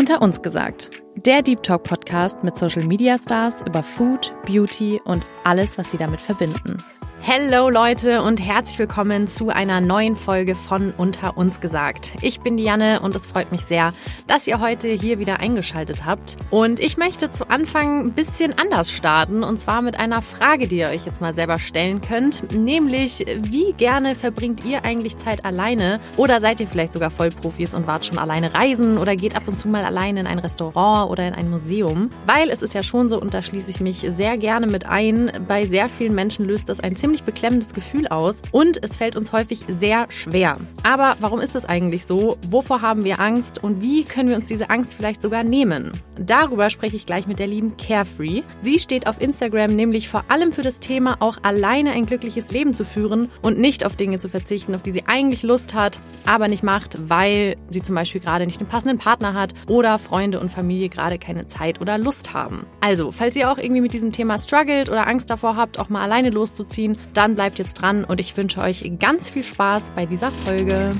Unter 0.00 0.22
uns 0.22 0.40
gesagt, 0.40 0.88
der 1.26 1.42
Deep 1.42 1.62
Talk 1.62 1.82
Podcast 1.82 2.42
mit 2.42 2.56
Social 2.56 2.84
Media 2.84 3.18
Stars 3.18 3.60
über 3.66 3.82
Food, 3.82 4.32
Beauty 4.46 4.98
und 5.04 5.26
alles, 5.44 5.76
was 5.76 5.90
sie 5.90 5.98
damit 5.98 6.22
verbinden. 6.22 6.78
Hello 7.22 7.68
Leute 7.68 8.22
und 8.22 8.40
herzlich 8.40 8.78
willkommen 8.78 9.28
zu 9.28 9.50
einer 9.50 9.82
neuen 9.82 10.16
Folge 10.16 10.54
von 10.54 10.94
Unter 10.96 11.36
uns 11.36 11.60
gesagt. 11.60 12.12
Ich 12.22 12.40
bin 12.40 12.56
Diane 12.56 13.00
und 13.00 13.14
es 13.14 13.26
freut 13.26 13.52
mich 13.52 13.66
sehr, 13.66 13.92
dass 14.26 14.46
ihr 14.46 14.58
heute 14.58 14.88
hier 14.88 15.18
wieder 15.18 15.38
eingeschaltet 15.38 16.06
habt. 16.06 16.38
Und 16.48 16.80
ich 16.80 16.96
möchte 16.96 17.30
zu 17.30 17.50
Anfang 17.50 18.06
ein 18.06 18.12
bisschen 18.12 18.58
anders 18.58 18.90
starten 18.90 19.44
und 19.44 19.58
zwar 19.58 19.82
mit 19.82 19.98
einer 19.98 20.22
Frage, 20.22 20.66
die 20.66 20.78
ihr 20.78 20.88
euch 20.88 21.04
jetzt 21.04 21.20
mal 21.20 21.36
selber 21.36 21.58
stellen 21.58 22.00
könnt, 22.00 22.52
nämlich 22.56 23.26
wie 23.42 23.74
gerne 23.74 24.14
verbringt 24.14 24.64
ihr 24.64 24.86
eigentlich 24.86 25.18
Zeit 25.18 25.44
alleine 25.44 26.00
oder 26.16 26.40
seid 26.40 26.58
ihr 26.60 26.68
vielleicht 26.68 26.94
sogar 26.94 27.10
Vollprofis 27.10 27.74
und 27.74 27.86
wart 27.86 28.06
schon 28.06 28.18
alleine 28.18 28.54
reisen 28.54 28.96
oder 28.96 29.14
geht 29.14 29.36
ab 29.36 29.46
und 29.46 29.58
zu 29.58 29.68
mal 29.68 29.84
alleine 29.84 30.20
in 30.20 30.26
ein 30.26 30.38
Restaurant 30.38 31.10
oder 31.10 31.28
in 31.28 31.34
ein 31.34 31.50
Museum? 31.50 32.10
Weil 32.24 32.48
es 32.48 32.62
ist 32.62 32.72
ja 32.72 32.82
schon 32.82 33.10
so 33.10 33.20
und 33.20 33.34
da 33.34 33.42
schließe 33.42 33.70
ich 33.70 33.80
mich 33.80 34.06
sehr 34.08 34.38
gerne 34.38 34.66
mit 34.66 34.86
ein, 34.86 35.30
bei 35.46 35.66
sehr 35.66 35.86
vielen 35.86 36.14
Menschen 36.14 36.46
löst 36.46 36.70
das 36.70 36.80
ein 36.80 36.96
ziemlich 36.96 37.09
ziemlich 37.10 37.24
beklemmendes 37.24 37.74
Gefühl 37.74 38.06
aus 38.06 38.36
und 38.52 38.84
es 38.84 38.94
fällt 38.94 39.16
uns 39.16 39.32
häufig 39.32 39.64
sehr 39.66 40.06
schwer. 40.10 40.58
Aber 40.84 41.16
warum 41.18 41.40
ist 41.40 41.56
das 41.56 41.64
eigentlich 41.64 42.06
so? 42.06 42.36
Wovor 42.48 42.82
haben 42.82 43.02
wir 43.02 43.18
Angst 43.18 43.60
und 43.64 43.82
wie 43.82 44.04
können 44.04 44.28
wir 44.28 44.36
uns 44.36 44.46
diese 44.46 44.70
Angst 44.70 44.94
vielleicht 44.94 45.20
sogar 45.20 45.42
nehmen? 45.42 45.90
Darüber 46.20 46.70
spreche 46.70 46.94
ich 46.94 47.06
gleich 47.06 47.26
mit 47.26 47.40
der 47.40 47.48
lieben 47.48 47.76
Carefree. 47.76 48.42
Sie 48.62 48.78
steht 48.78 49.08
auf 49.08 49.20
Instagram 49.20 49.74
nämlich 49.74 50.08
vor 50.08 50.24
allem 50.28 50.52
für 50.52 50.62
das 50.62 50.78
Thema, 50.78 51.16
auch 51.18 51.38
alleine 51.42 51.90
ein 51.90 52.06
glückliches 52.06 52.52
Leben 52.52 52.74
zu 52.74 52.84
führen 52.84 53.28
und 53.42 53.58
nicht 53.58 53.84
auf 53.84 53.96
Dinge 53.96 54.20
zu 54.20 54.28
verzichten, 54.28 54.76
auf 54.76 54.82
die 54.82 54.92
sie 54.92 55.08
eigentlich 55.08 55.42
Lust 55.42 55.74
hat, 55.74 55.98
aber 56.26 56.46
nicht 56.46 56.62
macht, 56.62 56.96
weil 57.08 57.56
sie 57.70 57.82
zum 57.82 57.96
Beispiel 57.96 58.20
gerade 58.20 58.46
nicht 58.46 58.60
den 58.60 58.68
passenden 58.68 58.98
Partner 58.98 59.34
hat 59.34 59.54
oder 59.66 59.98
Freunde 59.98 60.38
und 60.38 60.50
Familie 60.50 60.90
gerade 60.90 61.18
keine 61.18 61.46
Zeit 61.46 61.80
oder 61.80 61.98
Lust 61.98 62.34
haben. 62.34 62.66
Also, 62.80 63.10
falls 63.10 63.34
ihr 63.34 63.50
auch 63.50 63.58
irgendwie 63.58 63.80
mit 63.80 63.94
diesem 63.94 64.12
Thema 64.12 64.38
struggelt 64.38 64.90
oder 64.90 65.08
Angst 65.08 65.28
davor 65.30 65.56
habt, 65.56 65.80
auch 65.80 65.88
mal 65.88 66.02
alleine 66.02 66.30
loszuziehen, 66.30 66.96
dann 67.14 67.34
bleibt 67.34 67.58
jetzt 67.58 67.74
dran 67.74 68.04
und 68.04 68.20
ich 68.20 68.36
wünsche 68.36 68.60
euch 68.60 68.90
ganz 68.98 69.30
viel 69.30 69.42
Spaß 69.42 69.90
bei 69.94 70.06
dieser 70.06 70.30
Folge. 70.30 70.92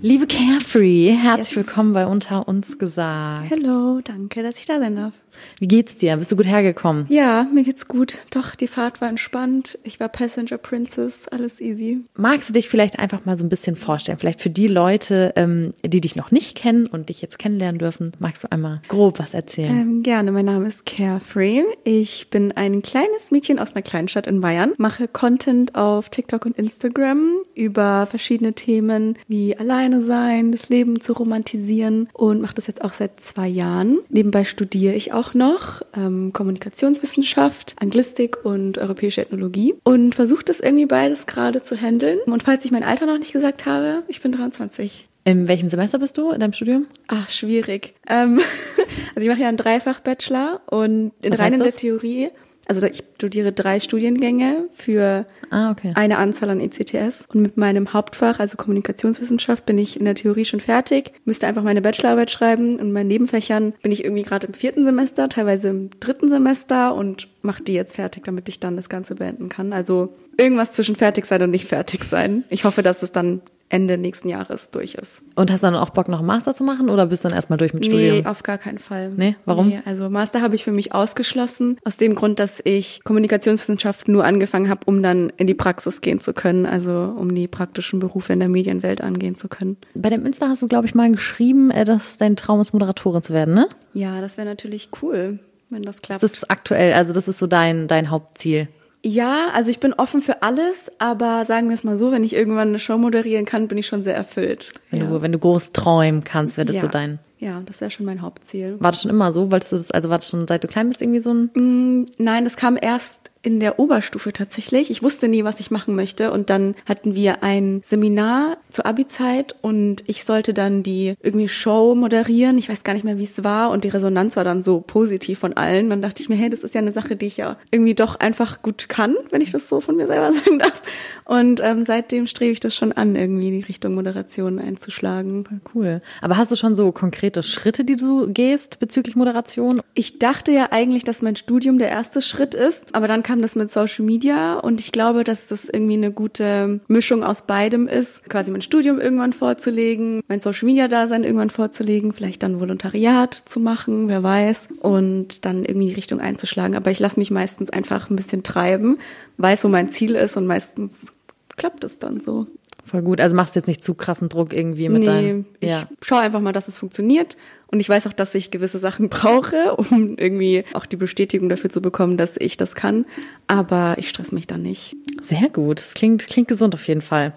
Liebe 0.00 0.26
Carefree, 0.26 1.12
herzlich 1.12 1.56
yes. 1.56 1.66
willkommen 1.66 1.92
bei 1.94 2.06
Unter 2.06 2.46
uns 2.46 2.78
gesagt. 2.78 3.50
Hallo, 3.50 4.00
danke, 4.02 4.42
dass 4.42 4.58
ich 4.58 4.66
da 4.66 4.78
sein 4.78 4.96
darf. 4.96 5.14
Wie 5.58 5.68
geht's 5.68 5.96
dir? 5.96 6.16
Bist 6.16 6.32
du 6.32 6.36
gut 6.36 6.46
hergekommen? 6.46 7.06
Ja, 7.08 7.46
mir 7.52 7.64
geht's 7.64 7.88
gut. 7.88 8.18
Doch, 8.30 8.54
die 8.54 8.68
Fahrt 8.68 9.00
war 9.00 9.08
entspannt. 9.08 9.78
Ich 9.84 10.00
war 10.00 10.08
Passenger 10.08 10.58
Princess, 10.58 11.28
alles 11.28 11.60
easy. 11.60 12.00
Magst 12.16 12.48
du 12.48 12.52
dich 12.52 12.68
vielleicht 12.68 12.98
einfach 12.98 13.24
mal 13.24 13.38
so 13.38 13.44
ein 13.44 13.48
bisschen 13.48 13.76
vorstellen? 13.76 14.18
Vielleicht 14.18 14.40
für 14.40 14.50
die 14.50 14.66
Leute, 14.68 15.32
ähm, 15.36 15.72
die 15.84 16.00
dich 16.00 16.16
noch 16.16 16.30
nicht 16.30 16.56
kennen 16.56 16.86
und 16.86 17.08
dich 17.08 17.22
jetzt 17.22 17.38
kennenlernen 17.38 17.78
dürfen, 17.78 18.12
magst 18.18 18.44
du 18.44 18.50
einmal 18.50 18.80
grob 18.88 19.18
was 19.18 19.34
erzählen? 19.34 19.70
Ähm, 19.70 20.02
gerne, 20.02 20.32
mein 20.32 20.46
Name 20.46 20.68
ist 20.68 20.86
Carefree. 20.86 21.62
Ich 21.84 22.30
bin 22.30 22.52
ein 22.52 22.82
kleines 22.82 23.30
Mädchen 23.30 23.58
aus 23.58 23.74
einer 23.74 23.82
kleinen 23.82 24.08
Stadt 24.08 24.26
in 24.26 24.40
Bayern, 24.40 24.72
mache 24.78 25.08
Content 25.08 25.74
auf 25.74 26.08
TikTok 26.08 26.46
und 26.46 26.58
Instagram 26.58 27.34
über 27.54 28.06
verschiedene 28.06 28.52
Themen 28.52 29.18
wie 29.28 29.56
alleine 29.56 30.02
sein, 30.02 30.52
das 30.52 30.68
Leben 30.68 31.00
zu 31.00 31.12
romantisieren 31.12 32.08
und 32.12 32.40
mache 32.40 32.54
das 32.54 32.66
jetzt 32.66 32.82
auch 32.82 32.92
seit 32.92 33.20
zwei 33.20 33.48
Jahren. 33.48 33.98
Nebenbei 34.08 34.44
studiere 34.44 34.94
ich 34.94 35.12
auch 35.12 35.33
noch 35.34 35.82
ähm, 35.96 36.32
Kommunikationswissenschaft, 36.32 37.76
Anglistik 37.80 38.44
und 38.44 38.78
europäische 38.78 39.22
Ethnologie 39.22 39.74
und 39.84 40.14
versuche 40.14 40.44
das 40.44 40.60
irgendwie 40.60 40.86
beides 40.86 41.26
gerade 41.26 41.62
zu 41.62 41.80
handeln. 41.80 42.18
Und 42.26 42.42
falls 42.42 42.64
ich 42.64 42.70
mein 42.70 42.84
Alter 42.84 43.06
noch 43.06 43.18
nicht 43.18 43.32
gesagt 43.32 43.66
habe, 43.66 44.02
ich 44.08 44.20
bin 44.20 44.32
23. 44.32 45.08
In 45.26 45.48
welchem 45.48 45.68
Semester 45.68 45.98
bist 45.98 46.18
du 46.18 46.30
in 46.30 46.40
deinem 46.40 46.52
Studium? 46.52 46.86
Ach, 47.08 47.30
schwierig. 47.30 47.94
Ähm, 48.06 48.40
also 49.14 49.20
ich 49.20 49.28
mache 49.28 49.40
ja 49.40 49.48
einen 49.48 49.56
Dreifach-Bachelor 49.56 50.60
und 50.66 51.12
in 51.22 51.32
rein 51.32 51.54
in 51.54 51.60
der 51.60 51.74
Theorie 51.74 52.30
also 52.66 52.86
ich 52.86 53.04
studiere 53.16 53.52
drei 53.52 53.80
Studiengänge 53.80 54.68
für 54.72 55.26
ah, 55.50 55.70
okay. 55.70 55.92
eine 55.94 56.18
Anzahl 56.18 56.50
an 56.50 56.60
ECTS. 56.60 57.26
Und 57.32 57.42
mit 57.42 57.56
meinem 57.56 57.92
Hauptfach, 57.92 58.40
also 58.40 58.56
Kommunikationswissenschaft, 58.56 59.66
bin 59.66 59.78
ich 59.78 59.98
in 59.98 60.04
der 60.04 60.14
Theorie 60.14 60.44
schon 60.44 60.60
fertig, 60.60 61.12
müsste 61.24 61.46
einfach 61.46 61.62
meine 61.62 61.82
Bachelorarbeit 61.82 62.30
schreiben. 62.30 62.74
Und 62.74 62.86
in 62.86 62.92
meinen 62.92 63.08
Nebenfächern 63.08 63.74
bin 63.82 63.92
ich 63.92 64.04
irgendwie 64.04 64.22
gerade 64.22 64.46
im 64.46 64.54
vierten 64.54 64.84
Semester, 64.84 65.28
teilweise 65.28 65.68
im 65.68 65.90
dritten 66.00 66.28
Semester 66.28 66.94
und 66.94 67.28
mache 67.42 67.62
die 67.62 67.74
jetzt 67.74 67.96
fertig, 67.96 68.24
damit 68.24 68.48
ich 68.48 68.60
dann 68.60 68.76
das 68.76 68.88
Ganze 68.88 69.14
beenden 69.14 69.48
kann. 69.48 69.72
Also 69.72 70.14
irgendwas 70.36 70.72
zwischen 70.72 70.96
fertig 70.96 71.26
sein 71.26 71.42
und 71.42 71.50
nicht 71.50 71.66
fertig 71.66 72.04
sein. 72.04 72.44
Ich 72.48 72.64
hoffe, 72.64 72.82
dass 72.82 73.02
es 73.02 73.12
dann 73.12 73.42
Ende 73.74 73.98
nächsten 73.98 74.28
Jahres 74.28 74.70
durch 74.70 74.94
ist. 74.94 75.22
Und 75.34 75.50
hast 75.50 75.64
du 75.64 75.66
dann 75.66 75.74
auch 75.74 75.90
Bock, 75.90 76.06
noch 76.08 76.18
einen 76.18 76.28
Master 76.28 76.54
zu 76.54 76.62
machen 76.62 76.88
oder 76.88 77.06
bist 77.06 77.24
du 77.24 77.28
dann 77.28 77.36
erstmal 77.36 77.56
durch 77.56 77.74
mit 77.74 77.84
Studium? 77.84 78.18
Nee, 78.18 78.26
auf 78.26 78.44
gar 78.44 78.56
keinen 78.56 78.78
Fall. 78.78 79.10
Nee, 79.16 79.34
warum? 79.46 79.68
Nee, 79.68 79.80
also 79.84 80.08
Master 80.08 80.42
habe 80.42 80.54
ich 80.54 80.62
für 80.62 80.70
mich 80.70 80.94
ausgeschlossen, 80.94 81.78
aus 81.84 81.96
dem 81.96 82.14
Grund, 82.14 82.38
dass 82.38 82.60
ich 82.62 83.00
Kommunikationswissenschaft 83.02 84.06
nur 84.06 84.24
angefangen 84.24 84.70
habe, 84.70 84.82
um 84.86 85.02
dann 85.02 85.32
in 85.38 85.48
die 85.48 85.54
Praxis 85.54 86.00
gehen 86.00 86.20
zu 86.20 86.32
können, 86.32 86.66
also 86.66 87.12
um 87.18 87.34
die 87.34 87.48
praktischen 87.48 87.98
Berufe 87.98 88.32
in 88.32 88.38
der 88.38 88.48
Medienwelt 88.48 89.00
angehen 89.00 89.34
zu 89.34 89.48
können. 89.48 89.76
Bei 89.94 90.08
dem 90.08 90.24
Insta 90.24 90.48
hast 90.48 90.62
du, 90.62 90.68
glaube 90.68 90.86
ich, 90.86 90.94
mal 90.94 91.10
geschrieben, 91.10 91.72
äh, 91.72 91.84
dass 91.84 92.16
dein 92.16 92.36
Traum 92.36 92.60
ist, 92.60 92.72
Moderatorin 92.72 93.22
zu 93.22 93.32
werden, 93.32 93.54
ne? 93.54 93.66
Ja, 93.92 94.20
das 94.20 94.36
wäre 94.36 94.46
natürlich 94.46 94.90
cool, 95.02 95.40
wenn 95.70 95.82
das 95.82 96.00
klappt. 96.00 96.22
Das 96.22 96.32
ist 96.32 96.48
aktuell, 96.48 96.92
also 96.92 97.12
das 97.12 97.26
ist 97.26 97.40
so 97.40 97.48
dein, 97.48 97.88
dein 97.88 98.10
Hauptziel. 98.10 98.68
Ja, 99.06 99.50
also 99.52 99.70
ich 99.70 99.80
bin 99.80 99.92
offen 99.92 100.22
für 100.22 100.42
alles, 100.42 100.90
aber 100.98 101.44
sagen 101.44 101.68
wir 101.68 101.74
es 101.74 101.84
mal 101.84 101.98
so, 101.98 102.10
wenn 102.10 102.24
ich 102.24 102.34
irgendwann 102.34 102.68
eine 102.68 102.78
Show 102.78 102.96
moderieren 102.96 103.44
kann, 103.44 103.68
bin 103.68 103.76
ich 103.76 103.86
schon 103.86 104.02
sehr 104.02 104.14
erfüllt. 104.14 104.72
Wenn 104.90 105.00
ja. 105.00 105.06
du, 105.06 105.20
wenn 105.20 105.30
du 105.30 105.38
groß 105.38 105.72
träumen 105.72 106.24
kannst, 106.24 106.56
wäre 106.56 106.64
das 106.64 106.76
ja. 106.76 106.82
so 106.82 106.88
dein. 106.88 107.18
Ja, 107.38 107.60
das 107.66 107.82
wäre 107.82 107.90
schon 107.90 108.06
mein 108.06 108.22
Hauptziel. 108.22 108.76
War 108.80 108.92
das 108.92 109.02
schon 109.02 109.10
immer 109.10 109.30
so? 109.30 109.50
Wolltest 109.50 109.72
du 109.72 109.76
das, 109.76 109.90
also 109.90 110.08
war 110.08 110.16
das 110.16 110.30
schon 110.30 110.48
seit 110.48 110.64
du 110.64 110.68
klein 110.68 110.88
bist 110.88 111.02
irgendwie 111.02 111.20
so 111.20 111.34
ein? 111.34 111.50
Mm, 111.52 112.06
nein, 112.16 112.44
das 112.44 112.56
kam 112.56 112.78
erst 112.80 113.30
in 113.44 113.60
der 113.60 113.78
Oberstufe 113.78 114.32
tatsächlich. 114.32 114.90
Ich 114.90 115.02
wusste 115.02 115.28
nie, 115.28 115.44
was 115.44 115.60
ich 115.60 115.70
machen 115.70 115.94
möchte. 115.94 116.32
Und 116.32 116.50
dann 116.50 116.74
hatten 116.86 117.14
wir 117.14 117.42
ein 117.42 117.82
Seminar 117.84 118.56
zur 118.70 118.86
Abi-Zeit 118.86 119.54
und 119.60 120.02
ich 120.06 120.24
sollte 120.24 120.54
dann 120.54 120.82
die 120.82 121.14
irgendwie 121.22 121.48
Show 121.48 121.94
moderieren. 121.94 122.56
Ich 122.56 122.68
weiß 122.68 122.84
gar 122.84 122.94
nicht 122.94 123.04
mehr, 123.04 123.18
wie 123.18 123.24
es 123.24 123.44
war. 123.44 123.70
Und 123.70 123.84
die 123.84 123.88
Resonanz 123.88 124.36
war 124.36 124.44
dann 124.44 124.62
so 124.62 124.80
positiv 124.80 125.38
von 125.38 125.52
allen. 125.52 125.90
Dann 125.90 126.00
dachte 126.00 126.22
ich 126.22 126.28
mir, 126.28 126.36
hey, 126.36 126.48
das 126.48 126.64
ist 126.64 126.74
ja 126.74 126.80
eine 126.80 126.92
Sache, 126.92 127.16
die 127.16 127.26
ich 127.26 127.36
ja 127.36 127.58
irgendwie 127.70 127.94
doch 127.94 128.16
einfach 128.16 128.62
gut 128.62 128.88
kann, 128.88 129.14
wenn 129.30 129.42
ich 129.42 129.50
das 129.50 129.68
so 129.68 129.80
von 129.80 129.96
mir 129.96 130.06
selber 130.06 130.32
sagen 130.44 130.58
darf. 130.58 130.82
Und 131.24 131.60
ähm, 131.62 131.84
seitdem 131.84 132.26
strebe 132.26 132.52
ich 132.52 132.60
das 132.60 132.74
schon 132.74 132.92
an, 132.92 133.16
irgendwie 133.16 133.48
in 133.48 133.60
die 133.60 133.66
Richtung 133.66 133.94
Moderation 133.94 134.58
einzuschlagen. 134.58 135.60
Cool. 135.74 136.02
Aber 136.20 136.36
hast 136.36 136.50
du 136.50 136.56
schon 136.56 136.76
so 136.76 136.92
konkrete 136.92 137.42
Schritte, 137.42 137.84
die 137.84 137.96
du 137.96 138.26
gehst 138.32 138.78
bezüglich 138.78 139.16
Moderation? 139.16 139.82
Ich 139.94 140.18
dachte 140.18 140.50
ja 140.52 140.68
eigentlich, 140.70 141.04
dass 141.04 141.22
mein 141.22 141.36
Studium 141.36 141.78
der 141.78 141.88
erste 141.88 142.22
Schritt 142.22 142.54
ist, 142.54 142.94
aber 142.94 143.08
dann 143.08 143.22
kam 143.22 143.33
das 143.42 143.56
mit 143.56 143.70
Social 143.70 144.04
Media 144.04 144.58
und 144.58 144.80
ich 144.80 144.92
glaube, 144.92 145.24
dass 145.24 145.48
das 145.48 145.68
irgendwie 145.68 145.94
eine 145.94 146.12
gute 146.12 146.80
Mischung 146.88 147.24
aus 147.24 147.42
beidem 147.42 147.88
ist, 147.88 148.28
quasi 148.28 148.50
mein 148.50 148.60
Studium 148.60 149.00
irgendwann 149.00 149.32
vorzulegen, 149.32 150.22
mein 150.28 150.40
Social 150.40 150.66
Media 150.66 150.88
Dasein 150.88 151.24
irgendwann 151.24 151.50
vorzulegen, 151.50 152.12
vielleicht 152.12 152.42
dann 152.42 152.60
Volontariat 152.60 153.42
zu 153.44 153.60
machen, 153.60 154.08
wer 154.08 154.22
weiß, 154.22 154.68
und 154.80 155.44
dann 155.44 155.64
irgendwie 155.64 155.88
die 155.88 155.94
Richtung 155.94 156.20
einzuschlagen. 156.20 156.76
Aber 156.76 156.90
ich 156.90 157.00
lasse 157.00 157.18
mich 157.20 157.30
meistens 157.30 157.70
einfach 157.70 158.10
ein 158.10 158.16
bisschen 158.16 158.42
treiben, 158.42 158.98
weiß, 159.38 159.64
wo 159.64 159.68
mein 159.68 159.90
Ziel 159.90 160.14
ist 160.14 160.36
und 160.36 160.46
meistens 160.46 161.12
klappt 161.56 161.84
es 161.84 161.98
dann 161.98 162.20
so. 162.20 162.46
Voll 162.84 163.02
gut. 163.02 163.20
Also 163.20 163.34
machst 163.34 163.54
jetzt 163.56 163.66
nicht 163.66 163.82
zu 163.82 163.94
krassen 163.94 164.28
Druck 164.28 164.52
irgendwie 164.52 164.88
mit 164.88 165.00
nee, 165.00 165.06
deinem. 165.06 165.46
Ja. 165.60 165.88
Ich 166.00 166.06
schaue 166.06 166.20
einfach 166.20 166.40
mal, 166.40 166.52
dass 166.52 166.68
es 166.68 166.76
funktioniert. 166.76 167.36
Und 167.66 167.80
ich 167.80 167.88
weiß 167.88 168.06
auch, 168.06 168.12
dass 168.12 168.34
ich 168.34 168.50
gewisse 168.50 168.78
Sachen 168.78 169.08
brauche, 169.10 169.76
um 169.76 170.16
irgendwie 170.16 170.64
auch 170.74 170.86
die 170.86 170.96
Bestätigung 170.96 171.48
dafür 171.48 171.70
zu 171.70 171.80
bekommen, 171.82 172.16
dass 172.16 172.36
ich 172.38 172.56
das 172.56 172.74
kann. 172.74 173.06
Aber 173.46 173.94
ich 173.98 174.08
stress 174.08 174.32
mich 174.32 174.46
dann 174.46 174.62
nicht. 174.62 174.96
Sehr 175.22 175.48
gut. 175.48 175.80
Das 175.80 175.94
klingt, 175.94 176.26
klingt 176.26 176.48
gesund 176.48 176.74
auf 176.74 176.86
jeden 176.86 177.02
Fall. 177.02 177.32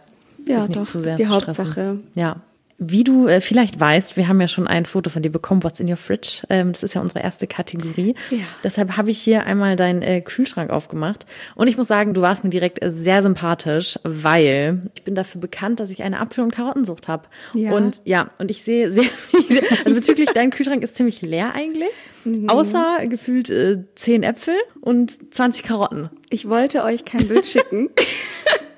Ja, 0.46 0.68
doch, 0.68 0.76
das 0.78 0.96
ist 0.96 1.16
die 1.18 1.28
Hauptsache. 1.28 2.00
Ja, 2.16 2.42
wie 2.80 3.04
du 3.04 3.28
äh, 3.28 3.42
vielleicht 3.42 3.80
weißt, 3.80 4.18
wir 4.18 4.28
haben 4.28 4.40
ja 4.40 4.48
schon 4.48 4.68
ein 4.68 4.86
Foto 4.86 5.10
von 5.10 5.24
dir 5.24 5.32
bekommen, 5.32 5.64
What's 5.64 5.80
in 5.80 5.90
your 5.90 5.98
fridge. 5.98 6.44
Ähm, 6.50 6.74
das 6.74 6.84
ist 6.84 6.94
ja 6.94 7.02
unsere 7.02 7.22
erste 7.22 7.48
Kategorie. 7.48 8.14
Ja. 8.30 8.38
Deshalb 8.64 8.98
habe 8.98 9.10
ich 9.10 9.20
hier 9.20 9.46
einmal 9.46 9.76
deinen 9.76 10.04
äh, 10.04 10.22
Kühlschrank 10.22 10.70
aufgemacht. 10.70 11.26
Und 11.56 11.68
ich 11.68 11.78
muss 11.78 11.88
sagen, 11.88 12.14
du 12.14 12.22
warst 12.22 12.44
mir 12.44 12.52
direkt 12.52 12.84
äh, 12.84 12.92
sehr 12.92 13.24
sympathisch, 13.24 13.98
weil 14.04 14.92
ich 14.94 15.04
bin 15.04 15.16
dafür 15.16 15.42
bekannt, 15.42 15.80
dass 15.80 15.90
ich 15.90 16.04
eine 16.04 16.20
Apfel- 16.20 16.44
und 16.44 16.52
Karottensucht 16.52 17.08
habe. 17.08 17.24
Ja. 17.54 17.72
Und 17.72 18.02
ja, 18.06 18.30
und 18.38 18.52
ich 18.52 18.64
sehe 18.64 18.92
sehr 18.92 19.04
viel, 19.32 19.62
also 19.84 19.96
bezüglich 19.96 20.30
dein 20.34 20.52
Kühlschrank 20.52 20.84
ist 20.84 20.94
ziemlich 20.94 21.24
leer 21.24 21.56
eigentlich. 21.56 21.90
Mhm. 22.26 22.48
Außer 22.48 23.08
gefühlt 23.08 23.50
äh, 23.50 23.86
10 23.96 24.22
Äpfel 24.22 24.56
und 24.82 25.34
20 25.34 25.64
Karotten. 25.64 26.10
Ich 26.30 26.48
wollte 26.48 26.84
euch 26.84 27.06
kein 27.06 27.28
Bild 27.28 27.48
schicken. 27.48 27.90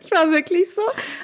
Ich 0.09 0.17
war 0.17 0.31
wirklich 0.31 0.65
so, 0.73 0.81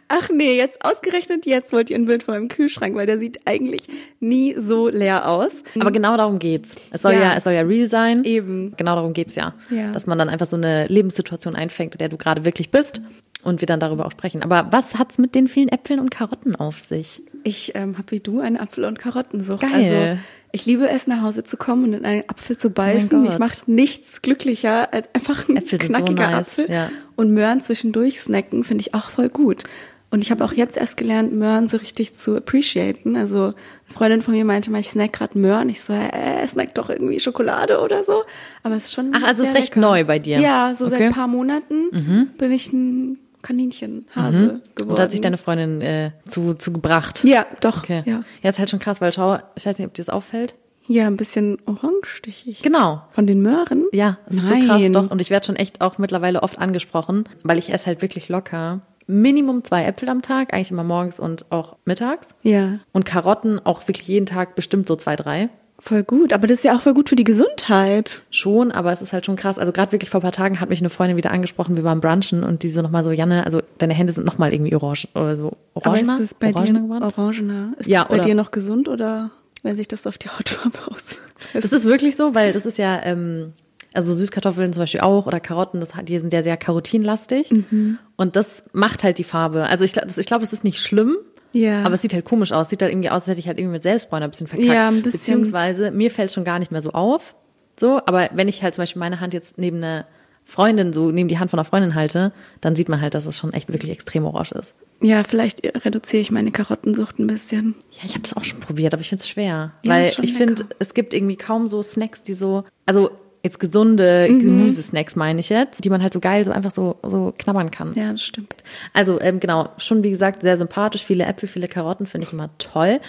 ach 0.10 0.30
nee, 0.30 0.56
jetzt 0.56 0.84
ausgerechnet 0.86 1.46
jetzt 1.46 1.74
wollt 1.74 1.90
ihr 1.90 1.98
ein 1.98 2.06
Bild 2.06 2.24
von 2.24 2.36
meinem 2.36 2.48
Kühlschrank, 2.50 2.96
weil 2.96 3.08
der 3.08 3.20
sieht 3.20 3.40
eigentlich 3.46 3.88
nie 4.20 4.54
so 4.58 4.90
leer 4.90 5.28
aus. 5.28 5.64
Aber 5.80 5.92
genau 5.92 6.18
darum 6.18 6.40
geht's. 6.40 6.76
Es 6.92 7.02
soll 7.02 7.14
ja, 7.14 7.20
ja 7.20 7.34
es 7.36 7.44
soll 7.44 7.54
ja 7.54 7.62
real 7.62 7.88
sein. 7.88 8.24
Eben. 8.24 8.74
Genau 8.78 8.96
darum 8.96 9.14
geht's 9.14 9.36
ja. 9.36 9.54
ja. 9.70 9.92
Dass 9.92 10.06
man 10.06 10.18
dann 10.18 10.30
einfach 10.30 10.46
so 10.46 10.56
eine 10.56 10.88
Lebenssituation 10.88 11.56
einfängt, 11.56 11.96
in 11.96 12.00
der 12.00 12.10
du 12.10 12.18
gerade 12.18 12.46
wirklich 12.46 12.70
bist 12.70 13.02
und 13.44 13.62
wir 13.62 13.66
dann 13.66 13.80
darüber 13.80 14.06
auch 14.06 14.12
sprechen. 14.12 14.44
Aber 14.44 14.68
was 14.72 14.96
hat's 14.96 15.18
mit 15.18 15.36
den 15.36 15.48
vielen 15.48 15.70
Äpfeln 15.70 16.00
und 16.00 16.12
Karotten 16.12 16.56
auf 16.56 16.80
sich? 16.80 17.24
Ich 17.44 17.74
ähm, 17.76 17.98
habe 17.98 18.12
wie 18.12 18.20
du 18.20 18.40
eine 18.40 18.60
Apfel- 18.60 18.86
und 18.86 19.00
Karottensucht. 19.00 19.62
Geil. 19.62 19.72
Also 19.72 20.22
Ich 20.56 20.66
liebe 20.66 20.88
es, 20.88 21.06
nach 21.06 21.22
Hause 21.22 21.44
zu 21.44 21.58
kommen 21.58 21.84
und 21.84 21.94
in 21.96 22.06
einen 22.06 22.24
Apfel 22.30 22.58
zu 22.58 22.70
beißen. 22.70 23.20
Oh 23.20 23.30
Mich 23.30 23.38
macht 23.40 23.68
nichts 23.68 24.22
glücklicher 24.22 24.94
als 24.94 25.10
einfach 25.14 25.50
ein 25.50 25.58
Äpfel 25.58 25.80
knackiger 25.80 26.24
so 26.24 26.32
nice. 26.32 26.48
Apfel. 26.48 26.72
Ja. 26.72 26.90
Und 27.18 27.34
Möhren 27.34 27.62
zwischendurch 27.62 28.22
snacken 28.22 28.64
finde 28.64 28.82
ich 28.82 28.94
auch 28.94 29.10
voll 29.10 29.28
gut. 29.28 29.66
Und 30.12 30.22
ich 30.22 30.32
habe 30.32 30.46
auch 30.46 30.54
jetzt 30.54 30.78
erst 30.78 30.96
gelernt, 30.96 31.34
Möhren 31.34 31.68
so 31.68 31.76
richtig 31.76 32.14
zu 32.14 32.38
appreciaten. 32.38 33.18
Also 33.18 33.48
eine 33.48 33.54
Freundin 33.94 34.22
von 34.22 34.34
mir 34.34 34.46
meinte 34.46 34.72
mal, 34.72 34.80
ich 34.80 34.92
snack 34.92 35.12
gerade 35.12 35.38
Möhren. 35.38 35.68
Ich 35.68 35.82
so, 35.82 35.92
äh, 35.92 36.48
snack 36.48 36.74
doch 36.74 36.90
irgendwie 36.90 37.20
Schokolade 37.20 37.82
oder 37.82 38.06
so. 38.06 38.24
Aber 38.64 38.78
es 38.78 38.86
ist 38.86 38.94
schon. 38.94 39.12
Ach, 39.14 39.24
also 39.24 39.44
es 39.44 39.50
ist 39.50 39.56
recht 39.58 39.76
lecker. 39.76 39.82
neu 39.82 40.06
bei 40.06 40.20
dir. 40.20 40.40
Ja, 40.40 40.74
so 40.74 40.86
okay. 40.86 40.92
seit 40.92 41.02
ein 41.02 41.12
paar 41.12 41.28
Monaten 41.28 41.90
mhm. 41.92 42.30
bin 42.38 42.52
ich 42.54 42.72
ein 42.72 43.20
Kaninchenhase 43.46 44.38
mhm. 44.38 44.62
geworden. 44.76 44.90
Und 44.90 45.00
da 45.00 45.04
hat 45.04 45.12
sich 45.12 45.22
deine 45.22 45.38
Freundin 45.38 45.82
äh, 45.82 46.12
zu, 46.28 46.56
zu 46.56 46.74
gebracht. 46.74 47.24
Ja, 47.24 47.46
doch. 47.62 47.84
Okay. 47.84 48.04
Ja. 48.06 48.24
ja, 48.42 48.50
ist 48.50 48.60
halt 48.60 48.70
schon 48.70 48.80
krass, 48.80 49.02
weil 49.02 49.12
schau, 49.14 49.38
ich 49.56 49.66
weiß 49.66 49.78
nicht, 49.78 49.88
ob 49.88 49.94
dir 49.94 50.04
das 50.04 50.10
auffällt. 50.10 50.56
Ja, 50.88 51.08
ein 51.08 51.18
bisschen 51.18 51.58
orangestichig. 51.66 52.62
Genau. 52.62 53.02
Von 53.12 53.26
den 53.26 53.42
Möhren? 53.42 53.86
Ja, 53.92 54.20
das 54.28 54.36
Nein. 54.38 54.46
ist 54.46 54.68
so 54.68 54.68
krass 54.68 54.92
doch. 54.92 55.12
Und 55.12 55.22
ich 55.22 55.30
werde 55.30 55.46
schon 55.46 55.56
echt 55.56 55.82
auch 55.82 55.98
mittlerweile 55.98 56.44
oft 56.44 56.60
angesprochen, 56.60 57.28
weil 57.44 57.58
ich 57.58 57.74
esse 57.74 57.88
halt 57.88 58.02
wirklich 58.02 58.30
locker 58.30 58.82
Minimum 59.08 59.64
zwei 59.64 59.86
Äpfel 59.86 60.10
am 60.10 60.22
Tag, 60.22 60.54
eigentlich 60.54 60.72
immer 60.72 60.84
morgens 60.84 61.20
und 61.20 61.52
auch 61.52 61.78
mittags. 61.86 62.30
Ja. 62.42 62.80
Und 62.92 63.06
Karotten 63.06 63.64
auch 63.64 63.88
wirklich 63.88 64.08
jeden 64.08 64.26
Tag 64.26 64.56
bestimmt 64.56 64.88
so 64.88 64.96
zwei, 64.96 65.16
drei. 65.16 65.50
Voll 65.80 66.04
gut, 66.04 66.34
aber 66.34 66.48
das 66.48 66.60
ist 66.60 66.64
ja 66.64 66.76
auch 66.76 66.82
voll 66.82 66.94
gut 66.94 67.10
für 67.10 67.16
die 67.16 67.24
Gesundheit. 67.24 68.24
Schon, 68.32 68.72
aber 68.72 68.92
es 68.92 69.02
ist 69.02 69.14
halt 69.14 69.26
schon 69.26 69.36
krass. 69.36 69.60
Also 69.60 69.72
gerade 69.72 69.92
wirklich 69.92 70.10
vor 70.10 70.20
ein 70.20 70.24
paar 70.24 70.32
Tagen 70.32 70.60
hat 70.60 70.70
mich 70.70 70.80
eine 70.80 70.90
Freundin 70.90 71.18
wieder 71.18 71.32
angesprochen, 71.32 71.76
wir 71.76 71.84
waren 71.84 72.00
brunchen 72.00 72.44
und 72.44 72.64
die 72.64 72.70
so 72.70 72.82
nochmal 72.82 73.04
so, 73.04 73.12
Janne, 73.12 73.46
also 73.46 73.62
deine 73.78 73.94
Hände 73.94 74.14
sind 74.14 74.26
nochmal 74.26 74.54
irgendwie 74.54 74.76
orange 74.76 75.08
oder 75.14 75.36
so. 75.36 75.52
Orangener? 75.74 76.14
Aber 76.14 76.24
ist 76.24 76.32
es 76.32 76.34
bei 76.34 76.54
orangener 76.54 76.80
dir 76.80 76.86
geworden? 76.86 77.04
orangener? 77.04 77.74
Ist 77.78 77.90
ja, 77.90 78.00
das 78.00 78.08
bei 78.10 78.20
dir 78.20 78.36
noch 78.36 78.52
gesund 78.52 78.88
oder 78.88 79.32
wenn 79.64 79.76
sich 79.76 79.88
das 79.88 80.08
auf 80.08 80.18
die 80.18 80.30
Hautfarbe 80.30 80.78
auswirkt? 80.88 81.22
Das 81.54 81.72
ist 81.72 81.86
wirklich 81.86 82.16
so, 82.16 82.34
weil 82.34 82.52
das 82.52 82.66
ist 82.66 82.78
ja, 82.78 83.02
ähm, 83.04 83.54
also 83.94 84.16
Süßkartoffeln 84.16 84.74
zum 84.74 84.82
Beispiel 84.82 85.02
auch 85.02 85.26
oder 85.26 85.40
Karotten, 85.40 85.80
das, 85.80 85.92
die 86.04 86.18
sind 86.18 86.34
ja 86.34 86.44
sehr 86.44 86.58
karotinlastig. 86.58 87.52
Mhm. 87.52 87.98
Und 88.16 88.36
das 88.36 88.64
macht 88.74 89.04
halt 89.04 89.18
die 89.18 89.24
Farbe. 89.24 89.66
Also 89.66 89.86
ich, 89.86 89.96
ich 89.96 90.26
glaube, 90.26 90.44
es 90.44 90.54
ist 90.54 90.64
nicht 90.64 90.80
schlimm. 90.80 91.18
Ja. 91.56 91.84
Aber 91.84 91.96
es 91.96 92.02
sieht 92.02 92.14
halt 92.14 92.26
komisch 92.26 92.52
aus. 92.52 92.70
Sieht 92.70 92.82
halt 92.82 92.92
irgendwie 92.92 93.10
aus, 93.10 93.16
als 93.16 93.28
hätte 93.28 93.40
ich 93.40 93.48
halt 93.48 93.58
irgendwie 93.58 93.74
mit 93.74 93.84
Selbstbräuner 93.84 94.26
ein 94.26 94.32
bisschen 94.32 94.48
verkackt. 94.48 94.70
Ja, 94.70 94.90
ein 94.90 95.02
bisschen. 95.02 95.12
Beziehungsweise 95.20 95.92
mir 95.92 96.12
fällt 96.12 96.32
schon 96.32 96.44
gar 96.44 96.60
nicht 96.60 96.72
mehr 96.72 96.82
so 96.82 96.92
auf. 96.92 97.34
So, 97.80 98.02
aber 98.06 98.30
wenn 98.34 98.48
ich 98.48 98.62
halt 98.62 98.76
zum 98.76 98.82
Beispiel 98.82 99.00
meine 99.00 99.22
Hand 99.22 99.34
jetzt 99.34 99.58
neben 99.58 99.78
eine 99.78 100.06
Freundin, 100.44 100.94
so 100.94 101.12
neben 101.12 101.28
die 101.28 101.40
Hand 101.40 101.50
von 101.50 101.60
einer 101.60 101.66
Freundin 101.66 101.96
halte, 101.96 102.34
dann 102.62 102.76
sieht 102.76 102.90
man 102.90 103.02
halt, 103.02 103.16
dass 103.16 103.26
es 103.26 103.38
schon 103.38 103.54
echt 103.54 103.72
wirklich 103.72 103.92
extrem 103.92 104.26
orange 104.26 104.52
ist. 104.52 104.76
Ja, 105.02 105.24
vielleicht 105.24 105.66
reduziere 105.86 106.22
ich 106.22 106.30
meine 106.30 106.52
Karottensucht 106.52 107.20
ein 107.20 107.28
bisschen. 107.28 107.76
Ja, 107.92 108.02
ich 108.06 108.12
habe 108.12 108.22
das 108.22 108.36
auch 108.36 108.44
schon 108.44 108.60
probiert, 108.60 108.94
aber 108.94 109.02
ich 109.02 109.10
finde 109.10 109.22
es 109.22 109.28
schwer. 109.28 109.74
Ja, 109.84 109.92
weil 109.92 110.12
ich 110.22 110.34
finde, 110.34 110.66
es 110.80 110.94
gibt 110.94 111.14
irgendwie 111.14 111.36
kaum 111.36 111.68
so 111.68 111.82
Snacks, 111.82 112.22
die 112.22 112.34
so. 112.34 112.64
Also 112.86 113.12
jetzt 113.46 113.60
gesunde 113.60 114.28
mhm. 114.30 114.40
Gemüsesnacks 114.40 115.16
meine 115.16 115.40
ich 115.40 115.50
jetzt, 115.50 115.84
die 115.86 115.90
man 115.90 116.02
halt 116.02 116.14
so 116.14 116.20
geil 116.20 116.44
so 116.44 116.52
einfach 116.52 116.72
so 116.72 116.98
so 117.04 117.34
knabbern 117.38 117.72
kann. 117.72 117.94
Ja, 117.96 118.12
das 118.12 118.24
stimmt. 118.24 118.56
Also 118.92 119.22
ähm, 119.22 119.40
genau, 119.40 119.70
schon 119.78 120.04
wie 120.04 120.10
gesagt 120.10 120.42
sehr 120.42 120.58
sympathisch, 120.58 121.06
viele 121.06 121.26
Äpfel, 121.26 121.48
viele 121.48 121.68
Karotten 121.68 122.08
finde 122.08 122.28
ich 122.28 122.34
immer 122.34 122.50
toll. 122.58 123.00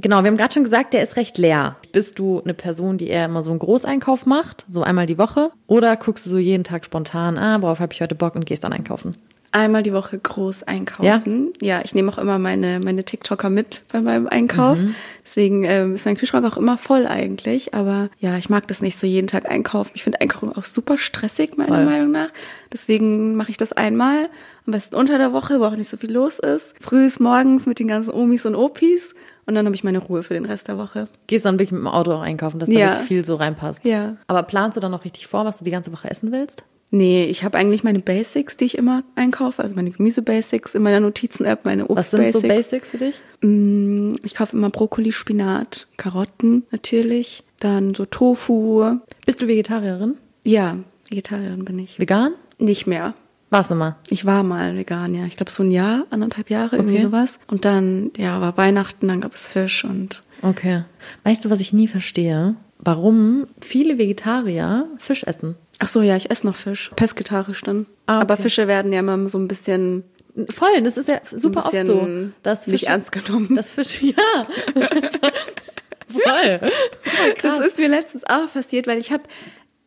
Genau, 0.00 0.22
wir 0.22 0.28
haben 0.28 0.36
gerade 0.36 0.54
schon 0.54 0.62
gesagt, 0.62 0.92
der 0.92 1.02
ist 1.02 1.16
recht 1.16 1.38
leer. 1.38 1.76
Bist 1.90 2.20
du 2.20 2.40
eine 2.40 2.54
Person, 2.54 2.98
die 2.98 3.08
eher 3.08 3.24
immer 3.24 3.42
so 3.42 3.50
einen 3.50 3.58
Großeinkauf 3.58 4.26
macht, 4.26 4.64
so 4.70 4.84
einmal 4.84 5.06
die 5.06 5.18
Woche, 5.18 5.50
oder 5.66 5.96
guckst 5.96 6.24
du 6.26 6.30
so 6.30 6.38
jeden 6.38 6.62
Tag 6.62 6.84
spontan, 6.84 7.36
ah, 7.36 7.60
worauf 7.62 7.80
habe 7.80 7.92
ich 7.92 8.00
heute 8.00 8.14
Bock 8.14 8.36
und 8.36 8.46
gehst 8.46 8.62
dann 8.62 8.72
einkaufen? 8.72 9.16
Einmal 9.52 9.82
die 9.82 9.92
Woche 9.92 10.18
groß 10.18 10.64
einkaufen. 10.64 11.52
Ja, 11.60 11.76
ja 11.76 11.84
ich 11.84 11.94
nehme 11.94 12.12
auch 12.12 12.18
immer 12.18 12.38
meine, 12.38 12.80
meine 12.80 13.04
TikToker 13.04 13.50
mit 13.50 13.82
bei 13.90 14.00
meinem 14.00 14.26
Einkauf. 14.26 14.78
Mhm. 14.78 14.94
Deswegen 15.24 15.64
ähm, 15.64 15.94
ist 15.94 16.06
mein 16.06 16.16
Kühlschrank 16.16 16.46
auch 16.46 16.56
immer 16.56 16.78
voll 16.78 17.06
eigentlich. 17.06 17.74
Aber 17.74 18.10
ja, 18.18 18.36
ich 18.36 18.48
mag 18.48 18.68
das 18.68 18.82
nicht 18.82 18.98
so 18.98 19.06
jeden 19.06 19.26
Tag 19.26 19.50
einkaufen. 19.50 19.92
Ich 19.94 20.04
finde 20.04 20.20
Einkaufen 20.20 20.52
auch 20.54 20.64
super 20.64 20.98
stressig, 20.98 21.56
meiner 21.56 21.76
voll. 21.76 21.84
Meinung 21.84 22.10
nach. 22.10 22.30
Deswegen 22.72 23.36
mache 23.36 23.50
ich 23.50 23.56
das 23.56 23.72
einmal. 23.72 24.28
Am 24.66 24.72
besten 24.72 24.96
unter 24.96 25.18
der 25.18 25.32
Woche, 25.32 25.60
wo 25.60 25.64
auch 25.64 25.76
nicht 25.76 25.88
so 25.88 25.96
viel 25.96 26.12
los 26.12 26.38
ist. 26.38 26.74
Frühs 26.80 27.20
morgens 27.20 27.66
mit 27.66 27.78
den 27.78 27.88
ganzen 27.88 28.10
Omis 28.10 28.44
und 28.46 28.54
Opis. 28.54 29.14
Und 29.48 29.54
dann 29.54 29.64
habe 29.64 29.74
ich 29.74 29.82
meine 29.82 29.98
Ruhe 29.98 30.22
für 30.22 30.34
den 30.34 30.44
Rest 30.44 30.68
der 30.68 30.76
Woche. 30.76 31.06
Gehst 31.26 31.46
dann 31.46 31.54
wirklich 31.54 31.72
mit 31.72 31.80
dem 31.80 31.86
Auto 31.86 32.12
auch 32.12 32.20
einkaufen, 32.20 32.58
dass 32.58 32.68
ja. 32.68 32.90
da 32.90 33.00
viel 33.00 33.24
so 33.24 33.36
reinpasst. 33.36 33.82
Ja. 33.86 34.16
Aber 34.26 34.42
planst 34.42 34.76
du 34.76 34.80
dann 34.82 34.90
noch 34.90 35.06
richtig 35.06 35.26
vor, 35.26 35.46
was 35.46 35.56
du 35.56 35.64
die 35.64 35.70
ganze 35.70 35.90
Woche 35.90 36.10
essen 36.10 36.32
willst? 36.32 36.64
Nee, 36.90 37.24
ich 37.24 37.44
habe 37.44 37.56
eigentlich 37.56 37.82
meine 37.82 38.00
Basics, 38.00 38.58
die 38.58 38.66
ich 38.66 38.76
immer 38.76 39.04
einkaufe, 39.14 39.62
also 39.62 39.74
meine 39.74 39.90
Gemüse-Basics 39.90 40.74
in 40.74 40.82
meiner 40.82 41.00
Notizen-App, 41.00 41.64
meine 41.64 41.88
Obst-Basics. 41.88 42.12
Was 42.12 42.32
sind 42.32 42.42
so 42.42 42.46
Basics 42.46 42.90
für 42.90 42.98
dich? 42.98 43.20
Mm, 43.40 44.16
ich 44.22 44.34
kaufe 44.34 44.54
immer 44.54 44.68
Brokkoli, 44.68 45.12
Spinat, 45.12 45.86
Karotten 45.96 46.66
natürlich, 46.70 47.42
dann 47.58 47.94
so 47.94 48.04
Tofu. 48.04 48.98
Bist 49.24 49.40
du 49.40 49.48
Vegetarierin? 49.48 50.18
Ja, 50.44 50.76
Vegetarierin 51.08 51.64
bin 51.64 51.78
ich. 51.78 51.98
Vegan? 51.98 52.32
Nicht 52.58 52.86
mehr. 52.86 53.14
Warst 53.50 53.70
du 53.70 53.74
mal? 53.74 53.96
Ich 54.10 54.26
war 54.26 54.42
mal 54.42 54.76
vegan, 54.76 55.14
ja. 55.14 55.24
Ich 55.24 55.36
glaube 55.36 55.50
so 55.50 55.62
ein 55.62 55.70
Jahr, 55.70 56.06
anderthalb 56.10 56.50
Jahre, 56.50 56.76
okay. 56.76 56.76
irgendwie 56.76 57.00
sowas. 57.00 57.38
Und 57.46 57.64
dann, 57.64 58.10
ja, 58.16 58.40
war 58.40 58.56
Weihnachten, 58.56 59.08
dann 59.08 59.20
gab 59.20 59.34
es 59.34 59.48
Fisch 59.48 59.84
und. 59.84 60.22
Okay. 60.42 60.84
Weißt 61.24 61.44
du, 61.44 61.50
was 61.50 61.60
ich 61.60 61.72
nie 61.72 61.88
verstehe? 61.88 62.56
Warum 62.78 63.46
viele 63.60 63.98
Vegetarier 63.98 64.86
Fisch 64.98 65.24
essen? 65.24 65.56
Ach 65.80 65.88
so, 65.88 66.02
ja, 66.02 66.16
ich 66.16 66.30
esse 66.30 66.46
noch 66.46 66.56
Fisch. 66.56 66.92
Pesketarisch 66.94 67.62
dann. 67.62 67.86
Ah, 68.06 68.16
okay. 68.16 68.22
Aber 68.22 68.36
Fische 68.36 68.68
werden 68.68 68.92
ja 68.92 69.00
immer 69.00 69.28
so 69.28 69.38
ein 69.38 69.48
bisschen 69.48 70.04
Voll, 70.52 70.82
das 70.82 70.96
ist 70.96 71.08
ja 71.08 71.20
super 71.30 71.66
oft 71.66 71.84
so. 71.84 72.06
Dass 72.42 72.64
Fisch, 72.64 72.84
ernst 72.84 73.10
genommen. 73.10 73.56
Das 73.56 73.70
Fisch, 73.70 74.02
ja. 74.02 74.14
Voll. 76.08 76.60
Das 77.42 77.58
ist 77.66 77.78
mir 77.78 77.88
letztens 77.88 78.24
auch 78.24 78.50
passiert, 78.52 78.86
weil 78.86 78.98
ich 78.98 79.12
habe 79.12 79.24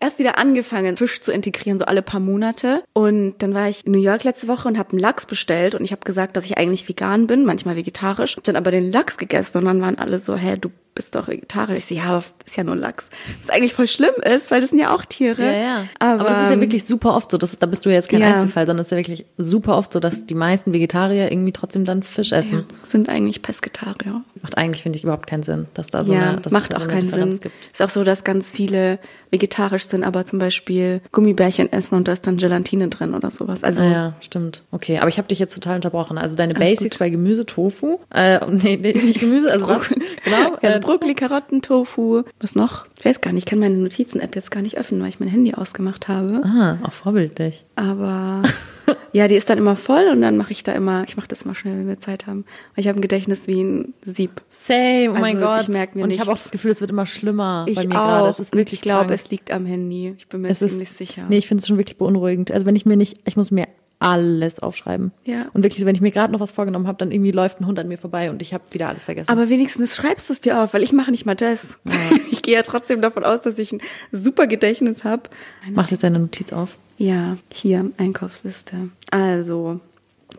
erst 0.01 0.19
wieder 0.19 0.37
angefangen, 0.37 0.97
Fisch 0.97 1.21
zu 1.21 1.31
integrieren, 1.31 1.79
so 1.79 1.85
alle 1.85 2.01
paar 2.01 2.19
Monate. 2.19 2.83
Und 2.93 3.35
dann 3.39 3.53
war 3.53 3.69
ich 3.69 3.85
in 3.85 3.93
New 3.93 4.01
York 4.01 4.23
letzte 4.23 4.47
Woche 4.47 4.67
und 4.67 4.77
habe 4.77 4.91
einen 4.91 4.99
Lachs 4.99 5.25
bestellt 5.25 5.75
und 5.75 5.85
ich 5.85 5.91
habe 5.91 6.03
gesagt, 6.03 6.35
dass 6.35 6.45
ich 6.45 6.57
eigentlich 6.57 6.87
vegan 6.89 7.27
bin, 7.27 7.45
manchmal 7.45 7.75
vegetarisch. 7.75 8.37
Hab 8.37 8.43
dann 8.43 8.55
aber 8.55 8.71
den 8.71 8.91
Lachs 8.91 9.17
gegessen 9.17 9.59
und 9.59 9.65
dann 9.65 9.81
waren 9.81 9.97
alle 9.97 10.19
so, 10.19 10.35
hä, 10.35 10.57
du 10.59 10.69
bist 11.01 11.15
doch 11.15 11.27
vegetarisch. 11.27 11.77
Ich 11.77 11.85
so, 11.87 11.95
ja, 11.95 12.03
aber 12.03 12.23
ist 12.45 12.55
ja 12.55 12.63
nur 12.63 12.75
Lachs. 12.75 13.09
Was 13.41 13.49
eigentlich 13.49 13.73
voll 13.73 13.87
schlimm 13.87 14.13
ist, 14.23 14.51
weil 14.51 14.61
das 14.61 14.69
sind 14.69 14.77
ja 14.77 14.93
auch 14.93 15.03
Tiere. 15.03 15.43
Ja, 15.43 15.51
ja. 15.51 15.85
Aber, 15.97 16.21
aber 16.21 16.23
das 16.25 16.43
ist 16.43 16.49
ja 16.49 16.53
ähm, 16.53 16.61
wirklich 16.61 16.85
super 16.85 17.15
oft 17.15 17.31
so. 17.31 17.39
Das 17.39 17.53
ist, 17.53 17.63
da 17.63 17.65
bist 17.65 17.83
du 17.85 17.89
jetzt 17.89 18.09
kein 18.09 18.21
ja. 18.21 18.33
Einzelfall, 18.33 18.67
sondern 18.67 18.81
es 18.81 18.87
ist 18.87 18.91
ja 18.91 18.97
wirklich 18.97 19.25
super 19.39 19.77
oft 19.77 19.93
so, 19.93 19.99
dass 19.99 20.27
die 20.27 20.35
meisten 20.35 20.73
Vegetarier 20.73 21.31
irgendwie 21.31 21.53
trotzdem 21.53 21.85
dann 21.85 22.03
Fisch 22.03 22.31
essen. 22.33 22.65
Ja, 22.69 22.87
sind 22.87 23.09
eigentlich 23.09 23.41
Pesketarier. 23.41 24.21
Macht 24.43 24.57
eigentlich, 24.57 24.83
finde 24.83 24.97
ich, 24.97 25.03
überhaupt 25.03 25.25
keinen 25.25 25.43
Sinn, 25.43 25.67
dass 25.73 25.87
da 25.87 26.03
so 26.03 26.13
ja, 26.13 26.31
eine, 26.31 26.41
dass 26.41 26.53
macht 26.53 26.75
auch 26.75 26.81
so 26.81 26.87
keinen 26.87 27.01
Differenz 27.01 27.35
Sinn. 27.35 27.41
gibt. 27.41 27.69
Ist 27.73 27.81
auch 27.81 27.89
so, 27.89 28.03
dass 28.03 28.23
ganz 28.23 28.51
viele 28.51 28.99
vegetarisch 29.31 29.85
sind, 29.85 30.03
aber 30.03 30.25
zum 30.25 30.39
Beispiel 30.39 31.01
Gummibärchen 31.11 31.71
essen 31.71 31.95
und 31.95 32.07
da 32.07 32.11
ist 32.11 32.27
dann 32.27 32.37
Gelatine 32.37 32.89
drin 32.89 33.13
oder 33.13 33.31
sowas. 33.31 33.63
Also 33.63 33.81
ah, 33.81 33.89
ja, 33.89 34.13
stimmt. 34.19 34.63
Okay, 34.71 34.99
aber 34.99 35.07
ich 35.07 35.17
habe 35.17 35.29
dich 35.29 35.39
jetzt 35.39 35.55
total 35.55 35.75
unterbrochen. 35.75 36.17
Also 36.17 36.35
deine 36.35 36.53
Basics 36.53 36.95
gut. 36.95 36.99
bei 36.99 37.09
Gemüse, 37.09 37.45
Tofu, 37.45 37.99
äh, 38.13 38.39
nee, 38.49 38.75
nicht 38.77 39.19
Gemüse, 39.19 39.51
also 39.51 39.67
was? 39.67 39.87
genau, 39.87 40.57
äh, 40.61 40.79
Brokkoli, 40.91 41.15
Karotten, 41.15 41.61
Tofu. 41.61 42.23
Was 42.41 42.53
noch? 42.55 42.85
Ich 42.99 43.05
weiß 43.05 43.21
gar 43.21 43.31
nicht, 43.31 43.45
ich 43.45 43.49
kann 43.49 43.59
meine 43.59 43.77
Notizen-App 43.77 44.35
jetzt 44.35 44.51
gar 44.51 44.61
nicht 44.61 44.77
öffnen, 44.77 45.01
weil 45.01 45.07
ich 45.07 45.21
mein 45.21 45.29
Handy 45.29 45.53
ausgemacht 45.53 46.09
habe. 46.09 46.41
Ah, 46.43 46.79
auch 46.83 46.91
vorbildlich. 46.91 47.63
Aber 47.77 48.43
ja, 49.13 49.29
die 49.29 49.35
ist 49.35 49.49
dann 49.49 49.57
immer 49.57 49.77
voll 49.77 50.09
und 50.11 50.21
dann 50.21 50.35
mache 50.35 50.51
ich 50.51 50.63
da 50.63 50.73
immer, 50.73 51.05
ich 51.07 51.15
mache 51.15 51.29
das 51.29 51.43
immer 51.43 51.55
schnell, 51.55 51.77
wenn 51.77 51.87
wir 51.87 51.99
Zeit 51.99 52.27
haben. 52.27 52.43
Weil 52.75 52.81
ich 52.81 52.87
habe 52.89 52.99
ein 52.99 53.01
Gedächtnis 53.01 53.47
wie 53.47 53.63
ein 53.63 53.93
Sieb. 54.01 54.41
Same, 54.49 55.07
oh 55.07 55.11
also 55.11 55.21
mein 55.21 55.39
Gott. 55.39 55.61
Ich 55.61 55.67
merke 55.69 55.97
mir 55.97 56.03
Und 56.03 56.11
ich 56.11 56.19
habe 56.19 56.29
auch 56.29 56.37
das 56.37 56.51
Gefühl, 56.51 56.71
es 56.71 56.81
wird 56.81 56.91
immer 56.91 57.05
schlimmer 57.05 57.65
ich 57.69 57.75
bei 57.75 57.87
mir 57.87 57.95
gerade. 57.95 58.29
Es 58.29 58.41
ist 58.41 58.53
wirklich, 58.53 58.73
ich 58.73 58.81
glaube, 58.81 59.13
es 59.13 59.29
liegt 59.29 59.49
am 59.49 59.65
Handy. 59.65 60.15
Ich 60.17 60.27
bin 60.27 60.41
mir 60.41 60.49
es 60.49 60.59
ziemlich 60.59 60.89
ist, 60.89 60.97
sicher. 60.97 61.25
Nee, 61.29 61.37
ich 61.37 61.47
finde 61.47 61.61
es 61.61 61.67
schon 61.67 61.77
wirklich 61.77 61.97
beunruhigend. 61.97 62.51
Also 62.51 62.65
wenn 62.65 62.75
ich 62.75 62.85
mir 62.85 62.97
nicht, 62.97 63.19
ich 63.25 63.37
muss 63.37 63.49
mir 63.49 63.67
alles 64.01 64.59
aufschreiben. 64.59 65.11
Ja. 65.25 65.45
Und 65.53 65.63
wirklich, 65.63 65.85
wenn 65.85 65.93
ich 65.93 66.01
mir 66.01 66.09
gerade 66.09 66.33
noch 66.33 66.39
was 66.39 66.49
vorgenommen 66.49 66.87
habe, 66.87 66.97
dann 66.97 67.11
irgendwie 67.11 67.31
läuft 67.31 67.61
ein 67.61 67.67
Hund 67.67 67.77
an 67.77 67.87
mir 67.87 67.99
vorbei 67.99 68.31
und 68.31 68.41
ich 68.41 68.51
habe 68.51 68.63
wieder 68.71 68.89
alles 68.89 69.03
vergessen. 69.03 69.29
Aber 69.29 69.47
wenigstens 69.47 69.95
schreibst 69.95 70.27
du 70.27 70.33
es 70.33 70.41
dir 70.41 70.59
auf, 70.61 70.73
weil 70.73 70.81
ich 70.81 70.91
mache 70.91 71.11
nicht 71.11 71.25
mal 71.25 71.35
das. 71.35 71.79
Ja. 71.85 71.93
Ich 72.31 72.43
gehe 72.43 72.55
ja 72.55 72.63
trotzdem 72.63 73.01
davon 73.03 73.23
aus, 73.23 73.41
dass 73.41 73.59
ich 73.59 73.71
ein 73.71 73.81
super 74.11 74.47
Gedächtnis 74.47 75.03
habe. 75.03 75.29
Machst 75.69 75.91
jetzt 75.91 76.03
deine 76.03 76.17
Notiz 76.17 76.51
auf? 76.51 76.79
Ja, 76.97 77.37
hier, 77.53 77.91
Einkaufsliste. 77.97 78.89
Also, 79.11 79.79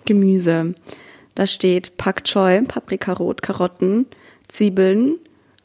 Gemüse. 0.05 0.75
Da 1.37 1.47
steht 1.47 1.97
Pak 1.99 2.25
Choi, 2.25 2.63
Paprikarot, 2.63 3.43
Karotten, 3.43 4.07
Zwiebeln, 4.49 5.15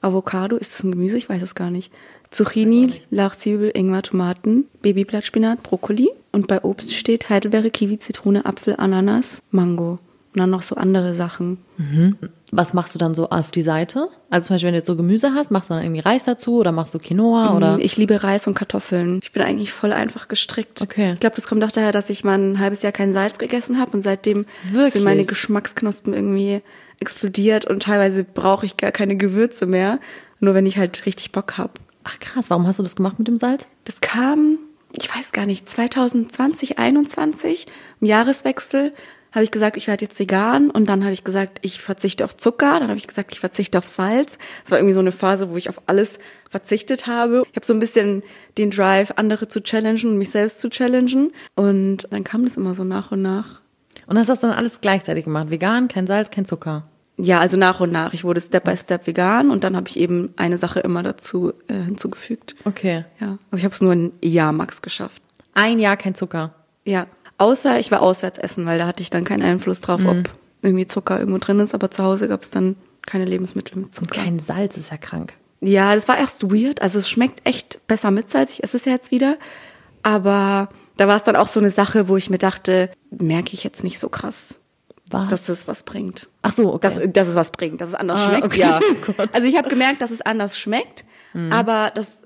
Avocado. 0.02 0.58
Ist 0.58 0.76
das 0.76 0.84
ein 0.84 0.92
Gemüse? 0.92 1.18
Ich 1.18 1.28
weiß 1.28 1.42
es 1.42 1.56
gar 1.56 1.72
nicht. 1.72 1.92
Zucchini, 2.32 2.94
Lauchzwiebel, 3.10 3.72
Ingwer, 3.74 4.02
Tomaten, 4.02 4.66
Babyblattspinat, 4.82 5.64
Brokkoli. 5.64 6.10
Und 6.32 6.48
bei 6.48 6.64
Obst 6.64 6.94
steht 6.94 7.30
Heidelbeere, 7.30 7.72
Kiwi, 7.72 8.00
Zitrone, 8.00 8.46
Apfel, 8.46 8.76
Ananas, 8.78 9.42
Mango. 9.52 10.00
Und 10.34 10.42
dann 10.42 10.50
noch 10.50 10.62
so 10.62 10.76
andere 10.76 11.16
Sachen. 11.16 11.58
Mhm. 11.78 12.18
Was 12.52 12.74
machst 12.74 12.96
du 12.96 13.00
dann 13.00 13.14
so 13.14 13.30
auf 13.30 13.52
die 13.52 13.64
Seite? 13.64 14.08
Also 14.30 14.48
zum 14.48 14.54
Beispiel, 14.54 14.68
wenn 14.68 14.74
du 14.74 14.78
jetzt 14.78 14.88
so 14.88 14.96
Gemüse 14.96 15.34
hast, 15.34 15.52
machst 15.52 15.70
du 15.70 15.74
dann 15.74 15.84
irgendwie 15.84 16.00
Reis 16.00 16.24
dazu 16.24 16.60
oder 16.60 16.72
machst 16.72 16.94
du 16.94 17.00
Quinoa 17.00 17.52
mm, 17.52 17.56
oder? 17.56 17.78
Ich 17.80 17.98
liebe 17.98 18.24
Reis 18.24 18.48
und 18.48 18.54
Kartoffeln. 18.54 19.20
Ich 19.22 19.32
bin 19.34 19.42
eigentlich 19.42 19.74
voll 19.74 19.92
einfach 19.92 20.28
gestrickt. 20.28 20.82
Okay. 20.82 21.14
Ich 21.14 21.20
glaube, 21.20 21.36
das 21.36 21.48
kommt 21.48 21.64
auch 21.64 21.72
daher, 21.72 21.92
dass 21.92 22.10
ich 22.10 22.24
mal 22.24 22.40
ein 22.40 22.60
halbes 22.60 22.84
Jahr 22.84 22.94
kein 22.94 23.14
Salz 23.14 23.38
gegessen 23.38 23.80
habe 23.80 23.92
und 23.98 24.04
seitdem 24.04 24.46
Wirklich? 24.72 24.94
sind 24.94 25.04
meine 25.04 25.26
Geschmacksknospen 25.26 26.14
irgendwie 26.14 26.62
explodiert 27.00 27.66
und 27.66 27.84
teilweise 27.84 28.24
brauche 28.24 28.66
ich 28.66 28.78
gar 28.78 28.92
keine 28.92 29.18
Gewürze 29.18 29.66
mehr. 29.66 30.00
Nur 30.40 30.54
wenn 30.54 30.68
ich 30.68 30.78
halt 30.78 31.06
richtig 31.06 31.32
Bock 31.32 31.58
habe. 31.58 31.74
Ach 32.10 32.20
krass, 32.20 32.50
warum 32.50 32.66
hast 32.66 32.80
du 32.80 32.84
das 32.84 32.96
gemacht 32.96 33.20
mit 33.20 33.28
dem 33.28 33.38
Salz? 33.38 33.66
Das 33.84 34.00
kam, 34.00 34.60
ich 34.94 35.14
weiß 35.14 35.34
gar 35.34 35.46
nicht, 35.46 35.68
2020, 35.68 36.80
21, 36.80 37.66
im 38.00 38.08
Jahreswechsel 38.08 38.94
habe 39.34 39.44
ich 39.44 39.52
gesagt, 39.52 39.76
ich 39.76 39.88
werde 39.88 40.06
jetzt 40.06 40.18
vegan 40.18 40.72
und 40.72 40.88
dann 40.88 41.04
habe 41.04 41.12
ich 41.12 41.26
gesagt, 41.26 41.60
ich 41.64 41.82
verzichte 41.82 42.24
auf 42.24 42.38
Zucker, 42.38 42.80
dann 42.80 42.88
habe 42.88 42.98
ich 42.98 43.08
gesagt, 43.08 43.34
ich 43.34 43.42
verzichte 43.42 43.78
auf 43.78 43.86
Salz. 43.86 44.38
Es 44.64 44.72
war 44.72 44.78
irgendwie 44.78 44.94
so 44.94 45.02
eine 45.02 45.12
Phase, 45.12 45.50
wo 45.50 45.58
ich 45.58 45.70
auf 45.70 45.82
alles 45.88 46.18
verzichtet 46.50 47.08
habe. 47.08 47.44
Ich 47.52 47.58
habe 47.58 47.66
so 47.66 47.74
ein 47.74 47.82
bisschen 47.82 48.24
den 48.58 48.72
Drive, 48.72 49.12
andere 49.18 49.50
zu 49.50 49.62
challengen 49.62 50.12
und 50.12 50.18
mich 50.18 50.30
selbst 50.30 50.62
zu 50.62 50.70
challengen 50.70 51.34
und 51.56 52.08
dann 52.10 52.24
kam 52.24 52.46
das 52.46 52.56
immer 52.56 52.74
so 52.74 52.86
nach 52.86 53.12
und 53.12 53.22
nach. 53.22 53.60
Und 54.06 54.18
hast 54.18 54.30
das 54.30 54.40
dann 54.40 54.52
alles 54.52 54.80
gleichzeitig 54.80 55.26
gemacht? 55.26 55.50
Vegan, 55.50 55.90
kein 55.90 56.08
Salz, 56.08 56.32
kein 56.32 56.46
Zucker? 56.46 56.88
Ja, 57.18 57.40
also 57.40 57.58
nach 57.58 57.80
und 57.80 57.92
nach. 57.92 58.14
Ich 58.14 58.24
wurde 58.24 58.40
Step 58.40 58.64
by 58.64 58.78
Step 58.78 59.08
vegan 59.08 59.50
und 59.50 59.64
dann 59.64 59.76
habe 59.76 59.90
ich 59.90 60.00
eben 60.00 60.34
eine 60.38 60.58
Sache 60.58 60.80
immer 60.82 61.02
dazu 61.02 61.52
äh, 61.68 61.74
hinzugefügt. 61.74 62.56
Okay. 62.64 63.06
Ja, 63.20 63.40
aber 63.50 63.58
ich 63.58 63.64
habe 63.64 63.74
es 63.74 63.82
nur 63.82 63.92
ein 63.92 64.12
Jahr 64.22 64.52
max 64.52 64.82
geschafft. 64.84 65.22
Ein 65.56 65.80
Jahr 65.80 65.98
kein 65.98 66.14
Zucker. 66.14 66.54
Ja, 66.86 67.08
außer 67.40 67.80
ich 67.80 67.92
war 67.92 68.04
auswärts 68.04 68.38
essen, 68.38 68.68
weil 68.68 68.78
da 68.78 68.86
hatte 68.86 69.02
ich 69.02 69.10
dann 69.10 69.24
keinen 69.24 69.42
Einfluss 69.42 69.82
drauf, 69.82 70.02
mhm. 70.02 70.10
ob 70.10 70.30
irgendwie 70.62 70.86
Zucker 70.86 71.20
irgendwo 71.20 71.40
drin 71.40 71.60
ist. 71.60 71.74
Aber 71.74 71.90
zu 71.90 72.04
Hause 72.04 72.28
gab 72.28 72.44
es 72.44 72.52
dann 72.52 72.76
keine 73.06 73.26
Lebensmittel 73.26 73.80
mit 73.80 73.96
Zucker. 73.96 74.18
Und 74.18 74.24
kein 74.24 74.40
Salz 74.40 74.78
ist 74.78 74.92
ja 74.92 74.98
krank. 74.98 75.34
Ja, 75.60 75.96
das 75.96 76.08
war 76.08 76.20
erst 76.20 76.52
weird. 76.52 76.84
Also 76.84 77.00
es 77.00 77.10
schmeckt 77.10 77.42
echt 77.46 77.80
besser 77.88 78.12
mit 78.12 78.30
Salz. 78.30 78.52
Ich 78.52 78.64
esse 78.64 78.78
es 78.78 78.86
ja 78.86 78.92
jetzt 78.92 79.10
wieder. 79.10 79.38
Aber 80.04 80.70
da 80.98 81.08
war 81.08 81.16
es 81.16 81.24
dann 81.24 81.36
auch 81.36 81.48
so 81.48 81.60
eine 81.60 81.72
Sache, 81.72 82.08
wo 82.08 82.18
ich 82.18 82.30
mir 82.30 82.38
dachte, 82.38 82.92
merke 83.10 83.54
ich 83.54 83.64
jetzt 83.64 83.84
nicht 83.84 83.98
so 83.98 84.10
krass. 84.10 84.56
Was? 85.10 85.30
Dass 85.30 85.50
es 85.50 85.68
was 85.68 85.84
bringt. 85.84 86.30
Ach 86.42 86.52
so, 86.52 86.74
okay. 86.74 86.90
Dass, 86.90 87.14
dass 87.14 87.28
es 87.30 87.36
was 87.36 87.52
bringt, 87.52 87.80
dass 87.82 87.90
es 87.90 87.96
anders 87.96 88.20
ah, 88.20 88.30
schmeckt. 88.30 88.46
Okay. 88.46 88.60
Ja. 88.60 88.80
also 89.34 89.48
ich 89.48 89.58
habe 89.58 89.70
gemerkt, 89.70 90.02
dass 90.02 90.12
es 90.12 90.22
anders 90.22 90.58
schmeckt, 90.60 91.06
mhm. 91.34 91.52
aber 91.52 91.92
dass 91.94 92.24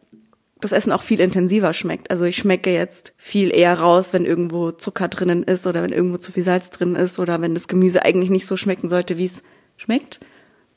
das 0.61 0.71
Essen 0.71 0.91
auch 0.91 1.01
viel 1.01 1.19
intensiver 1.19 1.73
schmeckt. 1.73 2.11
Also 2.11 2.23
ich 2.23 2.37
schmecke 2.37 2.71
jetzt 2.71 3.13
viel 3.17 3.53
eher 3.53 3.79
raus, 3.79 4.13
wenn 4.13 4.25
irgendwo 4.25 4.71
Zucker 4.71 5.07
drinnen 5.07 5.43
ist 5.43 5.67
oder 5.67 5.83
wenn 5.83 5.91
irgendwo 5.91 6.17
zu 6.17 6.31
viel 6.31 6.43
Salz 6.43 6.69
drin 6.69 6.95
ist 6.95 7.19
oder 7.19 7.41
wenn 7.41 7.53
das 7.53 7.67
Gemüse 7.67 8.03
eigentlich 8.05 8.29
nicht 8.29 8.45
so 8.45 8.57
schmecken 8.57 8.87
sollte, 8.87 9.17
wie 9.17 9.25
es 9.25 9.41
schmeckt. 9.77 10.19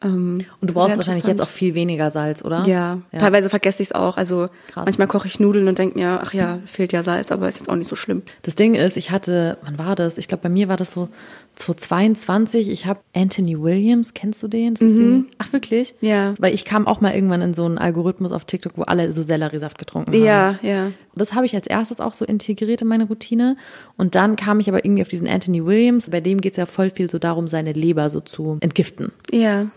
Ähm, 0.03 0.45
und 0.61 0.71
du 0.71 0.75
brauchst 0.75 0.97
wahrscheinlich 0.97 1.27
jetzt 1.27 1.41
auch 1.41 1.49
viel 1.49 1.75
weniger 1.75 2.11
Salz, 2.11 2.45
oder? 2.45 2.67
Ja, 2.67 3.01
ja. 3.13 3.19
teilweise 3.19 3.49
vergesse 3.49 3.83
ich 3.83 3.91
es 3.91 3.95
auch. 3.95 4.17
Also 4.17 4.49
Krass. 4.69 4.85
manchmal 4.85 5.09
koche 5.09 5.29
ich 5.29 5.41
Nudeln 5.41 5.69
und 5.69 5.79
denke 5.79 5.99
mir, 5.99 6.21
ach 6.23 6.35
ja, 6.35 6.59
fehlt 6.67 6.93
ja 6.93 7.03
Salz, 7.03 7.33
aber 7.33 7.49
ist 7.49 7.59
jetzt 7.59 7.69
auch 7.69 7.77
nicht 7.77 7.89
so 7.89 7.97
schlimm. 7.97 8.23
Das 8.43 8.55
Ding 8.55 8.75
ist, 8.75 8.97
ich 8.97 9.11
hatte, 9.11 9.59
wann 9.63 9.79
war 9.79 9.95
das? 9.95 10.19
Ich 10.19 10.29
glaube, 10.29 10.43
bei 10.43 10.49
mir 10.49 10.69
war 10.69 10.77
das 10.77 10.93
so 10.93 11.09
2022. 11.57 12.69
Ich 12.69 12.87
habe 12.87 13.01
Anthony 13.15 13.61
Williams, 13.61 14.15
kennst 14.15 14.43
du 14.43 14.49
den? 14.49 14.75
Mhm. 14.81 15.27
Ach 15.39 15.53
wirklich? 15.53 15.95
Ja. 16.01 16.35
Weil 16.39 16.55
ich 16.55 16.65
kam 16.65 16.87
auch 16.87 17.01
mal 17.01 17.15
irgendwann 17.15 17.43
in 17.43 17.55
so 17.55 17.65
einen 17.65 17.79
Algorithmus 17.79 18.33
auf 18.33 18.45
TikTok, 18.45 18.73
wo 18.77 18.83
alle 18.83 19.13
so 19.13 19.23
Selleriesaft 19.23 19.79
getrunken 19.79 20.13
haben. 20.13 20.25
Ja, 20.25 20.59
ja. 20.63 20.91
Das 21.15 21.35
habe 21.35 21.47
ich 21.47 21.55
als 21.55 21.67
erstes 21.67 22.01
auch 22.01 22.15
so 22.15 22.25
integriert 22.25 22.83
in 22.83 22.89
meine 22.89 23.05
Routine. 23.05 23.57
Und 23.97 24.15
dann 24.15 24.37
kam 24.37 24.61
ich 24.61 24.69
aber 24.69 24.85
irgendwie 24.85 25.03
auf 25.03 25.09
diesen 25.09 25.29
Anthony 25.29 25.65
Williams. 25.65 26.11
Bei 26.11 26.21
dem 26.21 26.41
geht 26.41 26.53
es 26.53 26.57
ja 26.57 26.67
voll 26.67 26.91
viel 26.91 27.11
so 27.11 27.19
darum, 27.19 27.49
seine 27.49 27.73
Leber 27.73 28.11
so 28.11 28.21
zu 28.21 28.59
entgiften. 28.61 29.13
Ja 29.31 29.71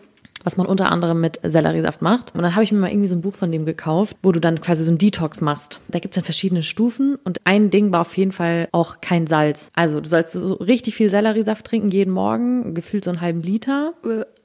was 0.48 0.56
man 0.56 0.66
unter 0.66 0.94
anderem 0.94 1.20
mit 1.20 1.42
Selleriesaft 1.44 2.02
macht. 2.02 2.34
Und 2.34 2.42
dann 2.42 2.56
habe 2.56 2.64
ich 2.64 2.72
mir 2.72 2.80
mal 2.80 2.90
irgendwie 2.90 3.10
so 3.10 3.16
ein 3.16 3.22
Buch 3.22 3.36
von 3.36 3.52
dem 3.52 3.66
gekauft, 3.66 4.16
wo 4.24 4.32
du 4.32 4.40
dann 4.40 4.62
quasi 4.62 4.86
so 4.86 4.92
ein 4.92 4.98
Detox 4.98 5.42
machst. 5.42 5.82
Da 5.90 6.00
gibt 6.00 6.14
es 6.14 6.16
dann 6.16 6.24
verschiedene 6.24 6.64
Stufen 6.64 7.18
und 7.26 7.42
ein 7.44 7.70
Ding 7.70 7.92
war 7.92 8.00
auf 8.00 8.16
jeden 8.16 8.32
Fall 8.32 8.70
auch 8.72 9.02
kein 9.02 9.28
Salz. 9.28 9.70
Also 9.76 10.00
du 10.00 10.08
sollst 10.08 10.32
so 10.32 10.54
richtig 10.54 10.96
viel 10.96 11.10
Selleriesaft 11.10 11.66
trinken 11.66 11.92
jeden 11.92 12.14
Morgen, 12.14 12.74
gefühlt 12.74 13.04
so 13.04 13.10
einen 13.10 13.20
halben 13.20 13.42
Liter. 13.42 13.94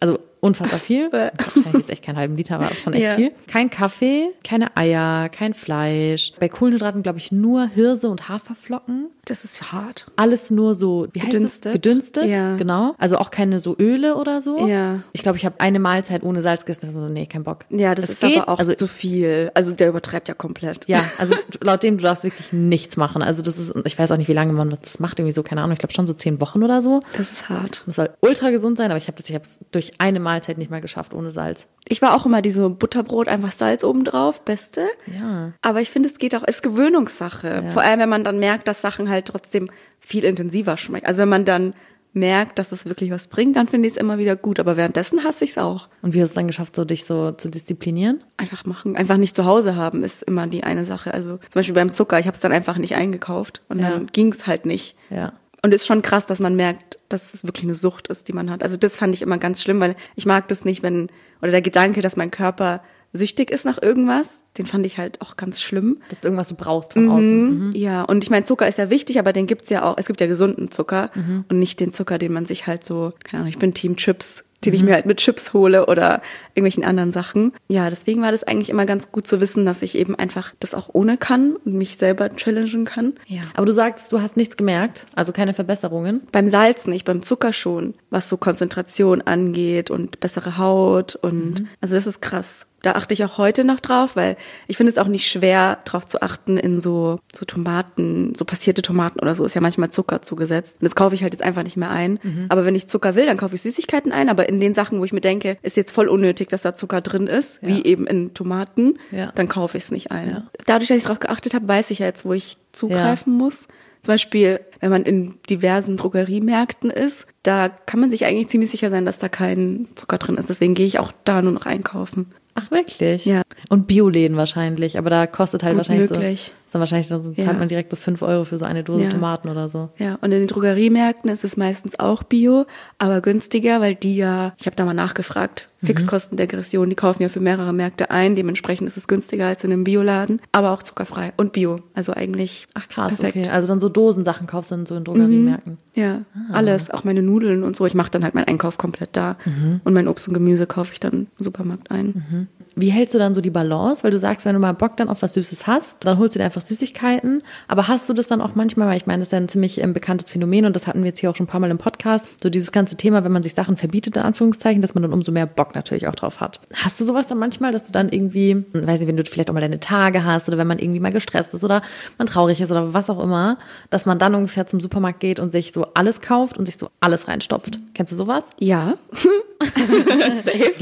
Also 0.01 0.19
unfassbar 0.43 0.81
viel. 0.81 1.11
Wahrscheinlich 1.13 1.75
jetzt 1.75 1.91
echt 1.91 2.03
keinen 2.03 2.17
halben 2.17 2.37
Liter, 2.37 2.57
aber 2.57 2.65
das 2.65 2.79
ist 2.79 2.83
schon 2.83 2.93
echt 2.93 3.05
ja. 3.05 3.15
viel. 3.15 3.33
Kein 3.47 3.71
Kaffee, 3.71 4.31
keine 4.45 4.77
Eier, 4.77 5.29
kein 5.29 5.55
Fleisch. 5.55 6.33
Bei 6.39 6.49
Kohlenhydraten 6.49 7.03
glaube 7.03 7.19
ich 7.19 7.31
nur 7.31 7.67
Hirse 7.69 8.11
und 8.11 8.29
Haferflocken. 8.29 9.07
Das 9.25 9.45
ist 9.45 9.71
hart. 9.71 10.07
Alles 10.17 10.51
nur 10.51 10.75
so, 10.75 11.07
wie 11.13 11.21
gedünstet. 11.21 11.45
heißt 11.45 11.67
das? 11.67 11.73
Gedünstet, 11.75 12.25
ja. 12.27 12.57
genau. 12.57 12.97
Also 12.99 13.19
auch 13.19 13.31
keine 13.31 13.61
so 13.61 13.77
Öle 13.79 14.17
oder 14.17 14.43
so. 14.43 14.67
Ja. 14.67 15.05
Ich 15.13 15.23
glaube, 15.23 15.39
ich 15.39 15.47
habe 15.47 15.61
eine 15.61 15.79
Mahlzeit 15.79 16.25
ohne 16.25 16.43
Salz 16.43 16.65
gegessen. 16.65 16.93
So, 16.93 17.09
nee, 17.09 17.27
kein 17.27 17.45
Bock. 17.45 17.65
Ja, 17.71 17.95
das, 17.95 18.07
das 18.07 18.15
ist 18.15 18.21
geht. 18.21 18.41
aber 18.41 18.49
auch 18.49 18.59
also, 18.59 18.75
zu 18.75 18.89
viel. 18.89 19.53
Also 19.55 19.73
der 19.73 19.91
übertreibt 19.91 20.27
ja 20.27 20.35
komplett. 20.35 20.89
Ja, 20.89 21.05
also 21.19 21.37
laut 21.61 21.85
dem, 21.85 21.99
du 21.99 22.03
darfst 22.03 22.25
wirklich 22.25 22.53
nichts 22.53 22.97
machen. 22.97 23.23
Also 23.23 23.43
das 23.43 23.59
ist, 23.59 23.73
ich 23.85 23.97
weiß 23.97 24.11
auch 24.11 24.17
nicht, 24.17 24.29
wie 24.29 24.33
lange 24.33 24.55
man 24.55 24.71
das 24.71 24.99
macht, 24.99 25.21
irgendwie 25.21 25.33
so, 25.33 25.45
keine 25.45 25.61
Ahnung, 25.61 25.75
ich 25.75 25.79
glaube 25.79 25.93
schon 25.93 26.09
so 26.09 26.15
zehn 26.15 26.41
Wochen 26.41 26.65
oder 26.65 26.83
so. 26.83 26.99
Das 27.17 27.31
ist 27.31 27.49
hart. 27.49 27.85
Das 27.87 27.95
soll 27.95 28.11
ultra 28.23 28.51
gesund 28.51 28.77
sein, 28.77 28.91
aber 28.91 28.99
ich 28.99 29.07
habe 29.07 29.17
das, 29.17 29.29
ich 29.29 29.37
habe 29.37 29.45
es 29.45 29.61
durch 29.71 29.93
eine 29.99 30.19
Mahlzeit 30.19 30.32
nicht 30.59 30.71
mal 30.71 30.81
geschafft 30.81 31.15
ohne 31.15 31.31
Salz. 31.31 31.67
Ich 31.89 32.03
war 32.03 32.15
auch 32.15 32.27
immer 32.27 32.43
diese 32.43 32.69
Butterbrot, 32.71 33.29
einfach 33.29 33.53
Salz 33.53 33.85
obendrauf, 33.85 34.43
beste. 34.43 34.89
Ja. 35.07 35.53
Aber 35.63 35.81
ich 35.81 35.91
finde, 35.91 36.09
es 36.09 36.19
geht 36.19 36.35
auch, 36.35 36.43
es 36.47 36.57
ist 36.57 36.63
Gewöhnungssache. 36.63 37.63
Ja. 37.65 37.71
Vor 37.73 37.83
allem, 37.83 38.01
wenn 38.01 38.09
man 38.09 38.25
dann 38.25 38.39
merkt, 38.39 38.69
dass 38.69 38.81
Sachen 38.81 39.09
halt 39.09 39.27
trotzdem 39.27 39.71
viel 40.01 40.25
intensiver 40.25 40.77
schmeckt. 40.77 41.07
Also 41.07 41.21
wenn 41.21 41.29
man 41.29 41.45
dann 41.45 41.75
merkt, 42.15 42.59
dass 42.59 42.73
es 42.73 42.87
wirklich 42.87 43.11
was 43.11 43.29
bringt, 43.29 43.57
dann 43.57 43.67
finde 43.67 43.89
ich 43.89 43.95
es 43.95 44.01
immer 44.01 44.19
wieder 44.19 44.37
gut. 44.37 44.61
Aber 44.61 44.77
währenddessen 44.77 45.25
hasse 45.25 45.45
ich 45.45 45.53
es 45.53 45.59
auch. 45.59 45.89
Und 46.03 46.15
wie 46.15 46.21
hast 46.21 46.31
du 46.31 46.33
es 46.33 46.35
dann 46.35 46.47
geschafft, 46.47 46.77
so 46.77 46.85
dich 46.85 47.05
so 47.05 47.33
zu 47.33 47.49
disziplinieren? 47.49 48.23
Einfach 48.37 48.67
machen. 48.67 48.97
Einfach 48.97 49.17
nicht 49.17 49.35
zu 49.35 49.45
Hause 49.45 49.77
haben, 49.77 50.05
ist 50.05 50.23
immer 50.23 50.47
die 50.47 50.65
eine 50.65 50.85
Sache. 50.85 51.15
Also 51.15 51.37
zum 51.37 51.55
Beispiel 51.55 51.75
beim 51.75 51.93
Zucker, 51.93 52.19
ich 52.19 52.27
habe 52.27 52.35
es 52.35 52.41
dann 52.41 52.53
einfach 52.53 52.79
nicht 52.79 52.95
eingekauft 52.95 53.63
und 53.69 53.81
ja. 53.81 53.91
dann 53.91 54.07
ging 54.07 54.33
es 54.33 54.47
halt 54.47 54.67
nicht. 54.67 54.97
Ja. 55.11 55.33
Und 55.63 55.73
es 55.73 55.83
ist 55.83 55.87
schon 55.87 56.03
krass, 56.03 56.27
dass 56.27 56.41
man 56.41 56.57
merkt, 56.57 56.99
dass 57.09 57.35
es 57.35 57.45
wirklich 57.45 57.65
eine 57.65 57.75
Sucht 57.75 58.09
ist, 58.09 58.27
die 58.27 58.33
man 58.33 58.51
hat. 58.51 58.63
Also 58.63 58.77
das 58.77 58.97
fand 58.97 59.15
ich 59.15 59.23
immer 59.23 59.39
ganz 59.39 59.63
schlimm, 59.63 59.79
weil 59.81 59.95
ich 60.17 60.27
mag 60.27 60.49
das 60.49 60.65
nicht, 60.65 60.83
wenn, 60.83 61.09
oder 61.41 61.53
der 61.53 61.63
Gedanke, 61.63 62.01
dass 62.01 62.17
mein 62.17 62.33
Körper 62.33 62.83
süchtig 63.13 63.51
ist 63.51 63.65
nach 63.65 63.81
irgendwas, 63.81 64.43
den 64.59 64.67
fand 64.67 64.87
ich 64.87 64.99
halt 64.99 65.21
auch 65.21 65.37
ganz 65.37 65.61
schlimm. 65.61 65.99
Dass 66.09 66.21
du 66.21 66.29
irgendwas 66.29 66.49
du 66.49 66.55
brauchst 66.55 66.95
von 66.95 67.05
mhm, 67.05 67.11
außen. 67.11 67.69
Mhm. 67.69 67.75
Ja, 67.75 68.03
und 68.03 68.25
ich 68.25 68.31
meine, 68.31 68.45
Zucker 68.45 68.67
ist 68.67 68.79
ja 68.79 68.91
wichtig, 68.91 69.19
aber 69.19 69.33
den 69.33 69.47
gibt's 69.47 69.71
ja 69.71 69.85
auch, 69.85 69.97
es 69.99 70.07
gibt 70.07 70.21
ja 70.21 70.27
gesunden 70.27 70.71
Zucker 70.71 71.11
mhm. 71.15 71.45
und 71.49 71.59
nicht 71.59 71.79
den 71.79 71.93
Zucker, 71.93 72.19
den 72.19 72.33
man 72.33 72.47
sich 72.47 72.67
halt 72.67 72.85
so, 72.85 73.13
keine 73.23 73.43
Ahnung, 73.43 73.51
ich 73.51 73.59
bin 73.59 73.75
Team 73.75 73.97
Chips 73.97 74.45
den 74.65 74.75
ich 74.75 74.81
mhm. 74.81 74.89
mir 74.89 74.95
halt 74.95 75.07
mit 75.07 75.19
Chips 75.19 75.53
hole 75.53 75.87
oder 75.87 76.23
irgendwelchen 76.55 76.85
anderen 76.85 77.13
Sachen. 77.13 77.53
Ja, 77.69 77.89
deswegen 77.91 78.23
war 78.23 78.33
das 78.33 78.45
eigentlich 78.45 78.71
immer 78.71 78.87
ganz 78.87 79.13
gut 79.13 79.27
zu 79.27 79.41
wissen, 79.41 79.65
dass 79.67 79.83
ich 79.83 79.97
eben 79.97 80.15
einfach 80.15 80.55
das 80.61 80.75
auch 80.75 80.91
ohne 80.93 81.17
kann 81.17 81.57
und 81.57 81.75
mich 81.75 81.97
selber 81.97 82.31
challengen 82.31 82.85
kann. 82.85 83.15
Ja. 83.27 83.41
Aber 83.55 83.67
du 83.67 83.73
sagst, 83.73 84.13
du 84.13 84.21
hast 84.21 84.37
nichts 84.37 84.57
gemerkt, 84.57 85.07
also 85.15 85.33
keine 85.33 85.55
Verbesserungen? 85.55 86.23
Beim 86.33 86.51
Salz 86.51 86.87
nicht, 86.87 87.05
beim 87.05 87.23
Zucker 87.23 87.53
schon, 87.53 87.95
was 88.11 88.29
so 88.29 88.37
Konzentration 88.37 89.23
angeht 89.23 89.91
und 89.91 90.21
bessere 90.21 90.59
Haut 90.59 91.17
und 91.17 91.61
mhm. 91.61 91.69
also 91.81 91.95
das 91.95 92.07
ist 92.07 92.21
krass 92.21 92.67
da 92.83 92.93
achte 92.93 93.15
ich 93.15 93.25
auch 93.25 93.39
heute 93.39 93.65
noch 93.65 93.81
drauf, 93.81 94.17
weil 94.17 94.37
ich 94.67 94.77
finde 94.77 94.91
es 94.91 94.99
auch 94.99 95.07
nicht 95.07 95.31
schwer, 95.31 95.79
drauf 95.85 96.07
zu 96.07 96.21
achten 96.21 96.57
in 96.57 96.81
so, 96.81 97.19
so 97.33 97.45
Tomaten, 97.45 98.35
so 98.37 98.45
passierte 98.45 98.83
Tomaten 98.83 99.21
oder 99.21 99.35
so, 99.35 99.45
ist 99.45 99.55
ja 99.55 99.61
manchmal 99.61 99.91
Zucker 99.91 100.23
zugesetzt. 100.23 100.75
Und 100.81 100.85
das 100.85 100.95
kaufe 100.95 101.15
ich 101.15 101.23
halt 101.23 101.33
jetzt 101.33 101.43
einfach 101.43 101.63
nicht 101.63 101.77
mehr 101.77 101.91
ein. 101.91 102.19
Mhm. 102.23 102.47
Aber 102.49 102.65
wenn 102.65 102.75
ich 102.75 102.89
Zucker 102.89 103.15
will, 103.15 103.27
dann 103.27 103.37
kaufe 103.37 103.55
ich 103.55 103.63
Süßigkeiten 103.63 104.13
ein. 104.13 104.29
Aber 104.29 104.49
in 104.49 104.61
den 104.61 104.75
Sachen, 104.75 104.99
wo 104.99 105.05
ich 105.05 105.13
mir 105.13 105.21
denke, 105.21 105.57
ist 105.63 105.77
jetzt 105.77 105.93
voll 105.93 106.09
unnötig, 106.09 106.49
dass 106.49 106.63
da 106.63 106.75
Zucker 106.75 107.01
drin 107.01 107.29
ist, 107.29 107.63
ja. 107.63 107.69
wie 107.69 107.85
eben 107.85 108.07
in 108.07 108.35
Tomaten, 108.35 108.99
ja. 109.13 109.33
dann 109.35 109.49
kaufe 109.49 109.79
ich 109.79 109.85
es 109.85 109.91
nicht 109.91 110.11
ein. 110.11 110.29
Ja. 110.29 110.43
Dadurch, 110.67 110.89
dass 110.89 110.99
ich 110.99 111.05
darauf 111.05 111.21
geachtet 111.21 111.55
habe, 111.55 111.69
weiß 111.69 111.91
ich 111.91 112.01
ja 112.01 112.07
jetzt, 112.07 112.25
wo 112.25 112.33
ich 112.33 112.59
zugreifen 112.73 113.33
muss. 113.33 113.69
Zum 114.03 114.15
Beispiel, 114.15 114.61
wenn 114.81 114.91
man 114.91 115.05
in 115.05 115.39
diversen 115.49 115.97
Drogeriemärkten 115.97 116.91
ist, 116.91 117.27
da 117.45 117.69
kann 117.69 118.01
man 118.01 118.11
sich 118.11 118.25
eigentlich 118.25 118.49
ziemlich 118.49 118.73
sicher 118.73 118.91
sein, 118.91 119.07
dass 119.07 119.19
da 119.19 119.29
kein 119.29 119.87
Zucker 119.95 120.19
drin 120.19 120.37
ist. 120.37 120.49
Deswegen 120.49 120.75
gehe 120.75 120.87
ich 120.87 120.99
auch 120.99 121.13
da 121.25 121.41
nur 121.41 121.53
noch 121.53 121.67
einkaufen. 121.67 122.33
Ach, 122.55 122.71
wirklich? 122.71 123.25
Ja. 123.25 123.43
Und 123.69 123.87
Bioläden 123.87 124.37
wahrscheinlich, 124.37 124.99
aber 124.99 125.11
da 125.11 125.27
kostet 125.27 125.63
halt 125.63 125.73
Gut 125.73 125.79
wahrscheinlich 125.79 126.11
möglich. 126.11 126.47
so, 126.47 126.62
dann 126.73 126.81
wahrscheinlich 126.81 127.09
dann 127.09 127.23
zahlt 127.23 127.39
ja. 127.39 127.53
man 127.53 127.69
direkt 127.69 127.91
so 127.91 127.97
fünf 127.97 128.23
Euro 128.23 128.45
für 128.45 128.57
so 128.57 128.65
eine 128.65 128.83
Dose 128.83 129.05
ja. 129.05 129.11
Tomaten 129.11 129.49
oder 129.49 129.69
so. 129.69 129.91
Ja, 129.99 130.15
und 130.23 130.33
in 130.33 130.41
den 130.41 130.47
Drogeriemärkten 130.49 131.31
ist 131.31 131.45
es 131.45 131.57
meistens 131.59 132.01
auch 132.01 132.23
Bio, 132.23 132.65
aber 132.99 133.21
günstiger, 133.21 133.81
weil 133.81 133.95
die 133.95 134.17
ja, 134.17 134.55
ich 134.59 134.67
habe 134.67 134.75
da 134.75 134.87
mal 134.87 134.95
nachgefragt, 134.95 135.69
mhm. 135.83 135.89
Fixkostendegression, 135.89 136.89
die 136.89 136.97
kaufen 136.97 137.23
ja 137.23 137.29
für 137.29 137.41
mehrere 137.41 137.75
Märkte 137.75 138.11
ein, 138.11 138.37
dementsprechend 138.37 138.89
ist 138.89 138.97
es 138.97 139.07
günstiger 139.07 139.47
als 139.47 139.65
in 139.65 139.73
einem 139.73 139.85
Bioladen, 139.85 140.41
aber 140.51 140.71
auch 140.73 140.83
zuckerfrei 140.83 141.35
und 141.37 141.53
Bio, 141.53 141.81
also 141.93 142.15
eigentlich 142.15 142.67
Ach 142.73 142.89
krass, 142.89 143.17
perfekt. 143.17 143.47
okay. 143.47 143.55
Also 143.55 143.69
dann 143.69 143.79
so 143.79 143.91
Dosensachen 143.91 144.47
kaufst 144.47 144.71
du 144.71 144.77
dann 144.77 144.87
so 144.87 144.97
in 144.97 145.05
Drogeriemärkten. 145.05 145.73
Mhm. 145.73 145.79
Ja, 145.95 146.23
ah. 146.35 146.55
alles, 146.55 146.91
auch 146.91 147.05
meine 147.05 147.21
Nudeln 147.21 147.65
und 147.65 147.77
so. 147.77 147.85
Ich 147.85 147.95
mache 147.95 148.11
dann 148.11 148.25
halt 148.25 148.35
meinen 148.35 148.49
Einkauf 148.49 148.79
komplett 148.79 149.11
da 149.13 149.37
mhm. 149.45 149.83
und 149.85 149.93
mein 149.93 150.09
Obst 150.09 150.27
und 150.27 150.33
Gemüse 150.33 150.67
kaufe 150.67 150.95
ich 150.95 151.01
dann 151.01 151.13
im 151.13 151.45
Supermarkt 151.45 151.91
ein. 151.91 152.07
Mhm. 152.07 152.49
Wie 152.75 152.91
hältst 152.91 153.15
du 153.15 153.19
dann 153.19 153.35
so 153.35 153.41
die 153.41 153.51
Balance? 153.51 154.03
Weil 154.03 154.13
du 154.13 154.19
sagst, 154.19 154.47
wenn 154.47 154.55
du 154.55 154.61
mal 154.61 154.73
Bock 154.73 154.97
dann 154.97 155.09
auf 155.09 155.23
was 155.23 155.35
Süßes 155.35 155.67
hast, 155.67 156.05
dann 156.05 156.19
holst 156.19 156.35
du 156.35 156.39
dir 156.39 156.47
einfach 156.47 156.62
Süßigkeiten. 156.69 157.43
Aber 157.69 157.89
hast 157.89 158.09
du 158.09 158.13
das 158.13 158.27
dann 158.27 158.41
auch 158.41 158.55
manchmal, 158.55 158.89
weil 158.89 158.97
ich 158.97 159.07
meine, 159.07 159.21
das 159.21 159.29
ist 159.29 159.33
ja 159.33 159.39
ein 159.39 159.49
ziemlich 159.49 159.81
ähm, 159.81 159.93
bekanntes 159.93 160.31
Phänomen 160.31 160.65
und 160.65 160.77
das 160.77 160.87
hatten 160.87 161.01
wir 161.01 161.09
jetzt 161.09 161.21
hier 161.21 161.31
auch 161.31 161.37
schon 161.37 161.45
ein 161.45 161.49
paar 161.49 161.61
Mal 161.61 161.71
im 161.71 161.79
Podcast, 161.79 162.41
so 162.41 162.51
dieses 162.51 162.73
ganze 162.73 162.97
Thema, 162.97 163.25
wenn 163.25 163.33
man 163.33 163.43
sich 163.43 163.55
Sachen 163.55 163.77
verbietet, 163.77 164.17
in 164.17 164.23
Anführungszeichen, 164.23 164.83
dass 164.83 164.95
man 164.95 165.03
dann 165.03 165.13
umso 165.13 165.33
mehr 165.33 165.47
Bock 165.47 165.75
natürlich 165.75 166.09
auch 166.09 166.15
drauf 166.15 166.41
hat. 166.41 166.61
Hast 166.75 167.01
du 167.01 167.05
sowas 167.05 167.27
dann 167.27 167.39
manchmal, 167.39 167.73
dass 167.73 167.85
du 167.85 167.93
dann 167.93 168.09
irgendwie, 168.09 168.65
weiß 168.73 169.01
nicht, 169.01 169.09
wenn 169.09 169.17
du 169.17 169.25
vielleicht 169.25 169.51
auch 169.51 169.55
mal 169.55 169.61
deine 169.61 169.81
Tage 169.81 170.25
hast 170.25 170.49
oder 170.49 170.59
wenn 170.59 170.67
man 170.67 170.79
irgendwie 170.79 171.01
mal 171.01 171.13
gestresst 171.13 171.55
ist 171.55 171.65
oder 171.65 171.83
man 172.19 172.27
traurig 172.27 172.61
ist 172.61 172.71
oder 172.71 172.95
was 172.95 173.11
auch 173.11 173.23
immer, 173.23 173.59
dass 173.91 174.07
man 174.07 174.19
dann 174.19 174.35
ungefähr 174.35 174.67
zum 174.67 174.81
Supermarkt 174.81 175.21
geht 175.21 175.41
und 175.41 175.53
sich 175.53 175.73
so 175.73 175.87
alles 175.95 176.21
kauft 176.21 176.59
und 176.59 176.67
sich 176.67 176.77
so 176.77 176.91
alles 177.01 177.29
reinstopft. 177.29 177.79
Kennst 177.95 178.13
du 178.13 178.17
sowas? 178.17 178.51
Ja. 178.59 178.95
Safe. 180.43 180.73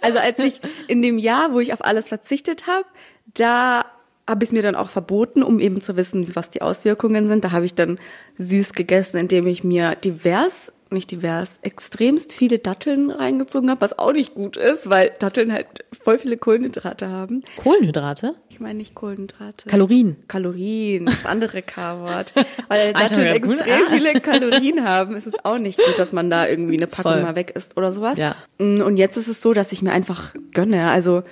also 0.00 0.18
als 0.18 0.38
ich 0.38 0.60
in 0.88 1.02
dem 1.02 1.18
Jahr, 1.18 1.52
wo 1.52 1.60
ich 1.60 1.72
auf 1.72 1.84
alles 1.84 2.08
verzichtet 2.08 2.66
habe, 2.66 2.84
da 3.34 3.84
habe 4.28 4.44
ich 4.44 4.48
es 4.48 4.52
mir 4.52 4.62
dann 4.62 4.74
auch 4.74 4.88
verboten, 4.88 5.42
um 5.42 5.60
eben 5.60 5.80
zu 5.80 5.96
wissen, 5.96 6.34
was 6.34 6.50
die 6.50 6.62
Auswirkungen 6.62 7.28
sind. 7.28 7.44
Da 7.44 7.52
habe 7.52 7.66
ich 7.66 7.74
dann 7.74 7.98
süß 8.38 8.72
gegessen, 8.72 9.18
indem 9.18 9.46
ich 9.46 9.64
mir 9.64 9.94
divers, 9.96 10.72
nicht 10.90 11.10
divers, 11.10 11.58
extremst 11.60 12.32
viele 12.32 12.58
Datteln 12.58 13.10
reingezogen 13.10 13.68
habe, 13.68 13.82
was 13.82 13.98
auch 13.98 14.12
nicht 14.12 14.34
gut 14.34 14.56
ist, 14.56 14.88
weil 14.88 15.12
Datteln 15.18 15.52
halt 15.52 15.66
voll 15.92 16.18
viele 16.18 16.38
Kohlenhydrate 16.38 17.08
haben. 17.08 17.42
Kohlenhydrate? 17.56 18.34
Ich 18.48 18.60
meine 18.60 18.78
nicht 18.78 18.94
Kohlenhydrate. 18.94 19.68
Kalorien. 19.68 20.16
Kalorien, 20.28 21.06
das 21.06 21.26
andere 21.26 21.60
K-Wort. 21.60 22.32
weil 22.68 22.94
Datteln 22.94 23.26
extrem 23.26 23.86
viele 23.90 24.12
Kalorien 24.20 24.84
haben, 24.84 25.16
ist 25.16 25.26
es 25.26 25.34
auch 25.44 25.58
nicht 25.58 25.76
gut, 25.78 25.98
dass 25.98 26.12
man 26.12 26.30
da 26.30 26.46
irgendwie 26.46 26.76
eine 26.76 26.86
Packung 26.86 27.12
voll. 27.12 27.22
mal 27.22 27.36
weg 27.36 27.52
isst 27.54 27.76
oder 27.76 27.92
sowas. 27.92 28.16
Ja. 28.16 28.36
Und 28.58 28.96
jetzt 28.96 29.18
ist 29.18 29.28
es 29.28 29.42
so, 29.42 29.52
dass 29.52 29.72
ich 29.72 29.82
mir 29.82 29.92
einfach 29.92 30.34
gönne. 30.52 30.90
Also 30.90 31.24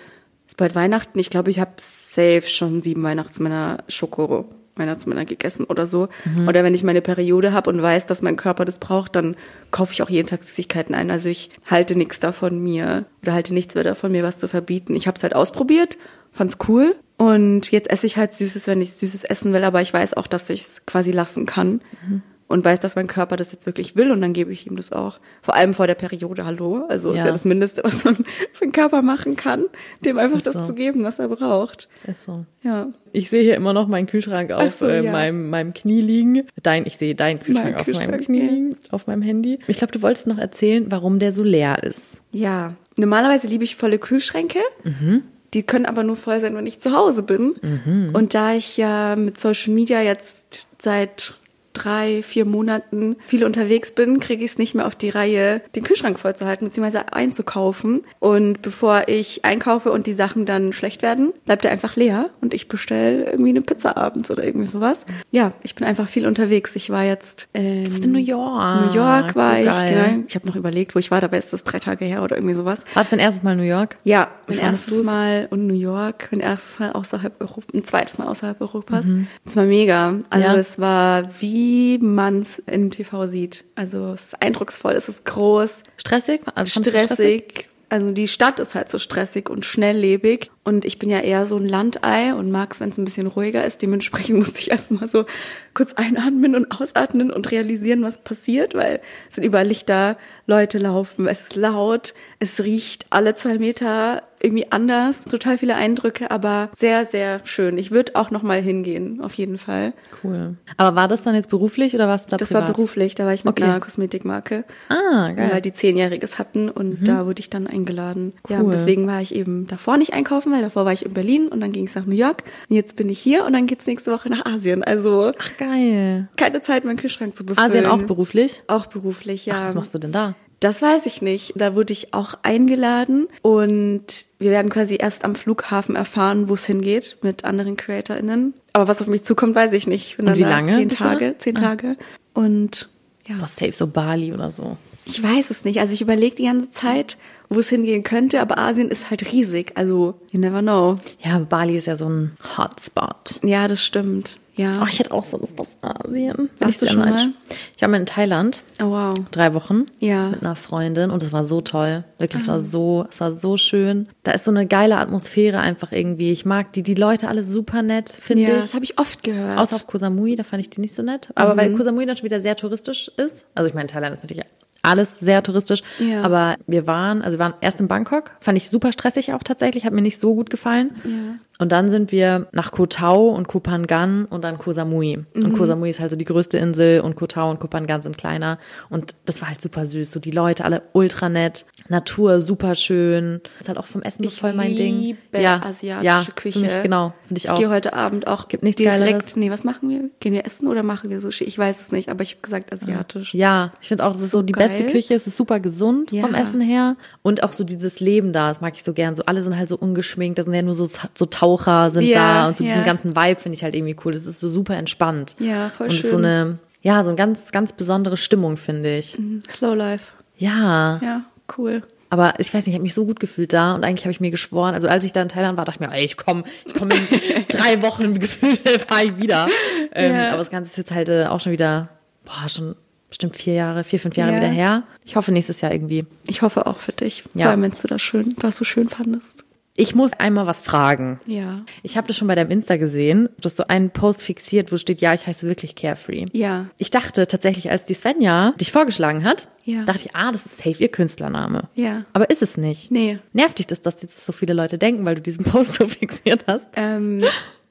ist 0.53 0.59
bald 0.59 0.75
Weihnachten. 0.75 1.19
Ich 1.19 1.31
glaube, 1.31 1.51
ich 1.51 1.59
habe 1.59 1.73
safe 1.79 2.43
schon 2.43 2.83
sieben 2.83 3.03
Weihnachtsmänner 3.03 3.85
Schoko 3.89 4.51
Weihnachtsmänner 4.77 5.25
gegessen 5.25 5.65
oder 5.65 5.87
so. 5.87 6.09
Mhm. 6.27 6.47
Oder 6.47 6.63
wenn 6.63 6.75
ich 6.75 6.85
meine 6.85 7.01
Periode 7.01 7.53
habe 7.53 7.71
und 7.71 7.81
weiß, 7.83 8.05
dass 8.05 8.23
mein 8.23 8.37
Körper 8.37 8.67
das 8.67 8.79
braucht, 8.79 9.17
dann 9.17 9.37
kaufe 9.71 9.95
ich 9.95 10.03
auch 10.03 10.11
jeden 10.11 10.29
Tag 10.29 10.45
Süßigkeiten 10.45 10.95
ein. 10.95 11.11
Also 11.11 11.31
ich 11.31 11.51
halte 11.71 11.95
nichts 11.95 12.21
davon 12.21 12.63
mir 12.63 13.07
oder 13.23 13.33
halte 13.33 13.55
nichts 13.55 13.75
mehr 13.75 13.85
davon 13.85 14.13
mir 14.13 14.23
was 14.23 14.39
zu 14.39 14.47
verbieten. 14.47 14.95
Ich 14.95 15.07
habe 15.07 15.17
es 15.17 15.23
halt 15.23 15.35
ausprobiert, 15.35 15.97
fand's 16.33 16.59
cool 16.69 16.97
und 17.17 17.71
jetzt 17.71 17.91
esse 17.91 18.07
ich 18.07 18.17
halt 18.19 18.35
Süßes, 18.35 18.67
wenn 18.67 18.83
ich 18.83 18.93
Süßes 18.95 19.25
essen 19.25 19.53
will, 19.53 19.65
aber 19.65 19.81
ich 19.81 19.93
weiß 19.93 20.15
auch, 20.15 20.27
dass 20.27 20.51
ich 20.51 20.63
es 20.63 20.87
quasi 20.87 21.13
lassen 21.13 21.47
kann. 21.47 21.81
Mhm 22.07 22.23
und 22.53 22.67
weiß, 22.67 22.81
dass 22.81 22.97
mein 22.97 23.07
Körper 23.07 23.37
das 23.37 23.51
jetzt 23.51 23.65
wirklich 23.65 23.97
will 23.97 24.13
und 24.13 24.21
dann 24.21 24.35
gebe 24.35 24.53
ich 24.53 24.67
ihm 24.67 24.77
das 24.77 24.93
auch. 24.93 25.21
Vor 25.41 25.55
allem 25.55 25.73
vor 25.73 25.87
der 25.87 25.95
Periode, 25.95 26.45
hallo. 26.45 26.85
Also 26.87 27.09
ja. 27.09 27.21
ist 27.21 27.25
ja 27.25 27.33
das 27.33 27.45
Mindeste, 27.47 27.83
was 27.83 28.05
man 28.05 28.17
für 28.53 28.67
den 28.67 28.73
Körper 28.73 29.01
machen 29.01 29.37
kann, 29.37 29.65
dem 30.05 30.19
einfach 30.19 30.37
ist 30.37 30.47
das 30.47 30.53
so. 30.53 30.67
zu 30.67 30.75
geben, 30.75 31.03
was 31.03 31.19
er 31.19 31.29
braucht. 31.29 31.89
Ist 32.07 32.25
so. 32.25 32.45
Ja. 32.63 32.89
Ich 33.13 33.31
sehe 33.31 33.43
hier 33.43 33.57
immer 33.57 33.73
noch 33.73 33.89
meinen 33.89 34.07
Kühlschrank 34.07 34.53
auf 34.53 34.75
so, 34.75 34.87
äh, 34.87 35.03
ja. 35.03 35.11
meinem, 35.11 35.49
meinem 35.49 35.73
Knie 35.73 36.03
liegen. 36.03 36.47
Dein, 36.63 36.85
ich 36.85 36.99
sehe 36.99 37.15
deinen 37.15 37.41
Kühlschrank, 37.41 37.77
auf 37.77 37.87
Kühlschrank, 37.87 38.11
meinem 38.11 38.21
Knie 38.21 38.45
ja. 38.45 38.51
liegen, 38.51 38.77
auf 38.91 39.07
meinem 39.07 39.23
Handy. 39.23 39.59
Ich 39.67 39.79
glaube, 39.79 39.93
du 39.93 40.03
wolltest 40.03 40.27
noch 40.27 40.39
erzählen, 40.39 40.85
warum 40.91 41.19
der 41.19 41.33
so 41.33 41.43
leer 41.43 41.83
ist. 41.83 42.21
Ja. 42.33 42.75
Normalerweise 42.99 43.47
liebe 43.47 43.65
ich 43.65 43.77
volle 43.77 43.99
Kühlschränke. 43.99 44.59
Mhm. 44.85 45.23
Die 45.55 45.63
können 45.63 45.87
aber 45.87 46.03
nur 46.03 46.17
voll 46.17 46.41
sein, 46.41 46.55
wenn 46.55 46.67
ich 46.67 46.81
zu 46.81 46.93
Hause 46.93 47.23
bin. 47.23 47.55
Mhm. 47.63 48.11
Und 48.13 48.35
da 48.35 48.53
ich 48.53 48.77
ja 48.77 49.17
mit 49.17 49.39
Social 49.39 49.73
Media 49.73 50.03
jetzt 50.03 50.67
seit 50.79 51.35
drei, 51.73 52.23
vier 52.23 52.45
Monaten 52.45 53.17
viel 53.27 53.45
unterwegs 53.45 53.93
bin, 53.93 54.21
kriege 54.21 54.45
ich 54.45 54.53
es 54.53 54.59
nicht 54.59 54.75
mehr 54.75 54.87
auf 54.87 54.95
die 54.95 55.11
Reihe, 55.11 55.63
den 55.75 55.83
Kühlschrank 55.83 56.19
vollzuhalten 56.19 56.69
bzw. 56.69 56.99
einzukaufen. 57.11 58.03
Und 58.21 58.63
bevor 58.63 59.09
ich 59.09 59.45
einkaufe 59.45 59.91
und 59.91 60.07
die 60.07 60.15
Sachen 60.15 60.47
dann 60.47 60.73
schlecht 60.73 61.03
werden, 61.03 61.33
bleibt 61.45 61.65
er 61.65 61.71
einfach 61.71 61.97
leer 61.97 62.31
und 62.41 62.55
ich 62.55 62.69
bestelle 62.69 63.25
irgendwie 63.31 63.51
eine 63.51 63.63
Pizza 63.63 63.97
abends 63.97 64.31
oder 64.31 64.45
irgendwie 64.45 64.67
sowas. 64.67 65.07
Ja, 65.31 65.53
ich 65.63 65.75
bin 65.75 65.87
einfach 65.87 66.09
viel 66.09 66.27
unterwegs. 66.27 66.77
Ich 66.77 66.91
war 66.91 67.05
jetzt 67.05 67.49
ähm, 67.55 67.93
Was 67.93 68.01
in 68.01 68.13
New 68.13 68.19
York. 68.19 68.87
New 68.87 68.95
York 68.95 69.35
war 69.35 69.55
so 69.55 69.61
ich. 69.61 69.91
Genau. 69.91 70.25
Ich 70.27 70.35
habe 70.35 70.47
noch 70.47 70.57
überlegt, 70.57 70.95
wo 70.95 70.99
ich 70.99 71.11
war, 71.11 71.21
dabei 71.21 71.39
ist 71.39 71.53
das 71.53 71.65
drei 71.65 71.79
Tage 71.79 72.05
her 72.05 72.23
oder 72.23 72.37
irgendwie 72.37 72.55
sowas. 72.55 72.85
War 72.95 73.03
das 73.03 73.11
dein 73.11 73.19
erstes 73.19 73.43
Mal 73.43 73.57
New 73.57 73.63
York? 73.63 73.97
Ja, 74.05 74.29
mein 74.47 74.59
erstes 74.59 75.05
Mal 75.05 75.49
und 75.51 75.67
New 75.67 75.75
York, 75.75 76.29
mein 76.31 76.41
erstes 76.41 76.79
Mal 76.79 76.93
außerhalb 76.93 77.41
Europas, 77.41 77.75
ein 77.75 77.85
zweites 77.85 78.19
Mal 78.19 78.29
außerhalb 78.29 78.61
Europas. 78.61 79.07
Mhm. 79.07 79.29
Das 79.45 79.57
war 79.57 79.65
mega. 79.65 80.19
Also 80.31 80.47
ja. 80.47 80.55
es 80.57 80.79
war 80.79 81.29
wie 81.41 81.62
wie 81.63 81.99
man 81.99 82.41
es 82.41 82.59
im 82.59 82.91
TV 82.91 83.29
sieht. 83.29 83.63
Also 83.77 84.15
es 84.15 84.25
ist 84.25 84.43
eindrucksvoll, 84.43 84.95
es 84.95 85.09
ist 85.09 85.25
groß. 85.25 85.85
Stressig? 85.97 86.41
Also 86.57 86.81
stressig. 86.81 87.05
stressig. 87.05 87.69
Also 87.89 88.11
die 88.11 88.27
Stadt 88.27 88.59
ist 88.59 88.75
halt 88.75 88.89
so 88.89 88.99
stressig 88.99 89.49
und 89.49 89.65
schnelllebig. 89.65 90.51
Und 90.65 90.85
ich 90.85 90.99
bin 90.99 91.09
ja 91.09 91.21
eher 91.21 91.47
so 91.47 91.57
ein 91.57 91.69
Landei 91.69 92.35
und 92.35 92.51
mag 92.51 92.73
es, 92.73 92.81
wenn 92.81 92.89
es 92.89 92.99
ein 92.99 93.05
bisschen 93.05 93.29
ruhiger 93.29 93.65
ist. 93.65 93.81
Dementsprechend 93.81 94.39
musste 94.39 94.59
ich 94.59 94.73
erstmal 94.73 95.07
so 95.07 95.25
kurz 95.73 95.93
einatmen 95.93 96.57
und 96.57 96.73
ausatmen 96.73 97.31
und 97.31 97.53
realisieren, 97.53 98.03
was 98.03 98.25
passiert, 98.25 98.75
weil 98.75 99.01
es 99.29 99.37
sind 99.37 99.45
überall 99.45 99.69
Lichter, 99.69 100.17
Leute 100.47 100.79
laufen, 100.79 101.29
es 101.29 101.43
ist 101.43 101.55
laut, 101.55 102.15
es 102.41 102.65
riecht 102.65 103.07
alle 103.11 103.37
zwei 103.37 103.59
Meter 103.59 104.25
irgendwie 104.43 104.71
anders, 104.71 105.25
total 105.25 105.59
viele 105.59 105.75
Eindrücke, 105.75 106.31
aber 106.31 106.71
sehr, 106.77 107.05
sehr 107.07 107.41
schön. 107.45 107.79
Ich 107.79 107.91
würde 107.91 108.17
auch 108.17 108.31
noch 108.31 108.43
mal 108.43 108.61
hingehen, 108.61 109.21
auf 109.21 109.35
jeden 109.35 109.59
Fall. 109.59 109.93
Cool. 110.23 110.57
Aber 110.77 110.97
war 110.97 111.09
das 111.09 111.23
dann 111.23 111.35
jetzt 111.35 111.51
beruflich 111.51 111.95
oder 111.95 112.09
warst 112.09 112.27
du 112.27 112.31
da 112.31 112.37
Das 112.37 112.49
privat? 112.49 112.65
war 112.65 112.73
beruflich, 112.73 113.15
da 113.15 113.25
war 113.25 113.35
ich 113.35 113.45
mit 113.45 113.53
okay. 113.53 113.65
einer 113.65 113.81
Kosmetikmarke. 113.81 114.65
Ah, 114.89 115.33
geil. 115.33 115.51
Weil 115.53 115.61
die 115.61 115.73
zehnjähriges 115.73 116.39
hatten 116.39 116.69
und 116.69 117.01
mhm. 117.01 117.05
da 117.05 117.27
wurde 117.27 117.41
ich 117.41 117.51
dann 117.51 117.67
eingeladen. 117.67 118.33
Cool. 118.49 118.57
Ja, 118.57 118.63
deswegen 118.63 119.07
war 119.07 119.21
ich 119.21 119.35
eben 119.35 119.67
davor 119.67 119.97
nicht 119.97 120.13
einkaufen, 120.13 120.53
weil 120.53 120.63
davor 120.63 120.85
war 120.85 120.93
ich 120.93 121.05
in 121.05 121.13
Berlin 121.13 121.49
und 121.49 121.61
dann 121.61 121.73
ging 121.73 121.87
es 121.87 121.95
nach 121.95 122.07
New 122.07 122.17
York. 122.17 122.43
Und 122.69 122.77
jetzt 122.77 122.97
bin 122.97 123.09
ich 123.09 123.19
hier 123.19 123.45
und 123.45 123.53
dann 123.53 123.67
geht's 123.67 123.87
nächste 123.87 124.13
Woche 124.13 124.29
nach 124.29 124.45
Asien. 124.47 124.83
Also 124.83 125.33
Ach 125.39 125.57
geil. 125.57 126.29
Keine 126.37 126.63
Zeit, 126.63 126.85
meinen 126.85 126.97
Kühlschrank 126.97 127.37
zu 127.37 127.45
befüllen. 127.45 127.71
Asien 127.71 127.87
auch 127.87 128.03
beruflich? 128.03 128.63
Auch 128.67 128.87
beruflich, 128.87 129.47
ja. 129.47 129.55
Ach, 129.59 129.67
was 129.67 129.75
machst 129.75 129.95
du 129.95 129.99
denn 129.99 130.13
da? 130.13 130.35
Das 130.63 130.81
weiß 130.81 131.07
ich 131.07 131.23
nicht. 131.23 131.55
Da 131.57 131.75
wurde 131.75 131.93
ich 131.93 132.15
auch 132.15 132.35
eingeladen 132.45 133.27
und 133.43 134.05
wir 134.39 134.53
werden 134.53 134.71
quasi 134.71 134.97
erst 134.99 135.25
am 135.25 135.35
Flughafen 135.35 135.97
erfahren, 135.97 136.49
wo 136.49 136.55
es 136.55 136.65
hingeht 136.65 137.17
mit 137.21 137.45
anderen 137.45 137.77
CreatorInnen. 137.77 138.55
Aber 138.73 138.87
was 138.87 139.01
auf 139.01 139.09
mich 139.09 139.25
zukommt, 139.25 139.57
weiß 139.57 139.73
ich 139.73 139.89
nicht. 139.89 140.11
Ich 140.11 140.17
bin 140.19 140.29
und 140.29 140.39
wie 140.39 140.43
lange? 140.43 140.73
Zehn 140.73 140.89
Tage, 140.89 141.35
zehn 141.39 141.57
ah. 141.57 141.61
Tage. 141.61 141.97
Und 142.33 142.89
ja. 143.27 143.35
Was 143.41 143.57
safe 143.57 143.73
so 143.73 143.89
Bali 143.89 144.33
oder 144.33 144.53
so? 144.53 144.77
Ich 145.05 145.21
weiß 145.21 145.51
es 145.51 145.65
nicht. 145.65 145.81
Also 145.81 145.95
ich 145.95 146.01
überlege 146.01 146.37
die 146.37 146.45
ganze 146.45 146.71
Zeit, 146.71 147.17
wo 147.49 147.59
es 147.59 147.69
hingehen 147.69 148.05
könnte, 148.05 148.41
aber 148.41 148.59
Asien 148.59 148.89
ist 148.89 149.11
halt 149.11 149.33
riesig. 149.33 149.73
Also 149.75 150.15
you 150.31 150.39
never 150.39 150.61
know. 150.61 151.01
Ja, 151.25 151.41
Bali 151.41 151.77
ist 151.77 151.89
ja 151.89 151.97
so 151.97 152.09
ein 152.09 152.37
Hotspot. 152.57 153.41
Ja, 153.43 153.67
das 153.67 153.85
stimmt. 153.85 154.39
Ja. 154.55 154.83
Oh, 154.83 154.87
ich 154.89 154.99
hätte 154.99 155.13
auch 155.13 155.25
so 155.25 155.39
Lust 155.39 155.59
auf 155.59 155.67
Asien. 155.81 156.51
Warst 156.59 156.83
du 156.83 156.87
schon 156.87 156.99
mal? 156.99 157.31
Ich 157.75 157.83
war 157.83 157.89
mal 157.89 157.97
in 157.97 158.07
Thailand. 158.07 158.63
Oh 158.83 158.91
wow. 158.91 159.15
Drei 159.31 159.55
Wochen. 159.55 159.87
Ja. 159.99 160.29
Mit 160.29 160.43
einer 160.43 160.57
Freundin 160.57 161.11
und 161.11 161.23
es 161.23 161.33
war 161.33 161.47
so 161.47 161.61
toll. 161.61 162.05
Wirklich, 162.19 162.43
es 162.43 162.49
war 162.49 162.57
ah. 162.57 162.61
so, 162.61 163.07
es 163.09 163.21
war 163.21 163.33
so 163.33 163.57
schön. 163.57 164.09
Da 164.25 164.33
ist 164.33 164.45
so 164.45 164.51
eine 164.51 164.67
geile 164.67 164.99
Atmosphäre 164.99 165.61
einfach 165.61 165.93
irgendwie. 165.93 166.33
Ich 166.33 166.45
mag 166.45 166.73
die, 166.75 166.83
die 166.83 166.95
Leute 166.95 167.29
alle 167.29 167.45
super 167.45 167.83
nett, 167.83 168.11
finde 168.11 168.43
ja, 168.43 168.49
ich. 168.51 168.57
das 168.57 168.75
habe 168.75 168.85
ich 168.85 168.99
oft 168.99 169.23
gehört. 169.23 169.59
Außer 169.59 169.77
auf 169.77 169.87
Koh 169.87 169.99
Samui, 169.99 170.37
da 170.37 170.45
fand 170.45 170.61
ich 170.61 170.69
die 170.69 170.81
nicht 170.81 170.95
so 170.95 171.03
nett. 171.03 171.31
Aber 171.35 171.55
mhm. 171.55 171.59
weil 171.59 171.73
Koh 171.75 171.83
Samui 171.83 172.05
dann 172.05 172.17
schon 172.17 172.25
wieder 172.25 172.41
sehr 172.41 172.57
touristisch 172.57 173.11
ist. 173.17 173.47
Also 173.55 173.69
ich 173.69 173.75
meine, 173.75 173.89
Thailand 173.89 174.13
ist 174.13 174.23
natürlich 174.23 174.45
alles 174.83 175.21
sehr 175.21 175.43
touristisch. 175.43 175.83
Ja. 175.99 176.23
Aber 176.23 176.57
wir 176.67 176.87
waren, 176.87 177.23
also 177.23 177.39
wir 177.39 177.45
waren 177.45 177.55
erst 177.61 177.81
in 177.81 177.89
Bangkok, 177.89 178.33
fand 178.41 178.59
ich 178.59 178.69
super 178.69 178.93
stressig 178.93 179.33
auch 179.33 179.43
tatsächlich, 179.43 179.85
hat 179.85 179.93
mir 179.93 180.03
nicht 180.03 180.19
so 180.19 180.35
gut 180.35 180.51
gefallen. 180.51 180.97
Ja. 181.05 181.11
Und 181.59 181.71
dann 181.71 181.89
sind 181.89 182.13
wir 182.13 182.49
nach 182.53 182.73
Koh 182.73 182.87
Tao 182.87 183.29
und 183.29 183.47
Koh 183.47 183.61
Phangan 183.63 184.25
und 184.25 184.43
dann 184.43 184.59
Koh 184.59 184.73
Samui. 184.73 185.19
Mhm. 185.35 185.45
Und 185.45 185.53
Koh 185.53 185.65
Samui 185.65 185.91
ist 185.91 186.01
halt 186.01 186.11
so 186.11 186.17
die 186.17 186.25
größte 186.25 186.59
Insel 186.59 187.01
und 187.01 187.15
Koh 187.15 187.27
Tao 187.27 187.51
und 187.51 187.61
Koh 187.61 187.69
Phangan 187.71 188.03
sind 188.03 188.19
kleiner. 188.19 188.59
Und 188.89 189.15
das 189.27 189.41
war 189.43 189.49
halt 189.49 189.61
super 189.61 189.87
süß. 189.87 190.11
So 190.11 190.21
die 190.21 190.31
Leute 190.31 190.65
alle 190.65 190.83
ultra 190.93 191.29
nett, 191.29 191.65
Natur 191.89 192.41
super 192.41 192.75
schön. 192.75 193.41
Ist 193.61 193.69
halt 193.69 193.79
auch 193.79 193.87
vom 193.87 194.03
Essen 194.03 194.25
ich 194.25 194.41
voll 194.41 194.55
mein 194.55 194.75
Ding. 194.75 194.99
Liebe 194.99 195.41
ja, 195.41 195.61
asiatische 195.63 196.05
ja, 196.05 196.25
Küche. 196.35 196.61
Mich, 196.61 196.83
genau, 196.83 197.13
finde 197.27 197.39
ich 197.39 197.51
auch. 197.51 197.55
Ich 197.55 197.61
gehe 197.61 197.71
heute 197.71 197.93
Abend 197.95 198.27
auch 198.27 198.49
Gibt 198.49 198.65
nichts 198.65 198.79
direkt. 198.79 199.01
Geileres. 199.01 199.37
Nee, 199.37 199.51
was 199.51 199.65
machen 199.65 199.89
wir? 199.89 200.11
Gehen 200.21 200.33
wir 200.33 200.45
essen 200.45 200.69
oder 200.69 200.83
machen 200.83 201.11
wir 201.11 201.21
Sushi? 201.21 201.45
Ich 201.45 201.59
weiß 201.59 201.81
es 201.81 201.93
nicht, 201.93 202.09
aber 202.09 202.23
ich 202.23 202.33
habe 202.33 202.43
gesagt 202.43 202.73
asiatisch. 202.73 203.35
Ja, 203.35 203.73
ich 203.81 203.89
finde 203.89 204.05
auch, 204.05 204.13
das 204.13 204.23
ist 204.23 204.31
so, 204.31 204.39
so 204.39 204.43
die 204.43 204.53
geil. 204.53 204.69
beste 204.69 204.87
Küche. 204.87 205.15
Es 205.15 205.27
ist 205.27 205.37
super 205.37 205.61
gesund 205.61 206.13
ja. 206.13 206.23
vom 206.23 206.35
Essen 206.35 206.61
her 206.61 206.97
und 207.23 207.43
auch 207.45 207.53
so 207.53 207.65
dieses 207.65 208.01
Leben 208.01 208.33
da. 208.33 208.49
Das 208.49 208.61
mag 208.61 208.75
ich 208.75 208.83
so 208.83 208.93
gern. 208.93 209.17
So 209.17 209.25
alle 209.27 209.43
sind 209.43 209.57
halt 209.57 209.69
so 209.69 209.77
ungeschminkt. 209.77 210.39
Da 210.39 210.43
sind 210.43 210.55
ja 210.55 210.63
nur 210.63 210.75
so, 210.75 210.87
so 210.87 211.27
Taucher 211.53 211.91
sind 211.91 212.05
ja. 212.05 212.43
da 212.43 212.49
und 212.49 212.57
so 212.57 212.65
diesen 212.65 212.85
ganzen 212.85 213.17
Vibe 213.17 213.41
finde 213.41 213.57
ich 213.57 213.65
halt 213.65 213.75
irgendwie 213.75 213.97
cool. 214.05 214.13
Das 214.13 214.27
ist 214.27 214.41
so 214.41 214.49
super 214.49 214.77
entspannt. 214.77 215.37
Ja, 215.39 215.71
voll 215.71 215.89
und 215.89 215.93
schön. 215.93 216.05
Und 216.05 216.11
so 216.11 216.17
eine, 216.17 216.59
ja, 216.83 217.03
so 217.03 217.11
eine 217.11 217.17
ganz, 217.17 217.53
ganz 217.53 217.73
besondere 217.73 218.17
Stimmung, 218.17 218.57
finde 218.57 218.97
ich. 218.97 219.19
Mhm. 219.19 219.43
Slow 219.49 219.75
Life. 219.75 220.13
Ja. 220.37 220.99
Ja, 221.03 221.25
cool. 221.59 221.83
Aber 222.11 222.35
ich 222.39 222.53
weiß 222.53 222.67
nicht, 222.67 222.69
ich 222.69 222.75
habe 222.75 222.83
mich 222.83 222.95
so 222.95 223.07
gut 223.07 223.21
gefühlt 223.21 223.55
da 223.55 223.75
und 223.75 223.85
eigentlich 223.85 224.05
habe 224.05 224.13
ich 224.13 224.21
mir 224.21 224.31
geschworen, 224.31 224.75
also 224.75 224.87
als 224.87 225.05
ich 225.05 225.15
da 225.15 225.23
in 225.23 225.29
Thailand 225.29 225.57
war, 225.57 225.65
dachte 225.65 225.83
ich 225.83 225.89
mir, 225.89 225.95
ey, 225.95 226.05
ich 226.05 226.19
komme 226.19 226.45
ich 226.67 226.75
komm 226.75 226.91
in 226.91 227.47
drei 227.49 227.81
Wochen 227.81 228.15
gefühlt, 228.21 228.61
fahre 228.69 229.05
ich 229.05 229.17
wieder. 229.17 229.49
Ähm, 229.95 230.15
Aber 230.15 230.39
das 230.39 230.51
Ganze 230.51 230.71
ist 230.71 230.77
jetzt 230.77 230.91
halt 230.91 231.09
äh, 231.09 231.25
auch 231.25 231.41
schon 231.41 231.53
wieder, 231.53 231.89
boah, 232.25 232.49
schon 232.51 232.77
bestimmt 233.09 233.37
vier 233.37 233.55
Jahre, 233.55 233.85
vier, 233.85 233.99
fünf 233.99 234.17
Jahre 234.17 234.33
yeah. 234.33 234.41
wieder 234.41 234.51
her. 234.51 234.83
Ich 235.05 235.17
hoffe 235.17 235.33
nächstes 235.33 235.61
Jahr 235.63 235.73
irgendwie. 235.73 236.05
Ich 236.27 236.43
hoffe 236.43 236.67
auch 236.67 236.81
für 236.81 236.93
dich, 236.93 237.25
ja. 237.35 237.45
vor 237.45 237.51
allem 237.53 237.63
wenn 237.63 237.71
du 237.71 237.89
das 237.89 238.03
schön, 238.03 238.35
das 238.41 238.57
so 238.57 238.65
schön 238.65 238.89
fandest. 238.91 239.45
Ich 239.75 239.95
muss 239.95 240.13
einmal 240.13 240.47
was 240.47 240.61
fragen. 240.61 241.19
Ja. 241.27 241.65
Ich 241.83 241.97
habe 241.97 242.07
das 242.07 242.17
schon 242.19 242.29
bei 242.29 242.35
deinem 242.35 242.51
Insta 242.51 242.77
gesehen. 242.77 243.31
Du 243.41 243.47
hast 243.47 243.57
so 243.57 243.65
einen 243.67 243.91
Post 243.91 244.23
fixiert, 244.23 244.71
wo 244.71 244.77
steht, 244.77 245.01
ja, 245.01 245.15
ich 245.15 245.27
heiße 245.27 245.47
wirklich 245.47 245.75
Carefree. 245.77 246.27
Ja. 246.33 246.67
Ich 246.77 246.91
dachte 246.91 247.27
tatsächlich, 247.27 247.71
als 247.71 247.87
die 247.87 247.95
Svenja 247.95 248.53
dich 248.61 248.71
vorgeschlagen 248.71 249.25
hat, 249.25 249.49
ja. 249.65 249.85
dachte 249.85 250.03
ich, 250.05 250.15
ah, 250.15 250.31
das 250.31 250.45
ist 250.45 250.59
safe 250.59 250.83
ihr 250.83 250.91
Künstlername. 250.91 251.71
Ja. 251.75 252.05
Aber 252.13 252.29
ist 252.29 252.43
es 252.43 252.59
nicht. 252.59 252.91
Nee. 252.91 253.19
Nervt 253.33 253.59
dich 253.59 253.67
das, 253.67 253.81
dass 253.81 254.03
jetzt 254.03 254.27
so 254.27 254.33
viele 254.33 254.53
Leute 254.53 254.77
denken, 254.77 255.07
weil 255.07 255.15
du 255.15 255.23
diesen 255.23 255.45
Post 255.45 255.75
so 255.79 255.89
fixiert 255.89 256.45
hast? 256.47 256.69
Ähm, 256.77 257.25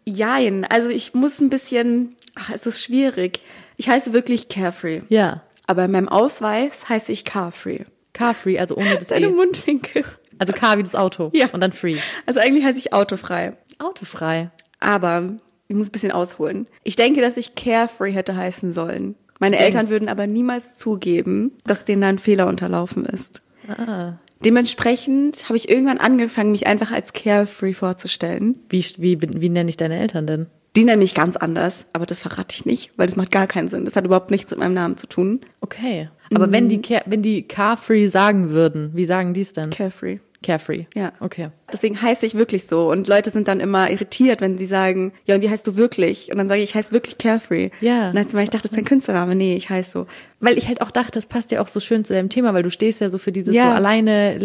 jein. 0.03 0.65
Also 0.65 0.89
ich 0.89 1.13
muss 1.13 1.39
ein 1.39 1.51
bisschen, 1.51 2.15
ach, 2.33 2.49
es 2.49 2.65
ist 2.65 2.81
schwierig. 2.83 3.41
Ich 3.77 3.89
heiße 3.89 4.11
wirklich 4.11 4.47
Carefree. 4.47 5.01
Ja. 5.09 5.43
Aber 5.67 5.85
in 5.85 5.91
meinem 5.91 6.09
Ausweis 6.09 6.89
heiße 6.89 7.11
ich 7.11 7.25
Carfree. 7.25 7.85
Carfree, 8.13 8.59
also 8.59 8.75
ohne 8.75 8.97
das 8.97 9.07
Deine 9.09 9.27
E. 9.27 9.29
Mundwinkel. 9.29 10.03
Also 10.41 10.53
Car 10.53 10.79
wie 10.79 10.83
das 10.83 10.95
Auto. 10.95 11.29
Ja. 11.33 11.49
Und 11.51 11.61
dann 11.61 11.71
Free. 11.71 11.97
Also 12.25 12.39
eigentlich 12.39 12.65
heiße 12.65 12.79
ich 12.79 12.93
autofrei. 12.93 13.53
Autofrei. 13.77 14.49
Aber 14.79 15.35
ich 15.67 15.75
muss 15.75 15.89
ein 15.89 15.91
bisschen 15.91 16.11
ausholen. 16.11 16.67
Ich 16.83 16.95
denke, 16.95 17.21
dass 17.21 17.37
ich 17.37 17.53
Carefree 17.53 18.11
hätte 18.11 18.35
heißen 18.35 18.73
sollen. 18.73 19.13
Meine 19.39 19.57
Denkst. 19.57 19.75
Eltern 19.75 19.89
würden 19.89 20.09
aber 20.09 20.25
niemals 20.25 20.75
zugeben, 20.75 21.51
dass 21.63 21.85
denen 21.85 22.01
da 22.01 22.09
ein 22.09 22.17
Fehler 22.17 22.47
unterlaufen 22.47 23.05
ist. 23.05 23.43
Ah. 23.67 24.13
Dementsprechend 24.43 25.47
habe 25.47 25.57
ich 25.57 25.69
irgendwann 25.69 25.99
angefangen, 25.99 26.51
mich 26.51 26.65
einfach 26.65 26.91
als 26.91 27.13
Carefree 27.13 27.73
vorzustellen. 27.73 28.57
Wie, 28.69 28.83
wie, 28.97 29.21
wie 29.21 29.49
nenne 29.49 29.69
ich 29.69 29.77
deine 29.77 29.99
Eltern 29.99 30.25
denn? 30.25 30.47
Die 30.75 30.85
nennen 30.85 31.01
mich 31.01 31.13
ganz 31.13 31.35
anders, 31.35 31.85
aber 31.93 32.05
das 32.05 32.21
verrate 32.21 32.55
ich 32.55 32.65
nicht, 32.65 32.91
weil 32.97 33.05
das 33.05 33.17
macht 33.17 33.31
gar 33.31 33.45
keinen 33.45 33.67
Sinn. 33.67 33.85
Das 33.85 33.95
hat 33.95 34.05
überhaupt 34.05 34.31
nichts 34.31 34.49
mit 34.49 34.59
meinem 34.59 34.73
Namen 34.73 34.97
zu 34.97 35.05
tun. 35.05 35.41
Okay. 35.59 36.09
Aber 36.33 36.51
wenn 36.51 36.69
die 36.69 36.81
wenn 37.05 37.21
die 37.21 37.45
Carfree 37.47 38.07
sagen 38.07 38.51
würden, 38.51 38.91
wie 38.93 39.05
sagen 39.05 39.33
die 39.33 39.41
es 39.41 39.53
denn? 39.53 39.69
Carefree. 39.69 40.19
Carefree. 40.43 40.85
Ja. 40.95 41.11
Okay. 41.19 41.49
Deswegen 41.71 42.01
heiße 42.01 42.25
ich 42.25 42.35
wirklich 42.35 42.65
so. 42.65 42.89
Und 42.89 43.07
Leute 43.07 43.29
sind 43.29 43.47
dann 43.47 43.59
immer 43.59 43.91
irritiert, 43.91 44.41
wenn 44.41 44.57
sie 44.57 44.65
sagen, 44.65 45.13
ja, 45.25 45.35
und 45.35 45.41
wie 45.41 45.49
heißt 45.49 45.67
du 45.67 45.75
wirklich? 45.77 46.31
Und 46.31 46.37
dann 46.37 46.47
sage 46.47 46.61
ich, 46.61 46.71
ich 46.71 46.75
heiße 46.75 46.91
wirklich 46.91 47.17
Carefree. 47.19 47.69
Ja. 47.79 48.09
Und 48.09 48.15
dann 48.15 48.25
heißt 48.25 48.33
ich 48.35 48.49
dachte, 48.49 48.63
das 48.63 48.71
ist 48.71 48.77
dein 48.77 48.85
Künstlername. 48.85 49.35
Nee, 49.35 49.55
ich 49.55 49.69
heiße 49.69 49.91
so. 49.91 50.07
Weil 50.39 50.57
ich 50.57 50.67
halt 50.67 50.81
auch 50.81 50.89
dachte, 50.89 51.11
das 51.11 51.27
passt 51.27 51.51
ja 51.51 51.61
auch 51.61 51.67
so 51.67 51.79
schön 51.79 52.03
zu 52.05 52.13
deinem 52.13 52.29
Thema, 52.29 52.53
weil 52.55 52.63
du 52.63 52.71
stehst 52.71 53.01
ja 53.01 53.09
so 53.09 53.19
für 53.19 53.31
dieses 53.31 53.55
Ja. 53.55 53.65
so 53.65 53.69
alleine 53.71 54.39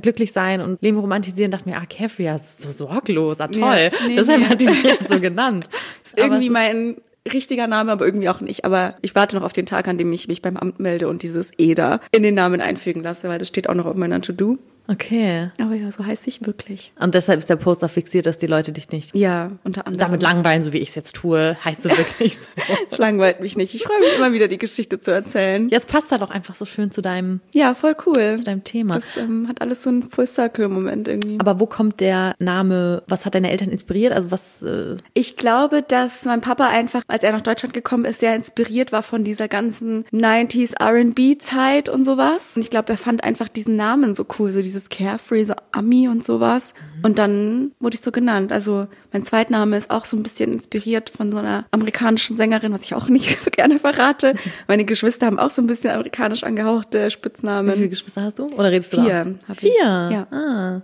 glücklich 0.00 0.32
sein 0.32 0.60
und 0.62 0.80
Leben 0.80 0.98
romantisieren. 0.98 1.50
Dachte 1.50 1.68
mir, 1.68 1.76
ah, 1.76 1.82
Carefree, 1.88 2.24
ja, 2.24 2.38
so 2.38 2.70
sorglos, 2.70 3.40
ah, 3.40 3.48
toll. 3.48 3.62
Ja. 3.62 3.90
Nee, 4.08 4.16
Deshalb 4.16 4.40
nee. 4.40 4.46
hat 4.46 4.60
die 4.60 4.64
sich 4.66 4.82
jetzt 4.82 5.08
so 5.08 5.20
genannt. 5.20 5.68
ist 6.04 6.16
irgendwie 6.18 6.48
mein 6.48 6.96
richtiger 7.30 7.66
Name, 7.66 7.92
aber 7.92 8.04
irgendwie 8.04 8.28
auch 8.28 8.40
nicht. 8.40 8.64
Aber 8.64 8.94
ich 9.02 9.14
warte 9.14 9.36
noch 9.36 9.44
auf 9.44 9.52
den 9.52 9.66
Tag, 9.66 9.88
an 9.88 9.98
dem 9.98 10.12
ich 10.12 10.28
mich 10.28 10.42
beim 10.42 10.56
Amt 10.56 10.80
melde 10.80 11.08
und 11.08 11.22
dieses 11.22 11.50
EDA 11.58 12.00
in 12.12 12.22
den 12.22 12.34
Namen 12.34 12.60
einfügen 12.60 13.02
lasse, 13.02 13.28
weil 13.28 13.38
das 13.38 13.48
steht 13.48 13.68
auch 13.68 13.74
noch 13.74 13.86
auf 13.86 13.96
meiner 13.96 14.20
To-Do. 14.20 14.58
Okay. 14.86 15.50
Aber 15.60 15.74
ja, 15.74 15.90
so 15.90 16.04
heiße 16.04 16.28
ich 16.28 16.44
wirklich. 16.46 16.92
Und 17.00 17.14
deshalb 17.14 17.38
ist 17.38 17.48
der 17.48 17.56
Poster 17.56 17.88
fixiert, 17.88 18.26
dass 18.26 18.36
die 18.36 18.46
Leute 18.46 18.70
dich 18.72 18.90
nicht 18.90 19.14
Ja, 19.16 19.52
unter 19.64 19.86
anderem. 19.86 19.98
damit 20.08 20.22
langweilen, 20.22 20.62
so 20.62 20.72
wie 20.72 20.78
ich 20.78 20.90
es 20.90 20.94
jetzt 20.94 21.16
tue. 21.16 21.56
Heißt 21.64 21.84
du 21.84 21.88
wirklich 21.96 22.36
so. 22.36 22.44
Es 22.90 22.98
langweilt 22.98 23.40
mich 23.40 23.56
nicht. 23.56 23.74
Ich 23.74 23.84
freue 23.84 23.98
mich 24.00 24.14
immer 24.16 24.32
wieder, 24.32 24.46
die 24.46 24.58
Geschichte 24.58 25.00
zu 25.00 25.10
erzählen. 25.10 25.68
Ja, 25.70 25.78
es 25.78 25.86
passt 25.86 26.10
halt 26.12 26.20
auch 26.22 26.30
einfach 26.30 26.54
so 26.54 26.64
schön 26.66 26.90
zu 26.90 27.00
deinem, 27.00 27.40
Ja, 27.52 27.74
voll 27.74 27.96
cool. 28.06 28.36
zu 28.36 28.44
deinem 28.44 28.62
Thema. 28.64 28.96
Das 28.96 29.16
ähm, 29.16 29.48
hat 29.48 29.62
alles 29.62 29.82
so 29.82 29.88
einen 29.90 30.02
Full-Circle-Moment 30.02 31.08
irgendwie. 31.08 31.38
Aber 31.40 31.60
wo 31.60 31.66
kommt 31.66 32.00
der 32.00 32.34
Name, 32.38 33.02
was 33.06 33.24
hat 33.24 33.34
deine 33.34 33.50
Eltern 33.50 33.70
inspiriert? 33.70 34.12
Also 34.12 34.30
was, 34.30 34.62
äh, 34.62 34.96
Ich 35.14 35.36
glaube, 35.36 35.82
dass 35.82 36.24
mein 36.26 36.42
Papa 36.42 36.68
einfach, 36.68 37.02
als 37.08 37.24
er 37.24 37.32
nach 37.32 37.42
Deutschland 37.42 37.72
gekommen 37.72 38.04
ist, 38.04 38.20
sehr 38.20 38.34
inspiriert 38.34 38.92
war 38.92 39.02
von 39.02 39.24
dieser 39.24 39.48
ganzen 39.48 40.04
90s 40.12 40.74
R&B-Zeit 40.78 41.88
und 41.88 42.04
sowas. 42.04 42.52
Und 42.56 42.62
ich 42.62 42.70
glaube, 42.70 42.92
er 42.92 42.98
fand 42.98 43.24
einfach 43.24 43.48
diesen 43.48 43.76
Namen 43.76 44.14
so 44.14 44.26
cool, 44.38 44.50
so 44.52 44.60
dieses 44.74 44.88
Carefree, 44.88 45.44
so 45.44 45.54
Ami 45.72 46.08
und 46.08 46.24
sowas. 46.24 46.74
Und 47.02 47.18
dann 47.18 47.72
wurde 47.80 47.94
ich 47.94 48.00
so 48.00 48.10
genannt. 48.12 48.52
Also 48.52 48.86
mein 49.12 49.24
Zweitname 49.24 49.76
ist 49.76 49.90
auch 49.90 50.04
so 50.04 50.16
ein 50.16 50.22
bisschen 50.22 50.52
inspiriert 50.52 51.10
von 51.10 51.30
so 51.32 51.38
einer 51.38 51.64
amerikanischen 51.70 52.36
Sängerin, 52.36 52.72
was 52.72 52.82
ich 52.82 52.94
auch 52.94 53.08
nicht 53.08 53.52
gerne 53.52 53.78
verrate. 53.78 54.34
Meine 54.68 54.84
Geschwister 54.84 55.26
haben 55.26 55.38
auch 55.38 55.50
so 55.50 55.62
ein 55.62 55.66
bisschen 55.66 55.90
amerikanisch 55.92 56.44
angehauchte 56.44 56.98
wie 56.98 56.98
viele 57.02 57.10
Spitznamen. 57.10 57.90
Geschwister 57.90 58.22
hast 58.22 58.38
du? 58.38 58.46
Oder 58.46 58.70
redest 58.72 58.92
du 58.92 59.02
Vier 59.02 59.24
da? 59.24 59.48
hab 59.48 59.56
ich. 59.62 59.72
Vier? 59.72 59.82
Ja. 59.82 60.26
Ah, 60.30 60.82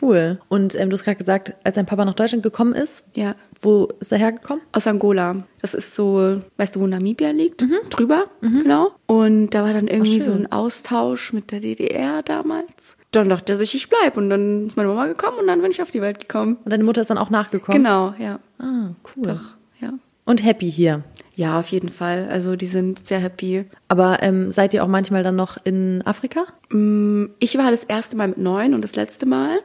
cool. 0.00 0.38
Und 0.48 0.74
ähm, 0.78 0.90
du 0.90 0.94
hast 0.94 1.04
gerade 1.04 1.16
gesagt, 1.18 1.54
als 1.64 1.74
dein 1.76 1.86
Papa 1.86 2.04
nach 2.04 2.14
Deutschland 2.14 2.42
gekommen 2.42 2.74
ist, 2.74 3.04
Ja. 3.16 3.34
wo 3.60 3.88
ist 4.00 4.12
er 4.12 4.18
hergekommen? 4.18 4.62
aus 4.72 4.86
Angola. 4.86 5.44
Das 5.62 5.74
ist 5.74 5.94
so, 5.96 6.40
weißt 6.58 6.76
du, 6.76 6.80
wo 6.80 6.86
Namibia 6.86 7.30
liegt? 7.30 7.64
Drüber, 7.90 8.26
genau. 8.40 8.90
Und 9.06 9.50
da 9.50 9.64
war 9.64 9.72
dann 9.72 9.88
irgendwie 9.88 10.20
so 10.20 10.32
ein 10.32 10.50
Austausch 10.52 11.32
mit 11.32 11.50
der 11.50 11.60
DDR 11.60 12.22
damals. 12.22 12.95
Dann 13.12 13.28
dachte 13.28 13.52
er 13.52 13.56
sich, 13.56 13.74
ich 13.74 13.88
bleib. 13.88 14.16
Und 14.16 14.28
dann 14.30 14.66
ist 14.66 14.76
meine 14.76 14.88
Mama 14.88 15.06
gekommen 15.06 15.38
und 15.38 15.46
dann 15.46 15.62
bin 15.62 15.70
ich 15.70 15.80
auf 15.82 15.90
die 15.90 16.02
Welt 16.02 16.18
gekommen. 16.20 16.58
Und 16.64 16.70
deine 16.70 16.84
Mutter 16.84 17.00
ist 17.00 17.08
dann 17.10 17.18
auch 17.18 17.30
nachgekommen? 17.30 17.82
Genau, 17.82 18.14
ja. 18.18 18.38
Ah, 18.58 18.88
cool. 19.16 19.40
Ja. 19.80 19.92
Und 20.24 20.44
happy 20.44 20.70
hier. 20.70 21.02
Ja, 21.34 21.60
auf 21.60 21.68
jeden 21.68 21.88
Fall. 21.90 22.28
Also 22.30 22.56
die 22.56 22.66
sind 22.66 23.06
sehr 23.06 23.18
happy. 23.20 23.64
Aber 23.88 24.22
ähm, 24.22 24.50
seid 24.52 24.74
ihr 24.74 24.82
auch 24.82 24.88
manchmal 24.88 25.22
dann 25.22 25.36
noch 25.36 25.56
in 25.64 26.02
Afrika? 26.04 26.44
Mm, 26.70 27.26
Ich 27.38 27.56
war 27.58 27.70
das 27.70 27.84
erste 27.84 28.16
Mal 28.16 28.28
mit 28.28 28.38
neun 28.38 28.74
und 28.74 28.82
das 28.82 28.96
letzte 28.96 29.26
Mal. 29.26 29.58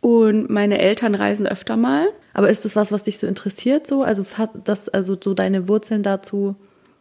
Und 0.00 0.50
meine 0.50 0.78
Eltern 0.78 1.14
reisen 1.14 1.46
öfter 1.46 1.76
mal. 1.76 2.08
Aber 2.34 2.48
ist 2.50 2.64
das 2.64 2.74
was, 2.74 2.90
was 2.90 3.04
dich 3.04 3.18
so 3.18 3.26
interessiert 3.26 3.86
so? 3.86 4.02
Also 4.02 4.24
hat 4.38 4.50
das, 4.64 4.88
also 4.88 5.16
so 5.22 5.34
deine 5.34 5.68
Wurzeln 5.68 6.02
dazu? 6.02 6.56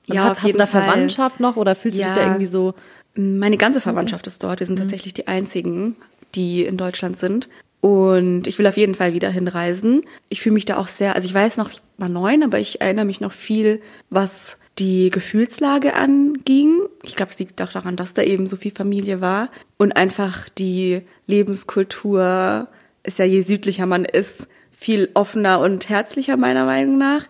Also 0.10 0.14
Ja, 0.22 0.30
hat, 0.30 0.44
hast 0.44 0.54
du 0.54 0.58
da 0.58 0.66
Fall. 0.68 0.84
Verwandtschaft 0.84 1.40
noch 1.40 1.56
oder 1.58 1.74
fühlst 1.76 1.98
du 1.98 2.04
dich 2.04 2.12
da 2.12 2.22
irgendwie 2.24 2.46
so? 2.46 2.74
Meine 3.16 3.58
ganze 3.58 3.82
Verwandtschaft 3.82 4.28
ist 4.28 4.44
dort. 4.44 4.60
Wir 4.60 4.68
sind 4.68 4.80
tatsächlich 4.80 5.14
die 5.14 5.28
einzigen, 5.28 5.96
die 6.36 6.64
in 6.64 6.78
Deutschland 6.78 7.18
sind. 7.18 7.50
Und 7.82 8.46
ich 8.46 8.60
will 8.60 8.68
auf 8.68 8.78
jeden 8.78 8.96
Fall 8.96 9.14
wieder 9.14 9.30
hinreisen. 9.30 10.04
Ich 10.30 10.42
fühle 10.42 10.54
mich 10.54 10.66
da 10.66 10.78
auch 10.78 10.88
sehr, 10.88 11.16
also 11.16 11.28
ich 11.28 11.34
weiß 11.34 11.58
noch, 11.58 11.72
ich 11.72 11.82
war 11.98 12.10
neun, 12.10 12.44
aber 12.44 12.60
ich 12.60 12.80
erinnere 12.80 13.06
mich 13.06 13.22
noch 13.22 13.32
viel, 13.32 13.82
was 14.10 14.58
die 14.78 15.10
Gefühlslage 15.10 15.96
anging. 15.96 16.80
Ich 17.04 17.16
glaube, 17.16 17.32
es 17.32 17.40
liegt 17.40 17.62
auch 17.62 17.72
daran, 17.72 17.96
dass 17.96 18.14
da 18.14 18.22
eben 18.22 18.48
so 18.48 18.56
viel 18.56 18.72
Familie 18.72 19.20
war. 19.20 19.50
Und 19.78 19.94
einfach 19.94 20.48
die 20.48 21.02
Lebenskultur 21.26 22.68
ist 23.04 23.20
ja, 23.20 23.26
je 23.26 23.42
südlicher 23.42 23.88
man 23.88 24.06
ist, 24.06 24.48
viel 24.72 25.10
offener 25.16 25.60
und 25.60 25.90
herzlicher 25.90 26.38
meiner 26.38 26.66
Meinung 26.66 26.98
nach. 26.98 27.28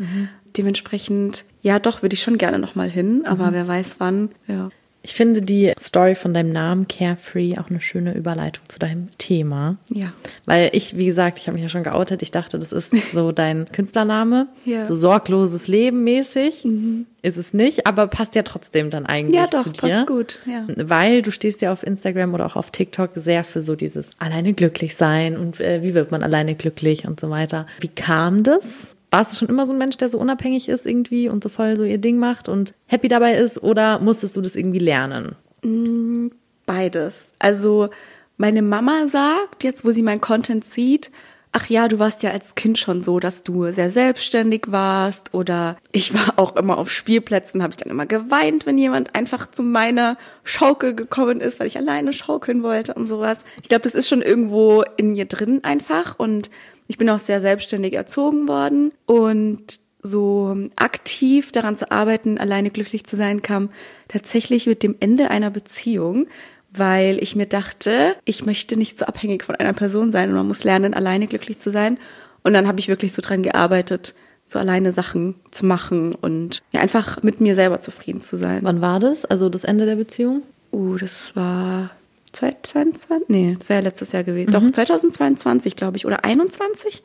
Dementsprechend, 0.57 1.45
ja 1.61 1.79
doch, 1.79 2.01
würde 2.01 2.13
ich 2.13 2.21
schon 2.21 2.37
gerne 2.37 2.59
nochmal 2.59 2.89
hin, 2.91 3.25
aber 3.25 3.53
wer 3.53 3.67
weiß 3.67 3.95
wann. 3.99 4.29
Ja. 4.47 4.69
Ich 5.03 5.13
finde 5.15 5.41
die 5.41 5.73
Story 5.83 6.13
von 6.13 6.33
deinem 6.33 6.51
Namen 6.51 6.87
Carefree 6.87 7.57
auch 7.57 7.69
eine 7.69 7.81
schöne 7.81 8.13
Überleitung 8.13 8.63
zu 8.67 8.77
deinem 8.77 9.09
Thema. 9.17 9.77
Ja. 9.89 10.13
Weil 10.45 10.69
ich, 10.73 10.95
wie 10.95 11.05
gesagt, 11.05 11.39
ich 11.39 11.47
habe 11.47 11.55
mich 11.55 11.63
ja 11.63 11.69
schon 11.69 11.83
geoutet. 11.83 12.21
Ich 12.21 12.29
dachte, 12.29 12.59
das 12.59 12.71
ist 12.71 12.93
so 13.13 13.31
dein 13.31 13.65
Künstlername. 13.71 14.47
Ja. 14.65 14.85
So 14.85 14.93
sorgloses 14.93 15.67
Leben 15.67 16.03
mäßig. 16.03 16.67
Ist 17.23 17.37
es 17.37 17.53
nicht, 17.53 17.87
aber 17.87 18.07
passt 18.07 18.35
ja 18.35 18.43
trotzdem 18.43 18.89
dann 18.91 19.05
eigentlich 19.07 19.35
Ja, 19.35 19.47
doch, 19.47 19.63
zu 19.63 19.69
dir. 19.71 19.81
passt 19.95 20.07
gut, 20.07 20.39
ja. 20.45 20.65
Weil 20.77 21.21
du 21.21 21.31
stehst 21.31 21.61
ja 21.61 21.71
auf 21.71 21.83
Instagram 21.83 22.33
oder 22.33 22.45
auch 22.45 22.55
auf 22.55 22.69
TikTok 22.71 23.11
sehr 23.15 23.43
für 23.43 23.61
so 23.61 23.75
dieses 23.75 24.15
alleine 24.19 24.53
glücklich 24.53 24.95
sein 24.95 25.37
und 25.37 25.59
äh, 25.59 25.81
wie 25.83 25.93
wird 25.93 26.11
man 26.11 26.21
alleine 26.23 26.55
glücklich 26.55 27.07
und 27.07 27.19
so 27.19 27.29
weiter. 27.29 27.65
Wie 27.79 27.87
kam 27.89 28.43
das? 28.43 28.95
Warst 29.11 29.33
du 29.33 29.37
schon 29.37 29.49
immer 29.49 29.65
so 29.65 29.73
ein 29.73 29.77
Mensch, 29.77 29.97
der 29.97 30.09
so 30.09 30.17
unabhängig 30.17 30.69
ist 30.69 30.85
irgendwie 30.85 31.27
und 31.27 31.43
so 31.43 31.49
voll 31.49 31.75
so 31.75 31.83
ihr 31.83 31.97
Ding 31.97 32.17
macht 32.17 32.47
und 32.47 32.73
happy 32.87 33.09
dabei 33.09 33.35
ist 33.35 33.61
oder 33.61 33.99
musstest 33.99 34.37
du 34.37 34.41
das 34.41 34.55
irgendwie 34.55 34.79
lernen? 34.79 35.35
Beides. 36.65 37.33
Also 37.37 37.89
meine 38.37 38.61
Mama 38.61 39.07
sagt, 39.07 39.63
jetzt 39.63 39.83
wo 39.85 39.91
sie 39.91 40.01
mein 40.01 40.21
Content 40.21 40.65
sieht, 40.65 41.11
ach 41.51 41.67
ja, 41.67 41.87
du 41.87 41.99
warst 41.99 42.23
ja 42.23 42.31
als 42.31 42.55
Kind 42.55 42.77
schon 42.77 43.03
so, 43.03 43.19
dass 43.19 43.41
du 43.41 43.71
sehr 43.71 43.91
selbstständig 43.91 44.67
warst 44.69 45.33
oder 45.33 45.75
ich 45.91 46.13
war 46.13 46.39
auch 46.39 46.55
immer 46.55 46.77
auf 46.77 46.89
Spielplätzen, 46.89 47.61
habe 47.61 47.71
ich 47.71 47.77
dann 47.77 47.91
immer 47.91 48.05
geweint, 48.05 48.65
wenn 48.65 48.77
jemand 48.77 49.15
einfach 49.15 49.51
zu 49.51 49.61
meiner 49.61 50.17
Schaukel 50.43 50.95
gekommen 50.95 51.41
ist, 51.41 51.59
weil 51.59 51.67
ich 51.67 51.77
alleine 51.77 52.13
schaukeln 52.13 52.63
wollte 52.63 52.93
und 52.93 53.07
sowas. 53.07 53.39
Ich 53.61 53.69
glaube, 53.69 53.83
das 53.83 53.95
ist 53.95 54.07
schon 54.07 54.21
irgendwo 54.21 54.83
in 54.95 55.11
mir 55.11 55.25
drin 55.25 55.63
einfach 55.63 56.17
und 56.17 56.49
ich 56.91 56.97
bin 56.97 57.09
auch 57.09 57.19
sehr 57.19 57.39
selbstständig 57.39 57.93
erzogen 57.93 58.49
worden 58.49 58.91
und 59.05 59.79
so 60.03 60.57
aktiv 60.75 61.53
daran 61.53 61.77
zu 61.77 61.89
arbeiten, 61.89 62.37
alleine 62.37 62.69
glücklich 62.69 63.05
zu 63.05 63.15
sein, 63.15 63.41
kam 63.41 63.69
tatsächlich 64.09 64.67
mit 64.67 64.83
dem 64.83 64.97
Ende 64.99 65.31
einer 65.31 65.51
Beziehung, 65.51 66.27
weil 66.69 67.17
ich 67.23 67.33
mir 67.33 67.45
dachte, 67.45 68.17
ich 68.25 68.45
möchte 68.45 68.75
nicht 68.75 68.99
so 68.99 69.05
abhängig 69.05 69.45
von 69.45 69.55
einer 69.55 69.71
Person 69.71 70.11
sein 70.11 70.31
und 70.31 70.35
man 70.35 70.49
muss 70.49 70.65
lernen, 70.65 70.93
alleine 70.93 71.27
glücklich 71.27 71.59
zu 71.59 71.71
sein. 71.71 71.97
Und 72.43 72.51
dann 72.51 72.67
habe 72.67 72.81
ich 72.81 72.89
wirklich 72.89 73.13
so 73.13 73.21
dran 73.21 73.41
gearbeitet, 73.41 74.13
so 74.45 74.59
alleine 74.59 74.91
Sachen 74.91 75.35
zu 75.51 75.65
machen 75.65 76.13
und 76.13 76.61
ja, 76.73 76.81
einfach 76.81 77.23
mit 77.23 77.39
mir 77.39 77.55
selber 77.55 77.79
zufrieden 77.79 78.19
zu 78.19 78.35
sein. 78.35 78.63
Wann 78.63 78.81
war 78.81 78.99
das? 78.99 79.23
Also 79.23 79.47
das 79.47 79.63
Ende 79.63 79.85
der 79.85 79.95
Beziehung? 79.95 80.41
Uh, 80.73 80.97
das 80.97 81.37
war 81.37 81.91
2022? 82.33 83.29
Nee, 83.29 83.55
das 83.57 83.69
wäre 83.69 83.79
ja 83.79 83.83
letztes 83.83 84.11
Jahr 84.11 84.23
gewesen. 84.23 84.51
Doch, 84.51 84.69
2022, 84.69 85.75
glaube 85.75 85.97
ich. 85.97 86.05
Oder 86.05 86.23
21? 86.23 87.03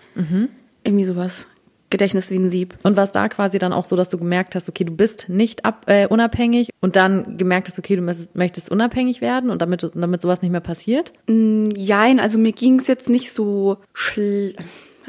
Irgendwie 0.84 1.04
sowas. 1.04 1.46
Gedächtnis 1.90 2.30
wie 2.30 2.36
ein 2.36 2.50
Sieb. 2.50 2.74
Und 2.82 2.96
war 2.96 3.04
es 3.04 3.12
da 3.12 3.28
quasi 3.28 3.58
dann 3.58 3.72
auch 3.72 3.84
so, 3.84 3.96
dass 3.96 4.08
du 4.08 4.18
gemerkt 4.18 4.54
hast, 4.54 4.68
okay, 4.68 4.84
du 4.84 4.92
bist 4.92 5.28
nicht 5.28 5.64
ab, 5.64 5.84
äh, 5.86 6.06
unabhängig 6.06 6.70
und 6.80 6.96
dann 6.96 7.38
gemerkt 7.38 7.68
hast, 7.68 7.78
okay, 7.78 7.96
du 7.96 8.02
möchtest, 8.02 8.34
möchtest 8.34 8.70
unabhängig 8.70 9.20
werden 9.20 9.50
und 9.50 9.62
damit, 9.62 9.88
damit 9.94 10.20
sowas 10.20 10.42
nicht 10.42 10.50
mehr 10.50 10.60
passiert? 10.60 11.12
Mm, 11.28 11.68
jein, 11.76 12.18
also 12.18 12.38
mir 12.38 12.52
ging 12.52 12.80
es 12.80 12.88
jetzt 12.88 13.08
nicht 13.08 13.32
so 13.32 13.78
schl 13.92 14.54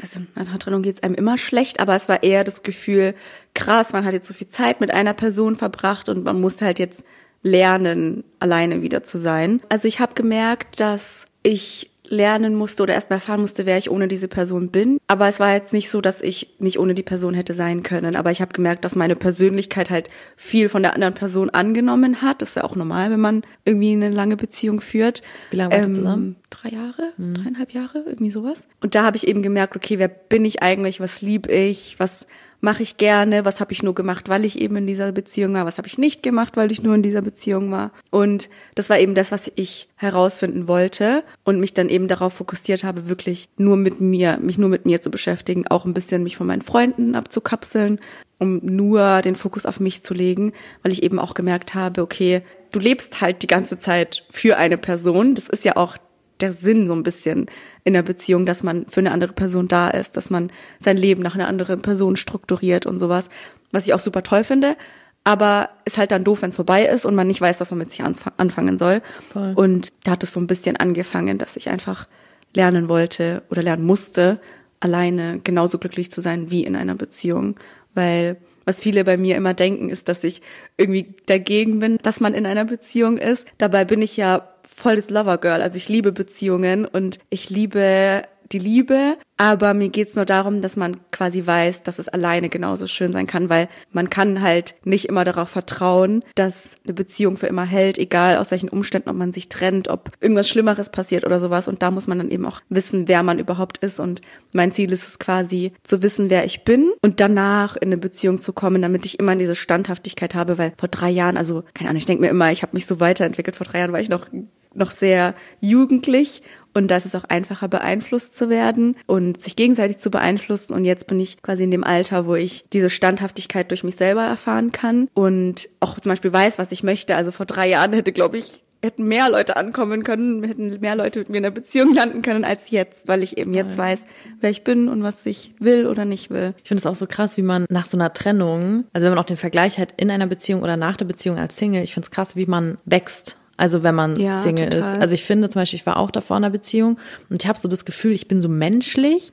also 0.00 0.20
nach 0.36 0.48
einer 0.48 0.58
Trennung 0.60 0.82
geht 0.82 0.96
es 0.96 1.02
einem 1.02 1.16
immer 1.16 1.38
schlecht, 1.38 1.80
aber 1.80 1.96
es 1.96 2.08
war 2.08 2.22
eher 2.22 2.44
das 2.44 2.62
Gefühl, 2.62 3.14
krass, 3.54 3.92
man 3.92 4.04
hat 4.04 4.12
jetzt 4.12 4.28
so 4.28 4.34
viel 4.34 4.48
Zeit 4.48 4.80
mit 4.80 4.92
einer 4.92 5.12
Person 5.12 5.56
verbracht 5.56 6.08
und 6.08 6.24
man 6.24 6.40
muss 6.40 6.62
halt 6.62 6.78
jetzt 6.78 7.02
lernen, 7.42 8.24
alleine 8.40 8.82
wieder 8.82 9.02
zu 9.04 9.18
sein. 9.18 9.60
Also 9.68 9.88
ich 9.88 10.00
habe 10.00 10.14
gemerkt, 10.14 10.80
dass 10.80 11.26
ich 11.42 11.90
lernen 12.10 12.54
musste 12.54 12.82
oder 12.82 12.94
erstmal 12.94 13.18
erfahren 13.18 13.40
musste, 13.40 13.66
wer 13.66 13.78
ich 13.78 13.90
ohne 13.90 14.08
diese 14.08 14.28
Person 14.28 14.70
bin. 14.70 14.98
Aber 15.06 15.28
es 15.28 15.40
war 15.40 15.52
jetzt 15.52 15.72
nicht 15.72 15.90
so, 15.90 16.00
dass 16.00 16.22
ich 16.22 16.54
nicht 16.58 16.78
ohne 16.78 16.94
die 16.94 17.02
Person 17.02 17.34
hätte 17.34 17.54
sein 17.54 17.82
können. 17.82 18.16
Aber 18.16 18.30
ich 18.30 18.40
habe 18.40 18.52
gemerkt, 18.52 18.84
dass 18.84 18.96
meine 18.96 19.16
Persönlichkeit 19.16 19.90
halt 19.90 20.08
viel 20.36 20.68
von 20.68 20.82
der 20.82 20.94
anderen 20.94 21.14
Person 21.14 21.50
angenommen 21.50 22.22
hat. 22.22 22.42
Das 22.42 22.50
ist 22.50 22.54
ja 22.56 22.64
auch 22.64 22.76
normal, 22.76 23.10
wenn 23.10 23.20
man 23.20 23.42
irgendwie 23.64 23.92
eine 23.92 24.10
lange 24.10 24.36
Beziehung 24.36 24.80
führt. 24.80 25.22
Wie 25.50 25.56
lange 25.56 25.74
war 25.74 25.84
ähm, 25.84 25.94
zusammen? 25.94 26.36
Drei 26.50 26.70
Jahre, 26.70 27.12
mhm. 27.16 27.34
dreieinhalb 27.34 27.72
Jahre, 27.72 28.04
irgendwie 28.06 28.30
sowas. 28.30 28.68
Und 28.80 28.94
da 28.94 29.04
habe 29.04 29.16
ich 29.16 29.26
eben 29.26 29.42
gemerkt, 29.42 29.76
okay, 29.76 29.98
wer 29.98 30.08
bin 30.08 30.44
ich 30.44 30.62
eigentlich? 30.62 31.00
Was 31.00 31.20
lieb 31.20 31.48
ich? 31.48 31.96
Was 31.98 32.26
mache 32.60 32.82
ich 32.82 32.96
gerne, 32.96 33.44
was 33.44 33.60
habe 33.60 33.72
ich 33.72 33.82
nur 33.82 33.94
gemacht, 33.94 34.28
weil 34.28 34.44
ich 34.44 34.58
eben 34.60 34.76
in 34.76 34.86
dieser 34.86 35.12
Beziehung 35.12 35.54
war, 35.54 35.66
was 35.66 35.78
habe 35.78 35.86
ich 35.86 35.98
nicht 35.98 36.22
gemacht, 36.22 36.56
weil 36.56 36.72
ich 36.72 36.82
nur 36.82 36.94
in 36.94 37.02
dieser 37.02 37.22
Beziehung 37.22 37.70
war. 37.70 37.92
Und 38.10 38.48
das 38.74 38.90
war 38.90 38.98
eben 38.98 39.14
das, 39.14 39.30
was 39.30 39.50
ich 39.54 39.88
herausfinden 39.96 40.68
wollte 40.68 41.22
und 41.44 41.60
mich 41.60 41.74
dann 41.74 41.88
eben 41.88 42.08
darauf 42.08 42.34
fokussiert 42.34 42.84
habe, 42.84 43.08
wirklich 43.08 43.48
nur 43.56 43.76
mit 43.76 44.00
mir, 44.00 44.38
mich 44.38 44.58
nur 44.58 44.68
mit 44.68 44.86
mir 44.86 45.00
zu 45.00 45.10
beschäftigen, 45.10 45.66
auch 45.68 45.84
ein 45.84 45.94
bisschen 45.94 46.22
mich 46.22 46.36
von 46.36 46.46
meinen 46.46 46.62
Freunden 46.62 47.14
abzukapseln, 47.14 48.00
um 48.38 48.60
nur 48.62 49.22
den 49.22 49.36
Fokus 49.36 49.66
auf 49.66 49.80
mich 49.80 50.02
zu 50.02 50.14
legen, 50.14 50.52
weil 50.82 50.92
ich 50.92 51.02
eben 51.02 51.18
auch 51.18 51.34
gemerkt 51.34 51.74
habe, 51.74 52.02
okay, 52.02 52.42
du 52.72 52.80
lebst 52.80 53.20
halt 53.20 53.42
die 53.42 53.48
ganze 53.48 53.78
Zeit 53.78 54.24
für 54.30 54.56
eine 54.56 54.78
Person. 54.78 55.34
Das 55.34 55.48
ist 55.48 55.64
ja 55.64 55.76
auch 55.76 55.96
der 56.40 56.52
Sinn 56.52 56.86
so 56.86 56.94
ein 56.94 57.02
bisschen 57.02 57.46
in 57.84 57.94
der 57.94 58.02
Beziehung, 58.02 58.46
dass 58.46 58.62
man 58.62 58.86
für 58.88 59.00
eine 59.00 59.12
andere 59.12 59.32
Person 59.32 59.68
da 59.68 59.88
ist, 59.88 60.16
dass 60.16 60.30
man 60.30 60.50
sein 60.80 60.96
Leben 60.96 61.22
nach 61.22 61.34
einer 61.34 61.48
anderen 61.48 61.82
Person 61.82 62.16
strukturiert 62.16 62.86
und 62.86 62.98
sowas, 62.98 63.28
was 63.72 63.86
ich 63.86 63.94
auch 63.94 64.00
super 64.00 64.22
toll 64.22 64.44
finde. 64.44 64.76
Aber 65.24 65.70
ist 65.84 65.98
halt 65.98 66.10
dann 66.10 66.24
doof, 66.24 66.42
wenn 66.42 66.50
es 66.50 66.56
vorbei 66.56 66.84
ist 66.86 67.04
und 67.04 67.14
man 67.14 67.26
nicht 67.26 67.40
weiß, 67.40 67.60
was 67.60 67.70
man 67.70 67.80
mit 67.80 67.90
sich 67.90 68.02
anfangen 68.02 68.78
soll. 68.78 69.02
Voll. 69.32 69.52
Und 69.54 69.88
da 70.04 70.12
hat 70.12 70.22
es 70.22 70.32
so 70.32 70.40
ein 70.40 70.46
bisschen 70.46 70.76
angefangen, 70.76 71.38
dass 71.38 71.56
ich 71.56 71.68
einfach 71.68 72.08
lernen 72.54 72.88
wollte 72.88 73.42
oder 73.50 73.62
lernen 73.62 73.84
musste, 73.84 74.40
alleine 74.80 75.40
genauso 75.44 75.78
glücklich 75.78 76.10
zu 76.10 76.20
sein 76.20 76.50
wie 76.50 76.64
in 76.64 76.76
einer 76.76 76.94
Beziehung. 76.94 77.56
Weil 77.94 78.38
was 78.64 78.80
viele 78.80 79.04
bei 79.04 79.16
mir 79.16 79.36
immer 79.36 79.54
denken, 79.54 79.90
ist, 79.90 80.08
dass 80.08 80.24
ich 80.24 80.40
irgendwie 80.76 81.14
dagegen 81.26 81.78
bin, 81.78 81.98
dass 82.02 82.20
man 82.20 82.34
in 82.34 82.46
einer 82.46 82.64
Beziehung 82.64 83.18
ist. 83.18 83.46
Dabei 83.58 83.84
bin 83.84 84.00
ich 84.02 84.16
ja 84.16 84.48
voll 84.78 84.96
das 84.96 85.10
Lover-Girl. 85.10 85.60
Also 85.60 85.76
ich 85.76 85.88
liebe 85.88 86.12
Beziehungen 86.12 86.84
und 86.84 87.18
ich 87.30 87.50
liebe 87.50 88.22
die 88.52 88.58
Liebe, 88.58 89.18
aber 89.36 89.74
mir 89.74 89.88
geht's 89.90 90.16
nur 90.16 90.24
darum, 90.24 90.62
dass 90.62 90.76
man 90.76 90.96
quasi 91.10 91.46
weiß, 91.46 91.82
dass 91.82 91.98
es 91.98 92.08
alleine 92.08 92.48
genauso 92.48 92.86
schön 92.86 93.12
sein 93.12 93.26
kann, 93.26 93.50
weil 93.50 93.68
man 93.92 94.08
kann 94.08 94.40
halt 94.40 94.74
nicht 94.84 95.04
immer 95.06 95.24
darauf 95.24 95.50
vertrauen, 95.50 96.24
dass 96.34 96.76
eine 96.84 96.94
Beziehung 96.94 97.36
für 97.36 97.46
immer 97.46 97.64
hält, 97.64 97.98
egal 97.98 98.38
aus 98.38 98.50
welchen 98.50 98.68
Umständen, 98.70 99.10
ob 99.10 99.16
man 99.16 99.32
sich 99.32 99.48
trennt, 99.48 99.88
ob 99.88 100.12
irgendwas 100.20 100.48
Schlimmeres 100.48 100.90
passiert 100.90 101.24
oder 101.24 101.40
sowas. 101.40 101.68
Und 101.68 101.82
da 101.82 101.90
muss 101.90 102.06
man 102.06 102.18
dann 102.18 102.30
eben 102.30 102.46
auch 102.46 102.62
wissen, 102.68 103.06
wer 103.06 103.22
man 103.22 103.38
überhaupt 103.38 103.78
ist. 103.78 104.00
Und 104.00 104.22
mein 104.54 104.72
Ziel 104.72 104.92
ist 104.92 105.06
es 105.06 105.18
quasi 105.18 105.72
zu 105.82 106.02
wissen, 106.02 106.30
wer 106.30 106.44
ich 106.44 106.64
bin 106.64 106.92
und 107.02 107.20
danach 107.20 107.76
in 107.76 107.88
eine 107.88 107.98
Beziehung 107.98 108.38
zu 108.38 108.52
kommen, 108.52 108.80
damit 108.80 109.04
ich 109.04 109.18
immer 109.18 109.36
diese 109.36 109.54
Standhaftigkeit 109.54 110.34
habe, 110.34 110.56
weil 110.56 110.72
vor 110.78 110.88
drei 110.88 111.10
Jahren, 111.10 111.36
also 111.36 111.64
keine 111.74 111.90
Ahnung, 111.90 111.98
ich 111.98 112.06
denke 112.06 112.22
mir 112.22 112.30
immer, 112.30 112.50
ich 112.50 112.62
habe 112.62 112.74
mich 112.74 112.86
so 112.86 112.98
weiterentwickelt. 112.98 113.56
Vor 113.56 113.66
drei 113.66 113.80
Jahren 113.80 113.92
war 113.92 114.00
ich 114.00 114.08
noch 114.08 114.26
noch 114.74 114.90
sehr 114.90 115.34
jugendlich 115.60 116.42
und 116.74 116.88
da 116.88 116.96
ist 116.96 117.06
es 117.06 117.14
auch 117.16 117.24
einfacher 117.24 117.66
beeinflusst 117.66 118.36
zu 118.36 118.48
werden 118.48 118.96
und 119.06 119.40
sich 119.40 119.56
gegenseitig 119.56 119.98
zu 119.98 120.10
beeinflussen. 120.10 120.74
Und 120.74 120.84
jetzt 120.84 121.08
bin 121.08 121.18
ich 121.18 121.42
quasi 121.42 121.64
in 121.64 121.72
dem 121.72 121.82
Alter, 121.82 122.26
wo 122.26 122.36
ich 122.36 122.64
diese 122.72 122.88
Standhaftigkeit 122.88 123.70
durch 123.70 123.82
mich 123.82 123.96
selber 123.96 124.22
erfahren 124.22 124.70
kann 124.70 125.08
und 125.12 125.68
auch 125.80 125.98
zum 125.98 126.10
Beispiel 126.10 126.32
weiß, 126.32 126.58
was 126.58 126.70
ich 126.70 126.84
möchte. 126.84 127.16
Also 127.16 127.32
vor 127.32 127.46
drei 127.46 127.68
Jahren 127.68 127.92
hätte, 127.94 128.12
glaube 128.12 128.38
ich, 128.38 128.62
hätten 128.80 129.08
mehr 129.08 129.28
Leute 129.28 129.56
ankommen 129.56 130.04
können, 130.04 130.44
hätten 130.44 130.78
mehr 130.78 130.94
Leute 130.94 131.18
mit 131.18 131.30
mir 131.30 131.38
in 131.38 131.46
einer 131.46 131.54
Beziehung 131.54 131.94
landen 131.94 132.22
können 132.22 132.44
als 132.44 132.70
jetzt, 132.70 133.08
weil 133.08 133.24
ich 133.24 133.36
eben 133.36 133.54
jetzt 133.54 133.76
weiß, 133.76 134.04
wer 134.40 134.50
ich 134.50 134.62
bin 134.62 134.88
und 134.88 135.02
was 135.02 135.26
ich 135.26 135.52
will 135.58 135.84
oder 135.86 136.04
nicht 136.04 136.30
will. 136.30 136.54
Ich 136.62 136.68
finde 136.68 136.78
es 136.80 136.86
auch 136.86 136.94
so 136.94 137.08
krass, 137.08 137.36
wie 137.36 137.42
man 137.42 137.66
nach 137.70 137.86
so 137.86 137.96
einer 137.96 138.12
Trennung, 138.12 138.84
also 138.92 139.04
wenn 139.04 139.14
man 139.14 139.18
auch 139.18 139.26
den 139.26 139.36
Vergleich 139.36 139.78
hat 139.80 139.94
in 139.96 140.12
einer 140.12 140.28
Beziehung 140.28 140.62
oder 140.62 140.76
nach 140.76 140.96
der 140.96 141.06
Beziehung 141.06 141.38
als 141.38 141.56
Single, 141.56 141.82
ich 141.82 141.92
finde 141.92 142.06
es 142.06 142.12
krass, 142.12 142.36
wie 142.36 142.46
man 142.46 142.78
wächst 142.84 143.36
also 143.58 143.82
wenn 143.82 143.94
man 143.94 144.16
ja, 144.18 144.40
Single 144.40 144.70
total. 144.70 144.94
ist. 144.94 145.02
Also 145.02 145.14
ich 145.14 145.24
finde 145.24 145.48
zum 145.50 145.60
Beispiel, 145.60 145.78
ich 145.78 145.84
war 145.86 145.98
auch 145.98 146.10
davor 146.10 146.36
in 146.38 146.44
einer 146.44 146.52
Beziehung 146.52 146.98
und 147.28 147.42
ich 147.42 147.48
habe 147.48 147.58
so 147.58 147.68
das 147.68 147.84
Gefühl, 147.84 148.12
ich 148.12 148.28
bin 148.28 148.40
so 148.40 148.48
menschlich, 148.48 149.32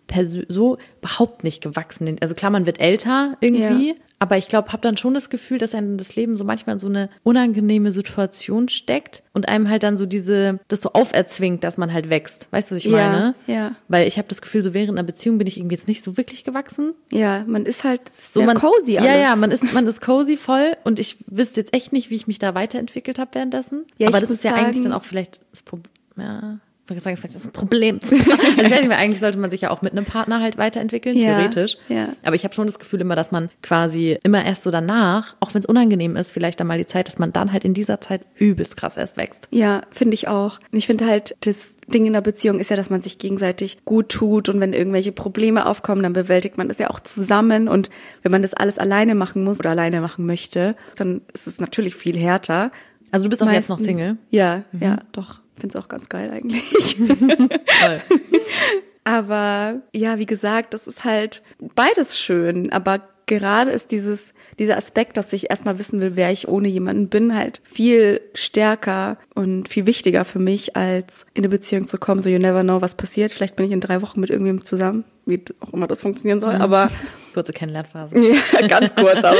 so 0.49 0.77
überhaupt 0.99 1.43
nicht 1.43 1.61
gewachsen. 1.61 2.17
Also 2.19 2.33
klar, 2.33 2.51
man 2.51 2.65
wird 2.65 2.81
älter 2.81 3.37
irgendwie, 3.39 3.89
ja. 3.89 3.95
Aber 4.25 4.37
ich 4.37 4.47
glaube, 4.47 4.71
habe 4.71 4.81
dann 4.81 4.97
schon 4.97 5.13
das 5.13 5.29
Gefühl, 5.29 5.59
dass 5.59 5.75
einem 5.75 5.97
das 5.97 6.15
Leben 6.15 6.35
so 6.35 6.43
manchmal 6.43 6.73
in 6.73 6.79
so 6.79 6.87
eine 6.87 7.11
unangenehme 7.21 7.91
Situation 7.91 8.69
steckt 8.69 9.21
und 9.33 9.47
einem 9.47 9.69
halt 9.69 9.83
dann 9.83 9.97
so 9.97 10.07
diese, 10.07 10.59
das 10.67 10.81
so 10.81 10.93
auferzwingt, 10.93 11.63
dass 11.63 11.77
man 11.77 11.93
halt 11.93 12.09
wächst. 12.09 12.47
Weißt 12.49 12.71
du, 12.71 12.75
was 12.75 12.83
ich 12.83 12.91
ja, 12.91 12.97
meine? 12.97 13.35
Ja. 13.45 13.75
Weil 13.87 14.07
ich 14.07 14.17
habe 14.17 14.27
das 14.27 14.41
Gefühl, 14.41 14.63
so 14.63 14.73
während 14.73 14.97
einer 14.97 15.03
Beziehung 15.03 15.37
bin 15.37 15.45
ich 15.45 15.57
irgendwie 15.57 15.75
jetzt 15.75 15.87
nicht 15.87 16.03
so 16.03 16.17
wirklich 16.17 16.43
gewachsen. 16.43 16.95
Ja, 17.11 17.43
man 17.45 17.67
ist 17.67 17.83
halt 17.83 18.09
sehr 18.09 18.41
so 18.41 18.47
man, 18.47 18.57
cozy 18.57 18.97
alles. 18.97 19.11
Ja, 19.11 19.15
ja, 19.15 19.35
man 19.35 19.51
ist, 19.51 19.71
man 19.73 19.85
ist 19.85 20.01
cozy 20.01 20.37
voll 20.37 20.75
und 20.83 20.97
ich 20.97 21.17
wüsste 21.27 21.61
jetzt 21.61 21.75
echt 21.75 21.93
nicht, 21.93 22.09
wie 22.09 22.15
ich 22.15 22.25
mich 22.25 22.39
da 22.39 22.55
weiterentwickelt 22.55 23.19
habe 23.19 23.29
währenddessen. 23.33 23.85
Ja, 23.99 24.07
aber 24.07 24.19
das 24.21 24.31
ist 24.31 24.43
ja 24.43 24.53
sagen, 24.53 24.65
eigentlich 24.65 24.81
dann 24.81 24.93
auch 24.93 25.03
vielleicht 25.03 25.41
das 25.51 25.61
Problem. 25.61 25.93
Ja 26.17 26.59
ich 26.93 27.01
sagen, 27.01 27.17
das 27.21 27.35
ist 27.35 27.45
ein 27.45 27.51
Problem. 27.51 27.99
also 28.03 28.15
ich 28.15 28.27
weiß 28.27 28.81
nicht 28.81 28.87
mehr, 28.87 28.99
eigentlich 28.99 29.19
sollte 29.19 29.39
man 29.39 29.49
sich 29.49 29.61
ja 29.61 29.71
auch 29.71 29.81
mit 29.81 29.93
einem 29.93 30.05
Partner 30.05 30.39
halt 30.39 30.57
weiterentwickeln, 30.57 31.17
ja, 31.17 31.37
theoretisch. 31.37 31.77
Ja. 31.89 32.09
Aber 32.23 32.35
ich 32.35 32.43
habe 32.43 32.53
schon 32.53 32.67
das 32.67 32.77
Gefühl 32.77 33.01
immer, 33.01 33.15
dass 33.15 33.31
man 33.31 33.49
quasi 33.63 34.17
immer 34.23 34.45
erst 34.45 34.63
so 34.63 34.71
danach, 34.71 35.35
auch 35.39 35.53
wenn 35.53 35.59
es 35.59 35.65
unangenehm 35.65 36.15
ist, 36.15 36.31
vielleicht 36.31 36.59
dann 36.59 36.67
mal 36.67 36.77
die 36.77 36.85
Zeit, 36.85 37.07
dass 37.07 37.17
man 37.17 37.33
dann 37.33 37.51
halt 37.51 37.63
in 37.63 37.73
dieser 37.73 38.01
Zeit 38.01 38.21
übelst 38.35 38.77
krass 38.77 38.97
erst 38.97 39.17
wächst. 39.17 39.47
Ja, 39.51 39.81
finde 39.91 40.13
ich 40.13 40.27
auch. 40.27 40.59
Ich 40.71 40.85
finde 40.85 41.07
halt, 41.07 41.35
das 41.41 41.77
Ding 41.87 42.05
in 42.05 42.13
der 42.13 42.21
Beziehung 42.21 42.59
ist 42.59 42.69
ja, 42.69 42.75
dass 42.75 42.89
man 42.89 43.01
sich 43.01 43.17
gegenseitig 43.17 43.79
gut 43.85 44.09
tut 44.09 44.49
und 44.49 44.59
wenn 44.59 44.73
irgendwelche 44.73 45.11
Probleme 45.11 45.65
aufkommen, 45.65 46.03
dann 46.03 46.13
bewältigt 46.13 46.57
man 46.57 46.67
das 46.67 46.77
ja 46.77 46.89
auch 46.89 46.99
zusammen 46.99 47.67
und 47.67 47.89
wenn 48.21 48.31
man 48.31 48.41
das 48.41 48.53
alles 48.53 48.77
alleine 48.77 49.15
machen 49.15 49.43
muss 49.43 49.59
oder 49.59 49.71
alleine 49.71 50.01
machen 50.01 50.25
möchte, 50.25 50.75
dann 50.97 51.21
ist 51.33 51.47
es 51.47 51.59
natürlich 51.59 51.95
viel 51.95 52.17
härter. 52.17 52.71
Also 53.11 53.23
du 53.23 53.29
bist 53.29 53.41
auch 53.41 53.47
Meistens, 53.47 53.61
jetzt 53.61 53.69
noch 53.69 53.79
Single? 53.79 54.17
Ja, 54.29 54.63
mhm. 54.71 54.81
ja, 54.81 54.97
doch 55.11 55.44
finde 55.57 55.77
es 55.77 55.83
auch 55.83 55.87
ganz 55.87 56.09
geil 56.09 56.31
eigentlich. 56.31 56.95
Toll. 56.97 58.01
aber 59.03 59.81
ja, 59.93 60.19
wie 60.19 60.25
gesagt, 60.25 60.73
das 60.73 60.87
ist 60.87 61.03
halt 61.03 61.43
beides 61.59 62.19
schön, 62.19 62.71
aber 62.71 63.01
gerade 63.25 63.71
ist 63.71 63.91
dieses, 63.91 64.33
dieser 64.59 64.77
Aspekt, 64.77 65.17
dass 65.17 65.33
ich 65.33 65.49
erstmal 65.49 65.79
wissen 65.79 65.99
will, 65.99 66.15
wer 66.15 66.31
ich 66.31 66.47
ohne 66.47 66.67
jemanden 66.67 67.09
bin, 67.09 67.35
halt 67.35 67.61
viel 67.63 68.21
stärker 68.33 69.17
und 69.33 69.69
viel 69.69 69.85
wichtiger 69.85 70.25
für 70.25 70.39
mich, 70.39 70.75
als 70.75 71.25
in 71.33 71.41
eine 71.41 71.49
Beziehung 71.49 71.85
zu 71.85 71.97
kommen. 71.97 72.21
So, 72.21 72.29
you 72.29 72.39
never 72.39 72.61
know, 72.61 72.81
was 72.81 72.95
passiert. 72.95 73.31
Vielleicht 73.31 73.55
bin 73.55 73.65
ich 73.65 73.71
in 73.71 73.81
drei 73.81 74.01
Wochen 74.01 74.19
mit 74.19 74.29
irgendjemandem 74.29 74.65
zusammen, 74.65 75.05
wie 75.25 75.43
auch 75.59 75.73
immer 75.73 75.87
das 75.87 76.01
funktionieren 76.01 76.41
soll, 76.41 76.55
mhm. 76.55 76.61
aber. 76.61 76.89
Kurze 77.33 77.53
Kennenlernphase. 77.53 78.17
ja, 78.61 78.67
ganz 78.67 78.93
kurz, 78.95 79.23
aber. 79.23 79.37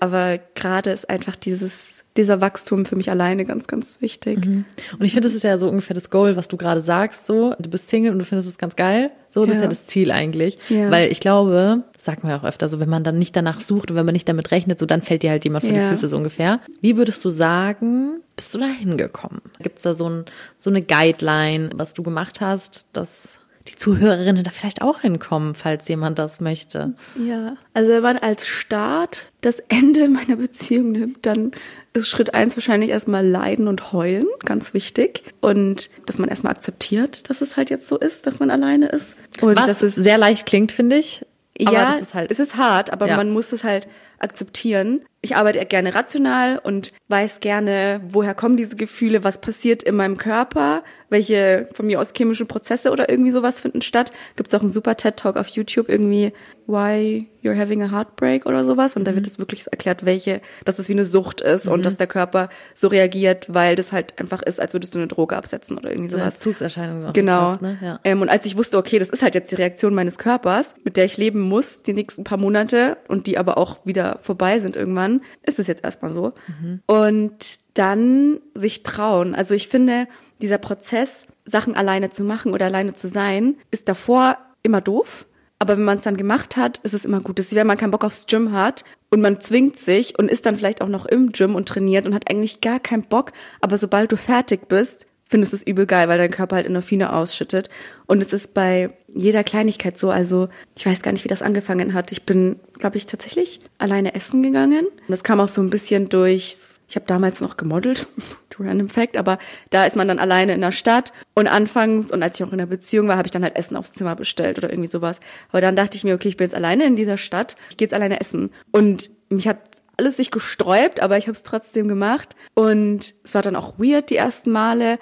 aber 0.00 0.38
gerade 0.54 0.90
ist 0.90 1.08
einfach 1.08 1.36
dieses, 1.36 1.99
dieser 2.16 2.40
Wachstum 2.40 2.84
für 2.84 2.96
mich 2.96 3.10
alleine 3.10 3.44
ganz, 3.44 3.66
ganz 3.68 4.00
wichtig. 4.00 4.44
Mhm. 4.44 4.64
Und 4.98 5.04
ich 5.04 5.12
finde, 5.12 5.28
das 5.28 5.36
ist 5.36 5.44
ja 5.44 5.58
so 5.58 5.68
ungefähr 5.68 5.94
das 5.94 6.10
Goal, 6.10 6.36
was 6.36 6.48
du 6.48 6.56
gerade 6.56 6.80
sagst, 6.80 7.26
so, 7.26 7.54
du 7.58 7.70
bist 7.70 7.88
Single 7.88 8.12
und 8.12 8.18
du 8.18 8.24
findest 8.24 8.48
es 8.48 8.58
ganz 8.58 8.76
geil. 8.76 9.10
So, 9.28 9.46
das 9.46 9.54
ja. 9.54 9.56
ist 9.56 9.62
ja 9.62 9.68
das 9.68 9.86
Ziel 9.86 10.10
eigentlich. 10.10 10.58
Ja. 10.68 10.90
Weil 10.90 11.12
ich 11.12 11.20
glaube, 11.20 11.84
man 12.22 12.30
ja 12.30 12.38
auch 12.38 12.44
öfter, 12.44 12.66
so 12.66 12.80
wenn 12.80 12.88
man 12.88 13.04
dann 13.04 13.18
nicht 13.18 13.36
danach 13.36 13.60
sucht 13.60 13.90
und 13.90 13.96
wenn 13.96 14.06
man 14.06 14.12
nicht 14.12 14.28
damit 14.28 14.50
rechnet, 14.50 14.78
so 14.78 14.86
dann 14.86 15.02
fällt 15.02 15.22
dir 15.22 15.30
halt 15.30 15.44
jemand 15.44 15.64
vor 15.64 15.72
ja. 15.72 15.82
die 15.82 15.88
Füße 15.88 16.08
so 16.08 16.16
ungefähr. 16.16 16.60
Wie 16.80 16.96
würdest 16.96 17.24
du 17.24 17.30
sagen, 17.30 18.20
bist 18.34 18.54
du 18.54 18.58
da 18.58 18.66
hingekommen? 18.66 19.40
Gibt 19.60 19.78
es 19.78 19.84
da 19.84 19.94
so, 19.94 20.08
ein, 20.08 20.24
so 20.58 20.70
eine 20.70 20.82
Guideline, 20.82 21.70
was 21.74 21.94
du 21.94 22.02
gemacht 22.02 22.40
hast, 22.40 22.86
dass 22.92 23.39
die 23.68 23.76
Zuhörerinnen 23.76 24.42
da 24.42 24.50
vielleicht 24.50 24.82
auch 24.82 25.00
hinkommen, 25.00 25.54
falls 25.54 25.86
jemand 25.88 26.18
das 26.18 26.40
möchte. 26.40 26.94
Ja, 27.16 27.56
also 27.74 27.90
wenn 27.90 28.02
man 28.02 28.18
als 28.18 28.46
Start 28.46 29.26
das 29.42 29.60
Ende 29.68 30.08
meiner 30.08 30.36
Beziehung 30.36 30.92
nimmt, 30.92 31.26
dann 31.26 31.52
ist 31.92 32.08
Schritt 32.08 32.34
eins 32.34 32.56
wahrscheinlich 32.56 32.90
erstmal 32.90 33.26
leiden 33.26 33.68
und 33.68 33.92
heulen, 33.92 34.26
ganz 34.44 34.74
wichtig. 34.74 35.24
Und 35.40 35.90
dass 36.06 36.18
man 36.18 36.28
erstmal 36.28 36.52
akzeptiert, 36.52 37.28
dass 37.28 37.40
es 37.40 37.56
halt 37.56 37.70
jetzt 37.70 37.88
so 37.88 37.98
ist, 37.98 38.26
dass 38.26 38.40
man 38.40 38.50
alleine 38.50 38.86
ist. 38.86 39.16
Und 39.40 39.56
Was 39.58 39.66
dass 39.66 39.82
es 39.82 39.94
sehr 39.94 40.18
leicht 40.18 40.46
klingt, 40.46 40.72
finde 40.72 40.96
ich. 40.96 41.26
Aber 41.62 41.72
ja, 41.76 41.92
ist 41.92 42.14
halt, 42.14 42.30
es 42.30 42.38
ist 42.38 42.56
hart, 42.56 42.90
aber 42.90 43.08
ja. 43.08 43.16
man 43.16 43.30
muss 43.30 43.52
es 43.52 43.64
halt 43.64 43.86
akzeptieren. 44.18 45.02
Ich 45.22 45.36
arbeite 45.36 45.64
gerne 45.66 45.94
rational 45.94 46.58
und 46.58 46.92
weiß 47.08 47.40
gerne, 47.40 48.00
woher 48.08 48.34
kommen 48.34 48.56
diese 48.56 48.76
Gefühle, 48.76 49.22
was 49.22 49.40
passiert 49.40 49.82
in 49.82 49.94
meinem 49.94 50.16
Körper, 50.16 50.82
welche 51.10 51.68
von 51.74 51.86
mir 51.86 52.00
aus 52.00 52.12
chemische 52.16 52.46
Prozesse 52.46 52.90
oder 52.90 53.10
irgendwie 53.10 53.30
sowas 53.30 53.60
finden 53.60 53.82
statt. 53.82 54.12
Gibt's 54.36 54.54
auch 54.54 54.60
einen 54.60 54.70
super 54.70 54.96
TED-Talk 54.96 55.36
auf 55.36 55.48
YouTube, 55.48 55.88
irgendwie 55.88 56.32
Why 56.66 57.28
You're 57.42 57.58
Having 57.58 57.82
a 57.82 57.90
Heartbreak 57.90 58.46
oder 58.46 58.64
sowas. 58.64 58.96
Und 58.96 59.04
da 59.04 59.14
wird 59.14 59.26
mhm. 59.26 59.32
es 59.32 59.38
wirklich 59.38 59.66
erklärt, 59.70 60.04
welche, 60.04 60.40
dass 60.64 60.78
es 60.78 60.88
wie 60.88 60.92
eine 60.92 61.04
Sucht 61.04 61.40
ist 61.40 61.66
mhm. 61.66 61.72
und 61.72 61.84
dass 61.84 61.96
der 61.96 62.06
Körper 62.06 62.48
so 62.74 62.88
reagiert, 62.88 63.52
weil 63.52 63.74
das 63.74 63.92
halt 63.92 64.18
einfach 64.20 64.42
ist, 64.42 64.60
als 64.60 64.72
würdest 64.72 64.94
du 64.94 64.98
eine 64.98 65.08
Droge 65.08 65.36
absetzen 65.36 65.76
oder 65.76 65.90
irgendwie 65.90 66.10
sowas. 66.10 66.38
So 66.38 66.50
Zugserscheinung. 66.50 67.12
Genau. 67.12 67.40
Hast, 67.40 67.62
ne? 67.62 67.78
ja. 67.82 68.00
ähm, 68.04 68.22
und 68.22 68.28
als 68.28 68.46
ich 68.46 68.56
wusste, 68.56 68.78
okay, 68.78 68.98
das 68.98 69.10
ist 69.10 69.22
halt 69.22 69.34
jetzt 69.34 69.50
die 69.50 69.56
Reaktion 69.56 69.94
meines 69.94 70.16
Körpers, 70.18 70.74
mit 70.84 70.96
der 70.96 71.04
ich 71.06 71.16
leben 71.16 71.40
muss, 71.40 71.82
die 71.82 71.92
nächsten 71.92 72.24
paar 72.24 72.38
Monate 72.38 72.98
und 73.08 73.26
die 73.26 73.36
aber 73.36 73.58
auch 73.58 73.84
wieder 73.84 74.18
vorbei 74.22 74.60
sind 74.60 74.76
irgendwann, 74.76 75.09
ist 75.42 75.58
es 75.58 75.66
jetzt 75.66 75.84
erstmal 75.84 76.10
so. 76.10 76.32
Mhm. 76.46 76.80
Und 76.86 77.58
dann 77.74 78.40
sich 78.54 78.82
trauen. 78.82 79.34
Also 79.34 79.54
ich 79.54 79.68
finde, 79.68 80.06
dieser 80.40 80.58
Prozess, 80.58 81.26
Sachen 81.44 81.74
alleine 81.74 82.10
zu 82.10 82.24
machen 82.24 82.52
oder 82.52 82.66
alleine 82.66 82.94
zu 82.94 83.08
sein, 83.08 83.56
ist 83.70 83.88
davor 83.88 84.38
immer 84.62 84.80
doof. 84.80 85.26
Aber 85.58 85.76
wenn 85.76 85.84
man 85.84 85.98
es 85.98 86.04
dann 86.04 86.16
gemacht 86.16 86.56
hat, 86.56 86.78
ist 86.78 86.94
es 86.94 87.04
immer 87.04 87.20
gut. 87.20 87.38
Das 87.38 87.46
ist 87.46 87.52
wie 87.52 87.56
wenn 87.56 87.66
man 87.66 87.76
keinen 87.76 87.90
Bock 87.90 88.04
aufs 88.04 88.26
Gym 88.26 88.52
hat 88.52 88.82
und 89.10 89.20
man 89.20 89.40
zwingt 89.40 89.78
sich 89.78 90.18
und 90.18 90.30
ist 90.30 90.46
dann 90.46 90.56
vielleicht 90.56 90.80
auch 90.80 90.88
noch 90.88 91.04
im 91.04 91.32
Gym 91.32 91.54
und 91.54 91.68
trainiert 91.68 92.06
und 92.06 92.14
hat 92.14 92.30
eigentlich 92.30 92.62
gar 92.62 92.80
keinen 92.80 93.02
Bock. 93.02 93.32
Aber 93.60 93.76
sobald 93.76 94.10
du 94.10 94.16
fertig 94.16 94.68
bist, 94.68 95.06
findest 95.30 95.52
du 95.52 95.56
es 95.56 95.66
übel 95.66 95.86
geil, 95.86 96.08
weil 96.08 96.18
dein 96.18 96.30
Körper 96.30 96.56
halt 96.56 96.66
Endorphine 96.66 97.12
ausschüttet. 97.12 97.70
Und 98.06 98.20
es 98.20 98.32
ist 98.32 98.52
bei 98.52 98.90
jeder 99.14 99.44
Kleinigkeit 99.44 99.96
so. 99.96 100.10
Also 100.10 100.48
ich 100.76 100.84
weiß 100.84 101.02
gar 101.02 101.12
nicht, 101.12 101.24
wie 101.24 101.28
das 101.28 101.42
angefangen 101.42 101.94
hat. 101.94 102.10
Ich 102.12 102.26
bin, 102.26 102.58
glaube 102.78 102.96
ich, 102.96 103.06
tatsächlich 103.06 103.60
alleine 103.78 104.14
essen 104.14 104.42
gegangen. 104.42 104.86
Und 104.86 105.08
das 105.08 105.22
kam 105.22 105.40
auch 105.40 105.48
so 105.48 105.62
ein 105.62 105.70
bisschen 105.70 106.08
durchs 106.08 106.80
ich 106.90 106.96
habe 106.96 107.06
damals 107.06 107.40
noch 107.40 107.56
gemodelt, 107.56 108.08
random 108.58 108.88
fact, 108.88 109.16
aber 109.16 109.38
da 109.70 109.86
ist 109.86 109.96
man 109.96 110.08
dann 110.08 110.18
alleine 110.18 110.52
in 110.52 110.60
der 110.60 110.72
Stadt 110.72 111.12
und 111.34 111.46
anfangs 111.46 112.10
und 112.10 112.22
als 112.22 112.38
ich 112.38 112.44
auch 112.44 112.50
in 112.52 112.58
der 112.58 112.66
Beziehung 112.66 113.06
war, 113.06 113.16
habe 113.16 113.26
ich 113.26 113.30
dann 113.30 113.44
halt 113.44 113.56
Essen 113.56 113.76
aufs 113.76 113.92
Zimmer 113.92 114.16
bestellt 114.16 114.58
oder 114.58 114.70
irgendwie 114.70 114.88
sowas. 114.88 115.20
Aber 115.50 115.60
dann 115.60 115.76
dachte 115.76 115.96
ich 115.96 116.04
mir, 116.04 116.14
okay, 116.14 116.28
ich 116.28 116.36
bin 116.36 116.46
jetzt 116.46 116.54
alleine 116.54 116.84
in 116.84 116.96
dieser 116.96 117.16
Stadt, 117.16 117.56
ich 117.70 117.76
gehe 117.76 117.86
jetzt 117.86 117.94
alleine 117.94 118.20
essen 118.20 118.50
und 118.72 119.10
mich 119.28 119.46
hat 119.46 119.58
alles 119.96 120.16
sich 120.16 120.30
gesträubt, 120.30 121.00
aber 121.00 121.16
ich 121.16 121.24
habe 121.26 121.32
es 121.32 121.44
trotzdem 121.44 121.86
gemacht 121.86 122.34
und 122.54 123.14
es 123.22 123.34
war 123.34 123.42
dann 123.42 123.54
auch 123.54 123.78
weird 123.78 124.10
die 124.10 124.16
ersten 124.16 124.50
Male, 124.50 124.98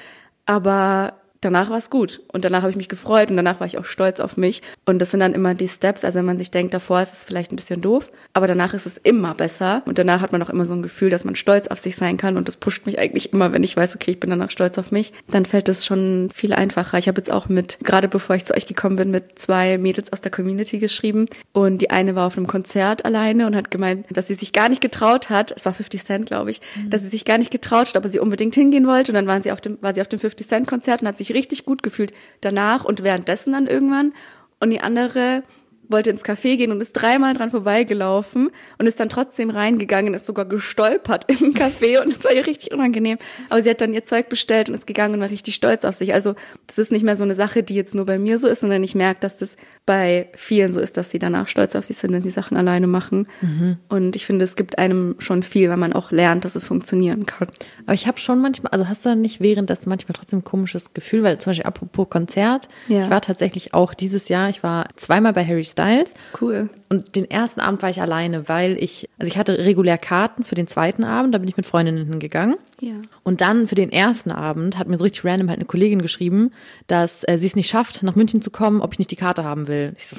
aber 0.48 1.12
danach 1.40 1.70
war 1.70 1.78
es 1.78 1.90
gut. 1.90 2.20
Und 2.32 2.44
danach 2.44 2.62
habe 2.62 2.70
ich 2.70 2.76
mich 2.76 2.88
gefreut 2.88 3.30
und 3.30 3.36
danach 3.36 3.60
war 3.60 3.66
ich 3.66 3.78
auch 3.78 3.84
stolz 3.84 4.20
auf 4.20 4.36
mich. 4.36 4.62
Und 4.84 4.98
das 4.98 5.10
sind 5.10 5.20
dann 5.20 5.34
immer 5.34 5.54
die 5.54 5.68
Steps, 5.68 6.04
also 6.04 6.18
wenn 6.18 6.26
man 6.26 6.38
sich 6.38 6.50
denkt, 6.50 6.74
davor 6.74 7.02
ist 7.02 7.12
es 7.12 7.24
vielleicht 7.24 7.52
ein 7.52 7.56
bisschen 7.56 7.80
doof, 7.80 8.10
aber 8.32 8.46
danach 8.46 8.74
ist 8.74 8.86
es 8.86 8.98
immer 8.98 9.34
besser. 9.34 9.82
Und 9.86 9.98
danach 9.98 10.20
hat 10.20 10.32
man 10.32 10.42
auch 10.42 10.50
immer 10.50 10.64
so 10.64 10.74
ein 10.74 10.82
Gefühl, 10.82 11.10
dass 11.10 11.24
man 11.24 11.34
stolz 11.34 11.68
auf 11.68 11.78
sich 11.78 11.96
sein 11.96 12.16
kann. 12.16 12.36
Und 12.36 12.48
das 12.48 12.56
pusht 12.56 12.86
mich 12.86 12.98
eigentlich 12.98 13.32
immer, 13.32 13.52
wenn 13.52 13.64
ich 13.64 13.76
weiß, 13.76 13.94
okay, 13.94 14.12
ich 14.12 14.20
bin 14.20 14.30
danach 14.30 14.50
stolz 14.50 14.78
auf 14.78 14.90
mich, 14.90 15.12
dann 15.28 15.44
fällt 15.44 15.68
es 15.68 15.84
schon 15.84 16.28
viel 16.34 16.52
einfacher. 16.52 16.98
Ich 16.98 17.08
habe 17.08 17.18
jetzt 17.18 17.30
auch 17.30 17.48
mit, 17.48 17.78
gerade 17.82 18.08
bevor 18.08 18.36
ich 18.36 18.44
zu 18.44 18.54
euch 18.54 18.66
gekommen 18.66 18.96
bin, 18.96 19.10
mit 19.10 19.38
zwei 19.38 19.78
Mädels 19.78 20.12
aus 20.12 20.20
der 20.20 20.30
Community 20.30 20.78
geschrieben. 20.78 21.26
Und 21.52 21.82
die 21.82 21.90
eine 21.90 22.14
war 22.14 22.26
auf 22.26 22.36
einem 22.36 22.46
Konzert 22.46 23.04
alleine 23.04 23.46
und 23.46 23.54
hat 23.54 23.70
gemeint, 23.70 24.06
dass 24.10 24.28
sie 24.28 24.34
sich 24.34 24.52
gar 24.52 24.68
nicht 24.68 24.80
getraut 24.80 25.30
hat, 25.30 25.52
es 25.56 25.64
war 25.64 25.74
50 25.74 26.04
Cent, 26.04 26.26
glaube 26.26 26.50
ich, 26.50 26.60
mhm. 26.76 26.90
dass 26.90 27.02
sie 27.02 27.08
sich 27.08 27.24
gar 27.24 27.38
nicht 27.38 27.50
getraut 27.50 27.88
hat, 27.88 27.96
aber 27.96 28.08
sie 28.08 28.18
unbedingt 28.18 28.54
hingehen 28.54 28.86
wollte. 28.86 29.12
Und 29.12 29.16
dann 29.16 29.26
waren 29.26 29.42
sie 29.42 29.52
auf 29.52 29.60
dem, 29.60 29.80
war 29.82 29.94
sie 29.94 30.00
auf 30.00 30.08
dem 30.08 30.18
50 30.18 30.46
Cent 30.46 30.66
Konzert 30.66 31.02
und 31.02 31.08
hat 31.08 31.18
sich 31.18 31.27
sich 31.28 31.36
richtig 31.36 31.64
gut 31.64 31.82
gefühlt 31.82 32.12
danach 32.40 32.84
und 32.84 33.02
währenddessen 33.02 33.52
dann 33.52 33.66
irgendwann. 33.66 34.12
Und 34.60 34.70
die 34.70 34.80
andere 34.80 35.42
wollte 35.88 36.10
ins 36.10 36.24
Café 36.24 36.56
gehen 36.56 36.70
und 36.70 36.80
ist 36.80 36.92
dreimal 36.92 37.34
dran 37.34 37.50
vorbeigelaufen 37.50 38.50
und 38.78 38.86
ist 38.86 39.00
dann 39.00 39.08
trotzdem 39.08 39.50
reingegangen, 39.50 40.14
ist 40.14 40.26
sogar 40.26 40.44
gestolpert 40.44 41.24
im 41.28 41.54
Café 41.54 42.02
und 42.02 42.12
es 42.12 42.24
war 42.24 42.32
ihr 42.32 42.46
richtig 42.46 42.72
unangenehm. 42.72 43.18
Aber 43.48 43.62
sie 43.62 43.70
hat 43.70 43.80
dann 43.80 43.94
ihr 43.94 44.04
Zeug 44.04 44.28
bestellt 44.28 44.68
und 44.68 44.74
ist 44.74 44.86
gegangen 44.86 45.14
und 45.14 45.20
war 45.20 45.30
richtig 45.30 45.54
stolz 45.54 45.84
auf 45.84 45.94
sich. 45.94 46.12
Also 46.14 46.34
das 46.66 46.78
ist 46.78 46.92
nicht 46.92 47.04
mehr 47.04 47.16
so 47.16 47.24
eine 47.24 47.34
Sache, 47.34 47.62
die 47.62 47.74
jetzt 47.74 47.94
nur 47.94 48.06
bei 48.06 48.18
mir 48.18 48.38
so 48.38 48.48
ist, 48.48 48.60
sondern 48.60 48.84
ich 48.84 48.94
merke, 48.94 49.20
dass 49.20 49.38
das 49.38 49.56
bei 49.88 50.28
vielen 50.34 50.74
so 50.74 50.80
ist, 50.80 50.98
dass 50.98 51.08
sie 51.08 51.18
danach 51.18 51.48
stolz 51.48 51.74
auf 51.74 51.82
sich 51.82 51.96
sind, 51.96 52.12
wenn 52.12 52.22
sie 52.22 52.28
Sachen 52.28 52.58
alleine 52.58 52.86
machen. 52.86 53.26
Mhm. 53.40 53.78
Und 53.88 54.16
ich 54.16 54.26
finde, 54.26 54.44
es 54.44 54.54
gibt 54.54 54.76
einem 54.76 55.14
schon 55.18 55.42
viel, 55.42 55.70
weil 55.70 55.78
man 55.78 55.94
auch 55.94 56.10
lernt, 56.10 56.44
dass 56.44 56.54
es 56.54 56.66
funktionieren 56.66 57.24
kann. 57.24 57.48
Aber 57.86 57.94
ich 57.94 58.06
habe 58.06 58.18
schon 58.18 58.38
manchmal, 58.42 58.70
also 58.72 58.86
hast 58.86 59.06
du 59.06 59.16
nicht 59.16 59.40
währenddessen 59.40 59.88
manchmal 59.88 60.12
trotzdem 60.14 60.40
ein 60.40 60.44
komisches 60.44 60.92
Gefühl, 60.92 61.22
weil 61.22 61.38
zum 61.38 61.52
Beispiel 61.52 61.64
apropos 61.64 62.10
Konzert, 62.10 62.68
ja. 62.88 63.00
ich 63.00 63.08
war 63.08 63.22
tatsächlich 63.22 63.72
auch 63.72 63.94
dieses 63.94 64.28
Jahr, 64.28 64.50
ich 64.50 64.62
war 64.62 64.88
zweimal 64.96 65.32
bei 65.32 65.42
Harry 65.42 65.64
Styles. 65.64 66.12
Cool. 66.38 66.68
Und 66.90 67.16
den 67.16 67.30
ersten 67.30 67.60
Abend 67.60 67.80
war 67.80 67.88
ich 67.88 68.02
alleine, 68.02 68.46
weil 68.46 68.76
ich, 68.76 69.08
also 69.18 69.32
ich 69.32 69.38
hatte 69.38 69.56
regulär 69.56 69.96
Karten 69.96 70.44
für 70.44 70.54
den 70.54 70.66
zweiten 70.66 71.02
Abend, 71.02 71.34
da 71.34 71.38
bin 71.38 71.48
ich 71.48 71.56
mit 71.56 71.64
Freundinnen 71.64 72.06
hingegangen. 72.08 72.56
Ja. 72.80 72.94
Und 73.22 73.40
dann 73.40 73.66
für 73.66 73.74
den 73.74 73.90
ersten 73.90 74.30
Abend 74.30 74.78
hat 74.78 74.88
mir 74.88 74.98
so 74.98 75.04
richtig 75.04 75.24
random 75.24 75.48
halt 75.48 75.58
eine 75.58 75.66
Kollegin 75.66 76.02
geschrieben, 76.02 76.52
dass 76.86 77.24
äh, 77.26 77.38
sie 77.38 77.46
es 77.46 77.56
nicht 77.56 77.68
schafft, 77.68 78.02
nach 78.02 78.14
München 78.14 78.42
zu 78.42 78.50
kommen, 78.50 78.80
ob 78.80 78.92
ich 78.92 78.98
nicht 78.98 79.10
die 79.10 79.16
Karte 79.16 79.44
haben 79.44 79.68
will. 79.68 79.94
Ich 79.96 80.06
so, 80.06 80.16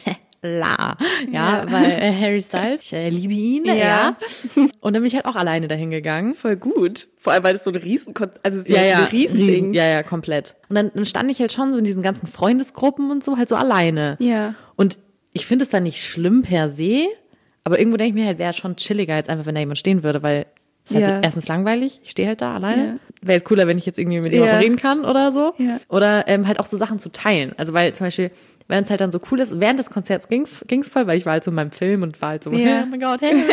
la. 0.42 0.96
Ja, 1.30 1.64
ja, 1.64 1.72
weil 1.72 1.90
äh, 1.90 2.12
Harry 2.12 2.40
Styles, 2.40 2.82
ich 2.84 2.92
äh, 2.92 3.08
liebe 3.08 3.32
ihn, 3.32 3.64
ja. 3.64 3.74
ja. 3.74 4.16
Und 4.80 4.94
dann 4.94 5.02
bin 5.02 5.04
ich 5.04 5.14
halt 5.14 5.24
auch 5.24 5.36
alleine 5.36 5.68
dahin 5.68 5.90
gegangen. 5.90 6.34
Voll 6.34 6.56
gut. 6.56 7.08
Vor 7.18 7.32
allem, 7.32 7.44
weil 7.44 7.54
das 7.54 7.64
so 7.64 7.70
ein 7.70 7.76
Riesen, 7.76 8.14
also 8.42 8.62
ja, 8.66 8.82
ja, 8.82 8.98
ein 8.98 9.04
Riesending. 9.04 9.48
Riesen, 9.48 9.74
ja, 9.74 9.86
ja, 9.86 10.02
komplett. 10.02 10.56
Und 10.68 10.76
dann, 10.76 10.90
dann 10.94 11.06
stand 11.06 11.30
ich 11.30 11.40
halt 11.40 11.52
schon 11.52 11.72
so 11.72 11.78
in 11.78 11.84
diesen 11.84 12.02
ganzen 12.02 12.26
Freundesgruppen 12.26 13.10
und 13.10 13.24
so, 13.24 13.36
halt 13.36 13.48
so 13.48 13.56
alleine. 13.56 14.16
Ja. 14.20 14.54
Und 14.76 14.98
ich 15.32 15.46
finde 15.46 15.64
es 15.64 15.70
dann 15.70 15.84
nicht 15.84 16.02
schlimm 16.02 16.42
per 16.42 16.68
se, 16.68 17.06
aber 17.64 17.78
irgendwo 17.78 17.96
denke 17.96 18.10
ich 18.10 18.22
mir 18.22 18.26
halt, 18.26 18.38
wäre 18.38 18.52
schon 18.52 18.76
chilliger 18.76 19.16
jetzt 19.16 19.30
einfach, 19.30 19.46
wenn 19.46 19.54
da 19.54 19.60
jemand 19.60 19.78
stehen 19.78 20.02
würde, 20.02 20.22
weil 20.22 20.42
es 20.42 20.61
ist 20.84 20.94
halt 20.94 21.06
ja. 21.06 21.20
erstens 21.22 21.48
langweilig, 21.48 22.00
ich 22.02 22.10
stehe 22.10 22.28
halt 22.28 22.40
da 22.40 22.54
alleine. 22.54 22.84
Ja. 22.84 22.94
Wäre 23.22 23.32
halt 23.38 23.44
cooler, 23.44 23.66
wenn 23.66 23.78
ich 23.78 23.86
jetzt 23.86 23.98
irgendwie 23.98 24.20
mit 24.20 24.32
jemandem 24.32 24.56
ja. 24.56 24.60
reden 24.60 24.76
kann 24.76 25.04
oder 25.04 25.30
so. 25.30 25.54
Ja. 25.58 25.78
Oder 25.88 26.26
ähm, 26.28 26.46
halt 26.48 26.58
auch 26.58 26.66
so 26.66 26.76
Sachen 26.76 26.98
zu 26.98 27.12
teilen. 27.12 27.52
Also 27.56 27.72
weil 27.72 27.94
zum 27.94 28.06
Beispiel, 28.06 28.32
wenn 28.72 28.84
es 28.84 28.90
halt 28.90 29.02
dann 29.02 29.12
so 29.12 29.20
cool 29.30 29.38
ist, 29.40 29.60
während 29.60 29.78
des 29.78 29.90
Konzerts 29.90 30.28
ging 30.28 30.46
es 30.46 30.88
voll, 30.88 31.06
weil 31.06 31.18
ich 31.18 31.26
war 31.26 31.34
halt 31.34 31.44
so 31.44 31.50
in 31.50 31.56
meinem 31.56 31.72
Film 31.72 32.02
und 32.02 32.22
war 32.22 32.30
halt 32.30 32.44
so, 32.44 32.50
ja. 32.52 32.84
oh 32.84 32.86
mein 32.86 33.00
Gott, 33.00 33.20
hey, 33.20 33.34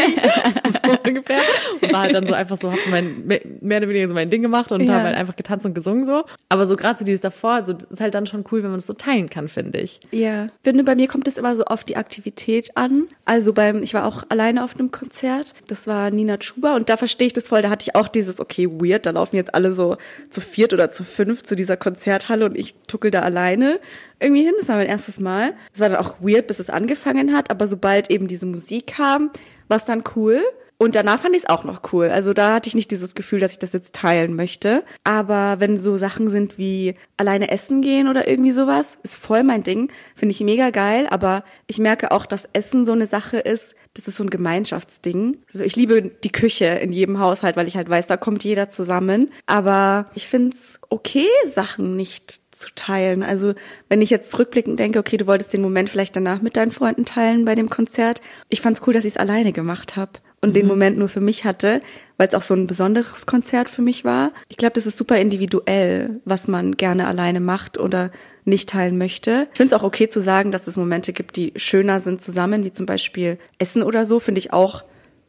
so 0.85 0.97
ungefähr. 1.05 1.41
Und 1.81 1.91
war 1.91 2.03
halt 2.03 2.15
dann 2.15 2.25
so 2.25 2.33
einfach 2.33 2.57
so, 2.57 2.71
hab 2.71 2.79
so 2.79 2.89
mein, 2.89 3.25
mehr 3.25 3.79
oder 3.79 3.89
weniger 3.89 4.07
so 4.07 4.13
mein 4.13 4.29
Ding 4.29 4.41
gemacht 4.41 4.71
und 4.71 4.79
ja. 4.79 4.93
habe 4.93 5.03
halt 5.07 5.17
einfach 5.17 5.35
getanzt 5.35 5.65
und 5.65 5.73
gesungen 5.73 6.05
so. 6.05 6.23
Aber 6.47 6.65
so 6.67 6.77
gerade 6.77 6.97
so 6.97 7.03
dieses 7.03 7.19
davor, 7.19 7.65
so 7.65 7.73
ist 7.73 7.99
halt 7.99 8.15
dann 8.15 8.27
schon 8.27 8.45
cool, 8.49 8.63
wenn 8.63 8.69
man 8.69 8.77
es 8.77 8.87
so 8.87 8.93
teilen 8.93 9.29
kann, 9.29 9.49
finde 9.49 9.79
ich. 9.79 9.99
Ja. 10.11 10.47
Finde, 10.63 10.85
bei 10.85 10.95
mir 10.95 11.09
kommt 11.09 11.27
es 11.27 11.37
immer 11.37 11.53
so 11.53 11.65
auf 11.65 11.83
die 11.83 11.97
Aktivität 11.97 12.77
an. 12.77 13.09
Also 13.25 13.51
beim, 13.51 13.83
ich 13.83 13.93
war 13.93 14.05
auch 14.05 14.23
alleine 14.29 14.63
auf 14.63 14.79
einem 14.79 14.89
Konzert. 14.89 15.53
Das 15.67 15.85
war 15.85 16.11
Nina 16.11 16.37
Chuba 16.37 16.77
und 16.77 16.87
da 16.87 16.95
verstehe 16.95 17.27
ich 17.27 17.33
das 17.33 17.49
voll. 17.49 17.61
Da 17.61 17.69
hatte 17.69 17.89
ich 17.89 17.95
auch 17.95 18.07
dieses, 18.07 18.39
okay, 18.39 18.69
weird, 18.69 19.05
da 19.05 19.09
laufen 19.09 19.35
jetzt 19.35 19.53
alle 19.53 19.73
so 19.73 19.97
zu 20.29 20.39
viert 20.39 20.71
oder 20.71 20.91
zu 20.91 21.03
fünf 21.03 21.43
zu 21.43 21.57
dieser 21.57 21.75
Konzerthalle 21.75 22.45
und 22.45 22.57
ich 22.57 22.75
tuckel 22.87 23.11
da 23.11 23.19
alleine 23.19 23.81
irgendwie 24.19 24.43
hin. 24.43 24.53
Das 24.59 24.67
war 24.69 24.75
mein 24.75 24.87
erstes 24.87 25.08
Mal. 25.17 25.53
Es 25.73 25.79
war 25.79 25.89
dann 25.89 25.97
auch 25.97 26.15
weird, 26.19 26.47
bis 26.47 26.59
es 26.59 26.69
angefangen 26.69 27.33
hat, 27.33 27.49
aber 27.49 27.67
sobald 27.67 28.11
eben 28.11 28.27
diese 28.27 28.45
Musik 28.45 28.87
kam, 28.87 29.31
war 29.69 29.77
es 29.77 29.85
dann 29.85 30.03
cool. 30.15 30.43
Und 30.81 30.95
danach 30.95 31.19
fand 31.19 31.35
ich 31.35 31.43
es 31.43 31.49
auch 31.49 31.65
noch 31.65 31.81
cool. 31.91 32.09
Also 32.09 32.31
da 32.31 32.53
hatte 32.53 32.69
ich 32.69 32.73
nicht 32.73 32.89
dieses 32.89 33.13
Gefühl, 33.13 33.41
dass 33.41 33.51
ich 33.51 33.59
das 33.59 33.73
jetzt 33.73 33.93
teilen 33.93 34.33
möchte. 34.33 34.85
Aber 35.03 35.59
wenn 35.59 35.77
so 35.77 35.97
Sachen 35.97 36.29
sind 36.29 36.57
wie 36.57 36.93
alleine 37.17 37.51
essen 37.51 37.81
gehen 37.81 38.07
oder 38.07 38.29
irgendwie 38.29 38.51
sowas, 38.51 38.97
ist 39.03 39.15
voll 39.15 39.43
mein 39.43 39.61
Ding. 39.61 39.91
Finde 40.15 40.31
ich 40.31 40.39
mega 40.39 40.69
geil. 40.69 41.05
Aber 41.09 41.43
ich 41.67 41.79
merke 41.79 42.11
auch, 42.11 42.25
dass 42.25 42.47
Essen 42.53 42.85
so 42.85 42.93
eine 42.93 43.07
Sache 43.07 43.39
ist, 43.39 43.75
das 43.95 44.07
ist 44.07 44.15
so 44.15 44.23
ein 44.23 44.29
Gemeinschaftsding. 44.29 45.39
Also 45.51 45.65
ich 45.65 45.75
liebe 45.75 46.01
die 46.01 46.31
Küche 46.31 46.67
in 46.67 46.93
jedem 46.93 47.19
Haushalt, 47.19 47.57
weil 47.57 47.67
ich 47.67 47.75
halt 47.75 47.89
weiß, 47.89 48.07
da 48.07 48.15
kommt 48.15 48.45
jeder 48.45 48.69
zusammen. 48.69 49.33
Aber 49.47 50.09
ich 50.15 50.27
find's 50.27 50.79
okay, 50.89 51.27
Sachen 51.53 51.97
nicht 51.97 52.39
zu 52.55 52.69
teilen. 52.75 53.21
Also 53.23 53.53
wenn 53.89 54.01
ich 54.01 54.09
jetzt 54.09 54.31
zurückblickend 54.31 54.79
denke, 54.79 54.99
okay, 54.99 55.17
du 55.17 55.27
wolltest 55.27 55.51
den 55.51 55.61
Moment 55.61 55.89
vielleicht 55.89 56.15
danach 56.15 56.41
mit 56.41 56.55
deinen 56.55 56.71
Freunden 56.71 57.03
teilen 57.03 57.43
bei 57.43 57.55
dem 57.55 57.69
Konzert. 57.69 58.21
Ich 58.47 58.61
fand's 58.61 58.81
cool, 58.87 58.93
dass 58.93 59.03
ich 59.03 59.15
es 59.15 59.17
alleine 59.17 59.51
gemacht 59.51 59.97
habe 59.97 60.11
und 60.41 60.49
mhm. 60.49 60.53
den 60.53 60.67
Moment 60.67 60.97
nur 60.97 61.09
für 61.09 61.21
mich 61.21 61.45
hatte, 61.45 61.81
weil 62.17 62.27
es 62.27 62.33
auch 62.33 62.41
so 62.41 62.53
ein 62.53 62.67
besonderes 62.67 63.25
Konzert 63.25 63.69
für 63.69 63.81
mich 63.81 64.05
war. 64.05 64.31
Ich 64.49 64.57
glaube, 64.57 64.73
das 64.73 64.85
ist 64.85 64.97
super 64.97 65.17
individuell, 65.17 66.21
was 66.25 66.47
man 66.47 66.73
gerne 66.73 67.07
alleine 67.07 67.39
macht 67.39 67.77
oder 67.77 68.11
nicht 68.45 68.69
teilen 68.69 68.97
möchte. 68.97 69.47
Ich 69.51 69.57
finde 69.57 69.75
es 69.75 69.79
auch 69.79 69.85
okay 69.85 70.07
zu 70.07 70.21
sagen, 70.21 70.51
dass 70.51 70.67
es 70.67 70.77
Momente 70.77 71.13
gibt, 71.13 71.35
die 71.35 71.53
schöner 71.55 71.99
sind 71.99 72.21
zusammen, 72.21 72.63
wie 72.63 72.73
zum 72.73 72.85
Beispiel 72.85 73.37
Essen 73.59 73.83
oder 73.83 74.05
so, 74.05 74.19
finde 74.19 74.39
ich 74.39 74.53
auch 74.53 74.83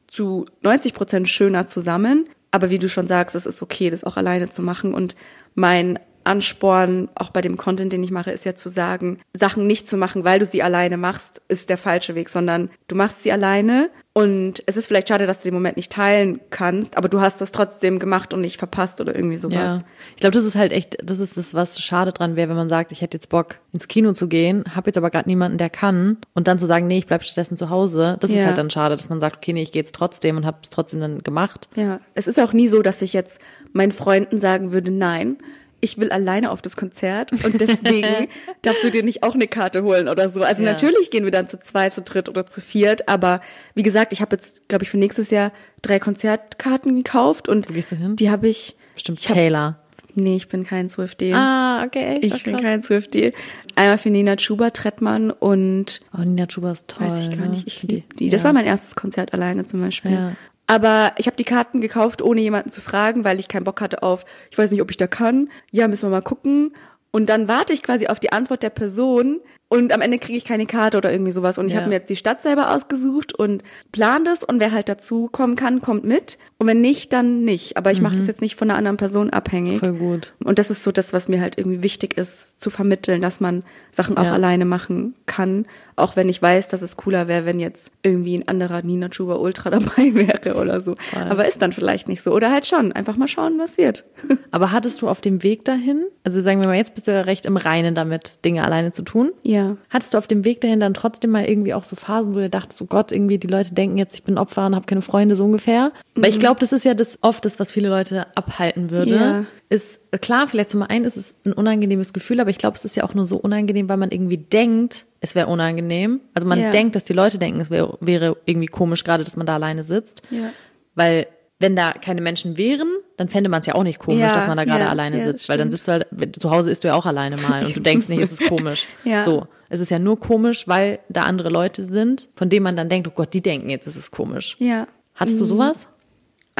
zu 0.07 0.47
90 0.63 0.95
Prozent 0.95 1.29
schöner 1.29 1.67
zusammen. 1.67 2.29
Aber 2.51 2.71
wie 2.71 2.79
du 2.79 2.89
schon 2.89 3.07
sagst, 3.07 3.37
es 3.37 3.47
ist 3.47 3.63
okay, 3.63 3.91
das 3.91 4.03
auch 4.03 4.17
alleine 4.17 4.51
zu 4.51 4.63
machen. 4.63 4.93
Und 4.93 5.15
mein 5.55 5.99
Ansporn, 6.31 7.09
auch 7.17 7.31
bei 7.31 7.41
dem 7.41 7.57
Content, 7.57 7.93
den 7.93 8.05
ich 8.05 8.13
mache, 8.13 8.31
ist 8.31 8.45
ja 8.45 8.55
zu 8.55 8.69
sagen, 8.69 9.19
Sachen 9.35 9.67
nicht 9.67 9.89
zu 9.89 9.97
machen, 9.97 10.23
weil 10.23 10.39
du 10.39 10.47
sie 10.47 10.63
alleine 10.63 10.97
machst, 10.97 11.43
ist 11.49 11.69
der 11.69 11.77
falsche 11.77 12.15
Weg, 12.15 12.29
sondern 12.29 12.71
du 12.87 12.95
machst 12.95 13.25
sie 13.25 13.33
alleine 13.33 13.91
und 14.13 14.63
es 14.67 14.77
ist 14.77 14.87
vielleicht 14.87 15.09
schade, 15.09 15.27
dass 15.27 15.39
du 15.39 15.45
den 15.45 15.55
Moment 15.55 15.77
nicht 15.77 15.91
teilen 15.91 16.41
kannst, 16.51 16.97
aber 16.97 17.09
du 17.09 17.21
hast 17.21 17.41
das 17.41 17.51
trotzdem 17.51 17.99
gemacht 17.99 18.33
und 18.33 18.43
nicht 18.43 18.59
verpasst 18.59 19.01
oder 19.01 19.13
irgendwie 19.13 19.39
sowas. 19.39 19.81
Ja. 19.81 19.83
Ich 20.11 20.21
glaube, 20.21 20.35
das 20.35 20.45
ist 20.45 20.55
halt 20.55 20.71
echt, 20.71 20.99
das 21.03 21.19
ist 21.19 21.37
das, 21.37 21.53
was 21.53 21.81
schade 21.81 22.13
dran 22.13 22.37
wäre, 22.37 22.49
wenn 22.49 22.57
man 22.57 22.69
sagt, 22.69 22.93
ich 22.93 23.03
hätte 23.03 23.17
jetzt 23.17 23.29
Bock, 23.29 23.57
ins 23.73 23.89
Kino 23.89 24.13
zu 24.13 24.29
gehen, 24.29 24.65
habe 24.75 24.89
jetzt 24.89 24.99
aber 24.99 25.11
gerade 25.11 25.29
niemanden, 25.29 25.59
der 25.59 25.71
kann 25.71 26.19
und 26.35 26.47
dann 26.47 26.61
zu 26.61 26.67
sagen, 26.67 26.87
nee, 26.87 26.99
ich 26.99 27.09
bleib 27.09 27.25
stattdessen 27.25 27.57
zu 27.57 27.71
Hause. 27.71 28.19
Das 28.21 28.31
ja. 28.31 28.39
ist 28.39 28.47
halt 28.47 28.59
dann 28.59 28.71
schade, 28.71 28.95
dass 28.95 29.09
man 29.09 29.19
sagt, 29.19 29.39
okay, 29.39 29.53
nee, 29.53 29.63
ich 29.63 29.73
gehe 29.73 29.83
jetzt 29.83 29.97
trotzdem 29.97 30.37
und 30.37 30.47
habe 30.47 30.59
es 30.63 30.71
trotzdem 30.71 31.01
dann 31.01 31.23
gemacht. 31.25 31.69
Ja, 31.75 31.99
es 32.15 32.29
ist 32.29 32.39
auch 32.39 32.53
nie 32.53 32.69
so, 32.69 32.83
dass 32.83 33.03
ich 33.03 33.13
jetzt 33.13 33.41
meinen 33.73 33.93
Freunden 33.93 34.39
sagen 34.39 34.73
würde, 34.73 34.91
nein, 34.91 35.39
ich 35.81 35.99
will 35.99 36.11
alleine 36.11 36.51
auf 36.51 36.63
das 36.63 36.77
Konzert 36.77 37.33
und 37.33 37.61
deswegen 37.61 38.29
darfst 38.63 38.85
du 38.85 38.91
dir 38.91 39.03
nicht 39.03 39.23
auch 39.23 39.35
eine 39.35 39.47
Karte 39.47 39.83
holen 39.83 40.09
oder 40.09 40.29
so. 40.29 40.43
Also 40.43 40.63
ja. 40.63 40.73
natürlich 40.73 41.11
gehen 41.11 41.25
wir 41.25 41.31
dann 41.31 41.49
zu 41.49 41.59
zwei, 41.59 41.91
zu 41.91 42.03
dritt 42.03 42.29
oder 42.29 42.47
zu 42.47 42.61
viert, 42.61 43.09
aber 43.09 43.41
wie 43.75 43.83
gesagt, 43.83 44.13
ich 44.13 44.21
habe 44.21 44.37
jetzt, 44.37 44.69
glaube 44.69 44.85
ich, 44.85 44.91
für 44.91 44.99
nächstes 44.99 45.31
Jahr 45.31 45.53
drei 45.83 45.99
Konzertkarten 45.99 46.97
gekauft 46.97 47.49
und 47.49 47.69
Wo 47.69 47.73
gehst 47.73 47.93
du 47.93 47.97
hin? 47.97 48.17
die 48.17 48.31
habe 48.31 48.49
ich. 48.49 48.77
Bestimmt 48.95 49.23
Taylor. 49.23 49.79
Hab, 49.99 50.17
nee, 50.17 50.37
ich 50.37 50.49
bin 50.49 50.65
kein 50.65 50.91
Swifty. 50.91 51.33
Ah, 51.33 51.85
okay. 51.85 52.21
Echt? 52.23 52.35
Ich 52.35 52.43
bin 52.43 52.61
kein 52.61 52.83
Swifty. 52.83 53.33
Einmal 53.77 53.99
für 53.99 54.11
Nina 54.11 54.37
Chuba 54.37 54.71
Trettmann 54.71 55.31
und 55.31 56.01
Oh, 56.13 56.23
Nina 56.23 56.47
Chuba 56.47 56.73
ist 56.73 56.89
toll. 56.89 57.09
Weiß 57.09 57.29
ich 57.29 57.31
gar 57.31 57.47
ne? 57.47 57.53
nicht. 57.53 57.67
Ich 57.67 57.83
liebe 57.83 58.15
die. 58.19 58.29
Das 58.29 58.43
ja. 58.43 58.47
war 58.47 58.53
mein 58.53 58.67
erstes 58.67 58.95
Konzert 58.95 59.33
alleine 59.33 59.65
zum 59.65 59.81
Beispiel. 59.81 60.13
Ja. 60.13 60.33
Aber 60.71 61.13
ich 61.17 61.27
habe 61.27 61.37
die 61.37 61.45
Karten 61.45 61.81
gekauft, 61.81 62.23
ohne 62.23 62.41
jemanden 62.41 62.71
zu 62.71 62.81
fragen, 62.81 63.25
weil 63.25 63.41
ich 63.41 63.49
keinen 63.49 63.65
Bock 63.65 63.81
hatte 63.81 64.05
auf, 64.05 64.25
ich 64.51 64.59
weiß 64.59 64.71
nicht, 64.71 64.83
ob 64.83 64.91
ich 64.91 64.97
da 64.97 65.09
kann. 65.09 65.51
Ja, 65.73 65.89
müssen 65.89 66.05
wir 66.05 66.11
mal 66.11 66.23
gucken. 66.23 66.77
Und 67.11 67.29
dann 67.29 67.49
warte 67.49 67.73
ich 67.73 67.83
quasi 67.83 68.07
auf 68.07 68.21
die 68.21 68.31
Antwort 68.31 68.63
der 68.63 68.71
Person, 68.71 69.41
und 69.73 69.93
am 69.93 70.01
Ende 70.01 70.19
kriege 70.19 70.37
ich 70.37 70.45
keine 70.45 70.67
Karte 70.67 70.99
oder 70.99 71.13
irgendwie 71.13 71.31
sowas. 71.31 71.57
Und 71.57 71.69
ich 71.69 71.75
ja. 71.75 71.79
habe 71.79 71.89
mir 71.89 71.95
jetzt 71.95 72.11
die 72.11 72.17
Stadt 72.17 72.43
selber 72.43 72.75
ausgesucht 72.75 73.33
und 73.33 73.63
plan 73.93 74.25
das. 74.25 74.43
Und 74.43 74.59
wer 74.59 74.73
halt 74.73 74.89
dazu 74.89 75.29
kommen 75.31 75.55
kann, 75.55 75.81
kommt 75.81 76.03
mit. 76.03 76.39
Und 76.61 76.67
wenn 76.67 76.83
nicht, 76.83 77.15
dann 77.15 77.43
nicht. 77.43 77.79
Aber 77.79 77.91
ich 77.91 77.99
mhm. 77.99 78.05
mache 78.05 78.17
das 78.17 78.27
jetzt 78.27 78.43
nicht 78.43 78.55
von 78.55 78.69
einer 78.69 78.77
anderen 78.77 78.99
Person 78.99 79.31
abhängig. 79.31 79.81
Voll 79.81 79.95
gut. 79.95 80.35
Und 80.45 80.59
das 80.59 80.71
ist 80.71 80.85
so 80.85 80.93
das, 80.93 81.15
was 81.15 81.27
mir 81.27 81.41
halt 81.41 81.57
irgendwie 81.57 81.83
wichtig 81.83 82.19
ist, 82.19 82.61
zu 82.61 82.69
vermitteln, 82.69 83.23
dass 83.23 83.41
man 83.41 83.65
Sachen 83.93 84.19
auch 84.19 84.25
ja. 84.25 84.35
alleine 84.35 84.67
machen 84.67 85.15
kann. 85.25 85.65
Auch 85.97 86.17
wenn 86.17 86.29
ich 86.29 86.41
weiß, 86.41 86.69
dass 86.69 86.83
es 86.83 86.97
cooler 86.97 87.29
wäre, 87.29 87.47
wenn 87.47 87.61
jetzt 87.61 87.91
irgendwie 88.03 88.35
ein 88.35 88.47
anderer 88.47 88.83
Nina 88.83 89.09
Chuba 89.09 89.37
Ultra 89.37 89.71
dabei 89.71 90.15
wäre 90.15 90.55
oder 90.55 90.83
so. 90.83 90.97
Voll. 91.11 91.23
Aber 91.23 91.49
ist 91.49 91.63
dann 91.63 91.73
vielleicht 91.73 92.09
nicht 92.09 92.23
so. 92.23 92.33
Oder 92.33 92.51
halt 92.51 92.67
schon. 92.67 92.93
Einfach 92.93 93.17
mal 93.17 93.29
schauen, 93.29 93.59
was 93.59 93.79
wird. 93.79 94.05
Aber 94.51 94.71
hattest 94.71 95.01
du 95.01 95.09
auf 95.09 95.23
dem 95.23 95.43
Weg 95.43 95.65
dahin, 95.65 96.05
also 96.25 96.43
sagen 96.43 96.61
wir 96.61 96.69
mal, 96.69 96.77
jetzt 96.77 96.95
bist 96.95 97.09
du 97.09 97.13
ja 97.13 97.23
recht 97.23 97.47
im 97.47 97.57
Reinen 97.57 97.95
damit, 97.95 98.37
Dinge 98.45 98.65
alleine 98.65 98.93
zu 98.93 99.03
tun? 99.03 99.33
Ja. 99.45 99.79
Hattest 99.89 100.13
du 100.13 100.19
auf 100.19 100.27
dem 100.27 100.45
Weg 100.45 100.61
dahin 100.61 100.81
dann 100.81 100.93
trotzdem 100.93 101.31
mal 101.31 101.47
irgendwie 101.47 101.73
auch 101.73 101.85
so 101.85 101.97
Phasen, 101.97 102.35
wo 102.35 102.39
du 102.39 102.51
dachtest, 102.51 102.83
oh 102.83 102.87
Gott, 102.87 103.13
irgendwie 103.13 103.39
die 103.39 103.47
Leute 103.47 103.73
denken 103.73 103.97
jetzt, 103.97 104.15
ich 104.15 104.25
bin 104.25 104.37
Opfer 104.37 104.67
und 104.67 104.75
habe 104.75 104.85
keine 104.85 105.03
Freunde, 105.03 105.37
so 105.37 105.45
ungefähr? 105.45 105.93
Weil 106.15 106.31
ich 106.31 106.37
mhm. 106.37 106.43
Glaube, 106.51 106.61
das 106.61 106.73
ist 106.73 106.85
ja 106.85 106.95
das 106.95 107.19
oft 107.23 107.45
das, 107.45 107.61
was 107.61 107.71
viele 107.71 107.89
Leute 107.89 108.27
abhalten 108.37 108.91
würde. 108.91 109.15
Ja. 109.15 109.45
Ist 109.69 110.01
klar, 110.21 110.49
vielleicht 110.49 110.71
zum 110.71 110.83
einen 110.83 111.05
ist 111.05 111.17
es 111.17 111.37
ein 111.45 111.53
unangenehmes 111.53 112.13
Gefühl, 112.13 112.41
aber 112.41 112.51
ich 112.51 112.59
glaube, 112.59 112.77
es 112.77 112.85
ist 112.85 112.97
ja 112.97 113.05
auch 113.05 113.15
nur 113.15 113.25
so 113.25 113.37
unangenehm, 113.37 113.89
weil 113.89 113.99
man 113.99 114.11
irgendwie 114.11 114.39
denkt, 114.39 115.07
es 115.21 115.37
wäre 115.37 115.47
unangenehm. 115.47 116.21
Also 116.35 116.49
man 116.49 116.59
ja. 116.59 116.71
denkt, 116.71 116.97
dass 116.97 117.05
die 117.05 117.13
Leute 117.13 117.39
denken, 117.39 117.61
es 117.61 117.71
wär, 117.71 117.97
wäre 118.01 118.37
irgendwie 118.47 118.67
komisch, 118.67 119.05
gerade, 119.05 119.23
dass 119.23 119.37
man 119.37 119.47
da 119.47 119.55
alleine 119.55 119.85
sitzt. 119.85 120.23
Ja. 120.31 120.51
Weil 120.97 121.29
wenn 121.61 121.77
da 121.77 121.93
keine 121.93 122.21
Menschen 122.21 122.57
wären, 122.57 122.89
dann 123.17 123.29
fände 123.29 123.49
man 123.49 123.61
es 123.61 123.67
ja 123.67 123.77
auch 123.77 123.85
nicht 123.85 124.01
komisch, 124.01 124.23
ja, 124.23 124.35
dass 124.35 124.49
man 124.49 124.57
da 124.57 124.65
gerade 124.65 124.85
ja, 124.85 124.89
alleine 124.89 125.19
ja, 125.19 125.25
sitzt, 125.25 125.49
weil 125.49 125.59
dann 125.59 125.71
sitzt 125.71 125.87
du 125.87 125.93
halt, 125.93 126.07
zu 126.41 126.51
Hause 126.51 126.73
isst 126.73 126.83
du 126.83 126.89
ja 126.89 126.95
auch 126.95 127.07
alleine 127.07 127.37
mal 127.37 127.65
und 127.65 127.77
du 127.77 127.81
denkst 127.81 128.09
nicht, 128.09 128.23
es 128.23 128.33
ist 128.33 128.49
komisch. 128.49 128.89
So. 129.25 129.47
Es 129.69 129.79
ist 129.79 129.91
ja 129.91 130.01
nur 130.01 130.19
komisch, 130.19 130.67
weil 130.67 130.99
da 131.09 131.21
andere 131.21 131.49
Leute 131.49 131.85
sind, 131.85 132.29
von 132.35 132.49
denen 132.49 132.65
man 132.65 132.77
dann 132.77 132.89
denkt, 132.89 133.07
oh 133.07 133.13
Gott, 133.15 133.33
die 133.35 133.41
denken 133.41 133.71
jetzt, 133.71 133.87
es 133.87 133.95
ist 133.95 134.11
komisch. 134.11 134.57
Ja. 134.59 134.89
Hattest 135.15 135.39
du 135.39 135.45
mhm. 135.45 135.49
sowas? 135.49 135.87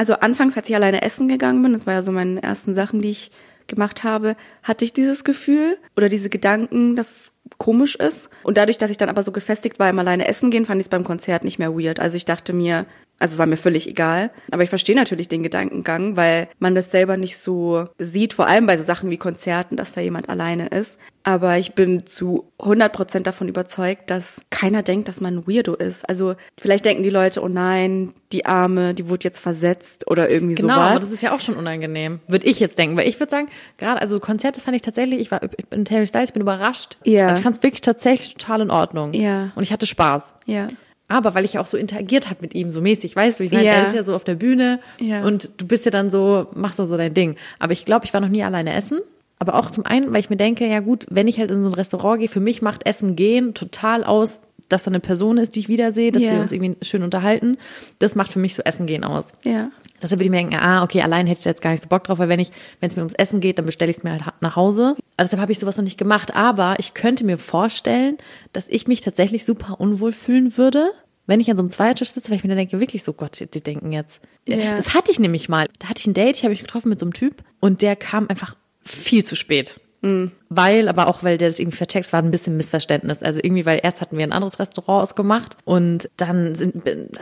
Also 0.01 0.15
anfangs, 0.15 0.57
als 0.57 0.67
ich 0.67 0.75
alleine 0.75 1.03
essen 1.03 1.29
gegangen 1.29 1.63
bin, 1.63 1.75
das 1.75 1.87
war 1.87 1.93
ja 1.93 2.01
so 2.01 2.11
meine 2.11 2.43
ersten 2.43 2.75
Sachen, 2.75 3.03
die 3.03 3.11
ich 3.11 3.31
gemacht 3.67 4.03
habe, 4.03 4.35
hatte 4.63 4.83
ich 4.83 4.95
dieses 4.95 5.25
Gefühl 5.25 5.77
oder 5.95 6.09
diese 6.09 6.31
Gedanken, 6.31 6.97
dass 6.97 7.11
es 7.11 7.33
komisch 7.59 7.97
ist. 7.97 8.31
Und 8.43 8.57
dadurch, 8.57 8.79
dass 8.79 8.91
ich 8.91 8.97
dann 8.97 9.11
aber 9.11 9.23
so 9.23 9.31
gefestigt 9.31 9.79
war 9.79 9.91
im 9.91 9.99
alleine 9.99 10.27
essen 10.27 10.51
gehen, 10.51 10.65
fand 10.65 10.81
ich 10.81 10.87
es 10.87 10.89
beim 10.89 11.05
Konzert 11.05 11.45
nicht 11.45 11.59
mehr 11.59 11.79
weird. 11.79 12.01
Also 12.01 12.17
ich 12.17 12.25
dachte 12.25 12.55
mir, 12.55 12.87
also 13.21 13.35
es 13.35 13.39
war 13.39 13.47
mir 13.47 13.59
völlig 13.59 13.87
egal. 13.87 14.31
Aber 14.51 14.63
ich 14.63 14.71
verstehe 14.71 14.97
natürlich 14.97 15.29
den 15.29 15.43
Gedankengang, 15.43 16.17
weil 16.17 16.49
man 16.59 16.75
das 16.75 16.91
selber 16.91 17.19
nicht 17.19 17.37
so 17.37 17.87
sieht, 17.99 18.33
vor 18.33 18.49
allem 18.49 18.67
bei 18.67 18.79
so 18.79 18.83
Sachen 18.83 19.11
wie 19.11 19.19
Konzerten, 19.19 19.77
dass 19.77 19.93
da 19.93 20.01
jemand 20.01 20.31
alleine 20.31 20.69
ist. 20.69 20.99
Aber 21.23 21.59
ich 21.59 21.75
bin 21.75 22.07
zu 22.07 22.51
100 22.61 22.91
Prozent 22.95 23.27
davon 23.27 23.47
überzeugt, 23.47 24.09
dass 24.09 24.41
keiner 24.49 24.83
denkt, 24.83 25.07
dass 25.07 25.21
man 25.21 25.37
ein 25.37 25.47
Weirdo 25.47 25.75
ist. 25.75 26.09
Also 26.09 26.35
vielleicht 26.59 26.87
denken 26.87 27.03
die 27.03 27.11
Leute, 27.11 27.43
oh 27.43 27.49
nein, 27.49 28.15
die 28.33 28.47
Arme, 28.47 28.95
die 28.95 29.07
wurde 29.07 29.25
jetzt 29.25 29.39
versetzt 29.39 30.07
oder 30.11 30.31
irgendwie 30.31 30.55
genau, 30.55 30.75
sowas. 30.75 30.79
Genau, 30.79 30.91
aber 30.93 31.01
das 31.01 31.13
ist 31.13 31.23
ja 31.23 31.35
auch 31.35 31.41
schon 31.41 31.57
unangenehm. 31.57 32.21
Würde 32.27 32.47
ich 32.47 32.59
jetzt 32.59 32.79
denken. 32.79 32.97
Weil 32.97 33.07
ich 33.07 33.21
würde 33.21 33.31
sagen, 33.31 33.49
gerade, 33.77 34.01
also 34.01 34.19
Konzerte 34.19 34.61
fand 34.61 34.77
ich 34.77 34.83
tatsächlich, 34.83 35.21
ich 35.21 35.31
war 35.31 35.43
ich 35.43 35.67
bin 35.67 35.85
Terry 35.85 36.07
Styles, 36.07 36.33
bin 36.33 36.41
überrascht. 36.41 36.97
Ja. 37.05 37.27
Also 37.27 37.41
ich 37.41 37.43
fand 37.43 37.59
es 37.59 37.63
wirklich 37.63 37.83
tatsächlich 37.83 38.35
total 38.37 38.63
in 38.63 38.71
Ordnung. 38.71 39.13
Ja. 39.13 39.53
Und 39.57 39.63
ich 39.63 39.75
hatte 39.75 39.85
Spaß. 39.85 40.33
Ja. 40.47 40.69
Aber 41.11 41.35
weil 41.35 41.45
ich 41.45 41.59
auch 41.59 41.67
so 41.67 41.77
interagiert 41.77 42.31
habe 42.31 42.39
mit 42.41 42.55
ihm, 42.55 42.71
so 42.71 42.81
mäßig, 42.81 43.17
weißt 43.17 43.41
du, 43.41 43.45
ich 43.45 43.51
meine, 43.51 43.65
ja. 43.65 43.73
er 43.73 43.87
ist 43.87 43.95
ja 43.97 44.05
so 44.05 44.15
auf 44.15 44.23
der 44.23 44.37
Bühne 44.37 44.79
ja. 45.01 45.25
und 45.25 45.51
du 45.57 45.67
bist 45.67 45.85
ja 45.85 45.91
dann 45.91 46.09
so, 46.09 46.47
machst 46.55 46.79
da 46.79 46.87
so 46.87 46.97
dein 46.97 47.13
Ding. 47.13 47.35
Aber 47.59 47.73
ich 47.73 47.85
glaube, 47.85 48.05
ich 48.05 48.15
war 48.15 48.21
noch 48.21 48.29
nie 48.29 48.45
alleine 48.45 48.73
essen. 48.73 49.01
Aber 49.41 49.57
auch 49.57 49.71
zum 49.71 49.85
einen, 49.85 50.13
weil 50.13 50.21
ich 50.21 50.31
mir 50.31 50.37
denke, 50.37 50.69
ja 50.69 50.79
gut, 50.79 51.07
wenn 51.11 51.27
ich 51.27 51.41
halt 51.41 51.51
in 51.51 51.63
so 51.63 51.69
ein 51.69 51.75
Restaurant 51.75 52.21
gehe, 52.21 52.29
für 52.29 52.41
mich 52.41 52.63
macht 52.63 52.87
Essen 52.87 53.17
gehen 53.17 53.55
total 53.55 54.05
aus, 54.05 54.41
dass 54.71 54.85
da 54.85 54.91
eine 54.91 55.01
Person 55.01 55.37
ist, 55.37 55.55
die 55.55 55.61
ich 55.61 55.69
wiedersehe, 55.69 56.13
dass 56.13 56.23
ja. 56.23 56.33
wir 56.33 56.41
uns 56.41 56.53
irgendwie 56.53 56.77
schön 56.83 57.03
unterhalten. 57.03 57.59
Das 57.99 58.15
macht 58.15 58.33
für 58.33 58.39
mich 58.39 58.55
so 58.55 58.63
Essen 58.63 58.87
gehen 58.87 59.05
aus. 59.05 59.33
Ja. 59.45 59.71
Deshalb 60.01 60.21
würde 60.21 60.25
ich 60.25 60.31
mir 60.31 60.39
denken, 60.39 60.57
ah, 60.57 60.83
okay, 60.83 61.03
allein 61.03 61.27
hätte 61.27 61.41
ich 61.41 61.45
jetzt 61.45 61.61
gar 61.61 61.73
nicht 61.73 61.83
so 61.83 61.89
Bock 61.89 62.05
drauf, 62.05 62.19
weil 62.19 62.29
wenn 62.29 62.41
ich, 62.41 62.51
wenn 62.81 62.89
es 62.89 62.97
mir 62.97 63.03
ums 63.03 63.15
Essen 63.15 63.41
geht, 63.41 63.59
dann 63.59 63.67
bestelle 63.67 63.91
ich 63.91 63.99
es 63.99 64.03
mir 64.03 64.13
halt 64.13 64.23
nach 64.41 64.57
Hause. 64.57 64.97
Also 65.17 65.29
deshalb 65.29 65.43
habe 65.43 65.53
ich 65.53 65.59
sowas 65.59 65.77
noch 65.77 65.85
nicht 65.85 65.99
gemacht. 65.99 66.35
Aber 66.35 66.77
ich 66.79 66.95
könnte 66.95 67.25
mir 67.25 67.37
vorstellen, 67.37 68.17
dass 68.53 68.69
ich 68.69 68.87
mich 68.87 69.03
tatsächlich 69.03 69.45
super 69.45 69.79
unwohl 69.79 70.13
fühlen 70.13 70.57
würde, 70.57 70.91
wenn 71.27 71.41
ich 71.41 71.51
an 71.51 71.57
so 71.57 71.63
einem 71.63 71.71
Zweiertisch 71.71 72.11
sitze, 72.11 72.31
weil 72.31 72.37
ich 72.37 72.45
mir 72.45 72.49
dann 72.49 72.59
denke, 72.59 72.81
wirklich 72.81 73.03
so, 73.03 73.13
Gott, 73.13 73.41
die 73.41 73.61
denken 73.61 73.93
jetzt. 73.93 74.23
Ja. 74.49 74.75
Das 74.77 74.95
hatte 74.95 75.13
ich 75.13 75.21
nämlich 75.21 75.49
mal. 75.49 75.69
Da 75.79 75.89
hatte 75.89 76.01
ich 76.01 76.07
ein 76.07 76.15
Date, 76.15 76.37
ich 76.37 76.43
habe 76.43 76.51
mich 76.51 76.63
getroffen 76.63 76.89
mit 76.89 76.99
so 76.99 77.05
einem 77.05 77.13
Typ 77.13 77.43
und 77.61 77.83
der 77.83 77.97
kam 77.97 78.29
einfach 78.29 78.57
viel 78.83 79.25
zu 79.25 79.37
spät. 79.37 79.81
Mhm. 80.03 80.33
Weil, 80.53 80.89
aber 80.89 81.07
auch 81.07 81.23
weil 81.23 81.39
der 81.39 81.49
das 81.49 81.61
irgendwie 81.61 81.77
vercheckt, 81.77 82.13
war 82.13 82.21
ein 82.21 82.33
bisschen 82.33 82.57
Missverständnis. 82.57 83.23
Also 83.23 83.39
irgendwie, 83.43 83.65
weil 83.67 83.81
erst 83.83 84.01
hatten 84.01 84.19
wir 84.19 84.25
ein 84.25 84.33
anderes 84.33 84.59
Restaurant 84.59 85.05
ausgemacht 85.05 85.57
und 85.65 86.11
dann 86.17 86.55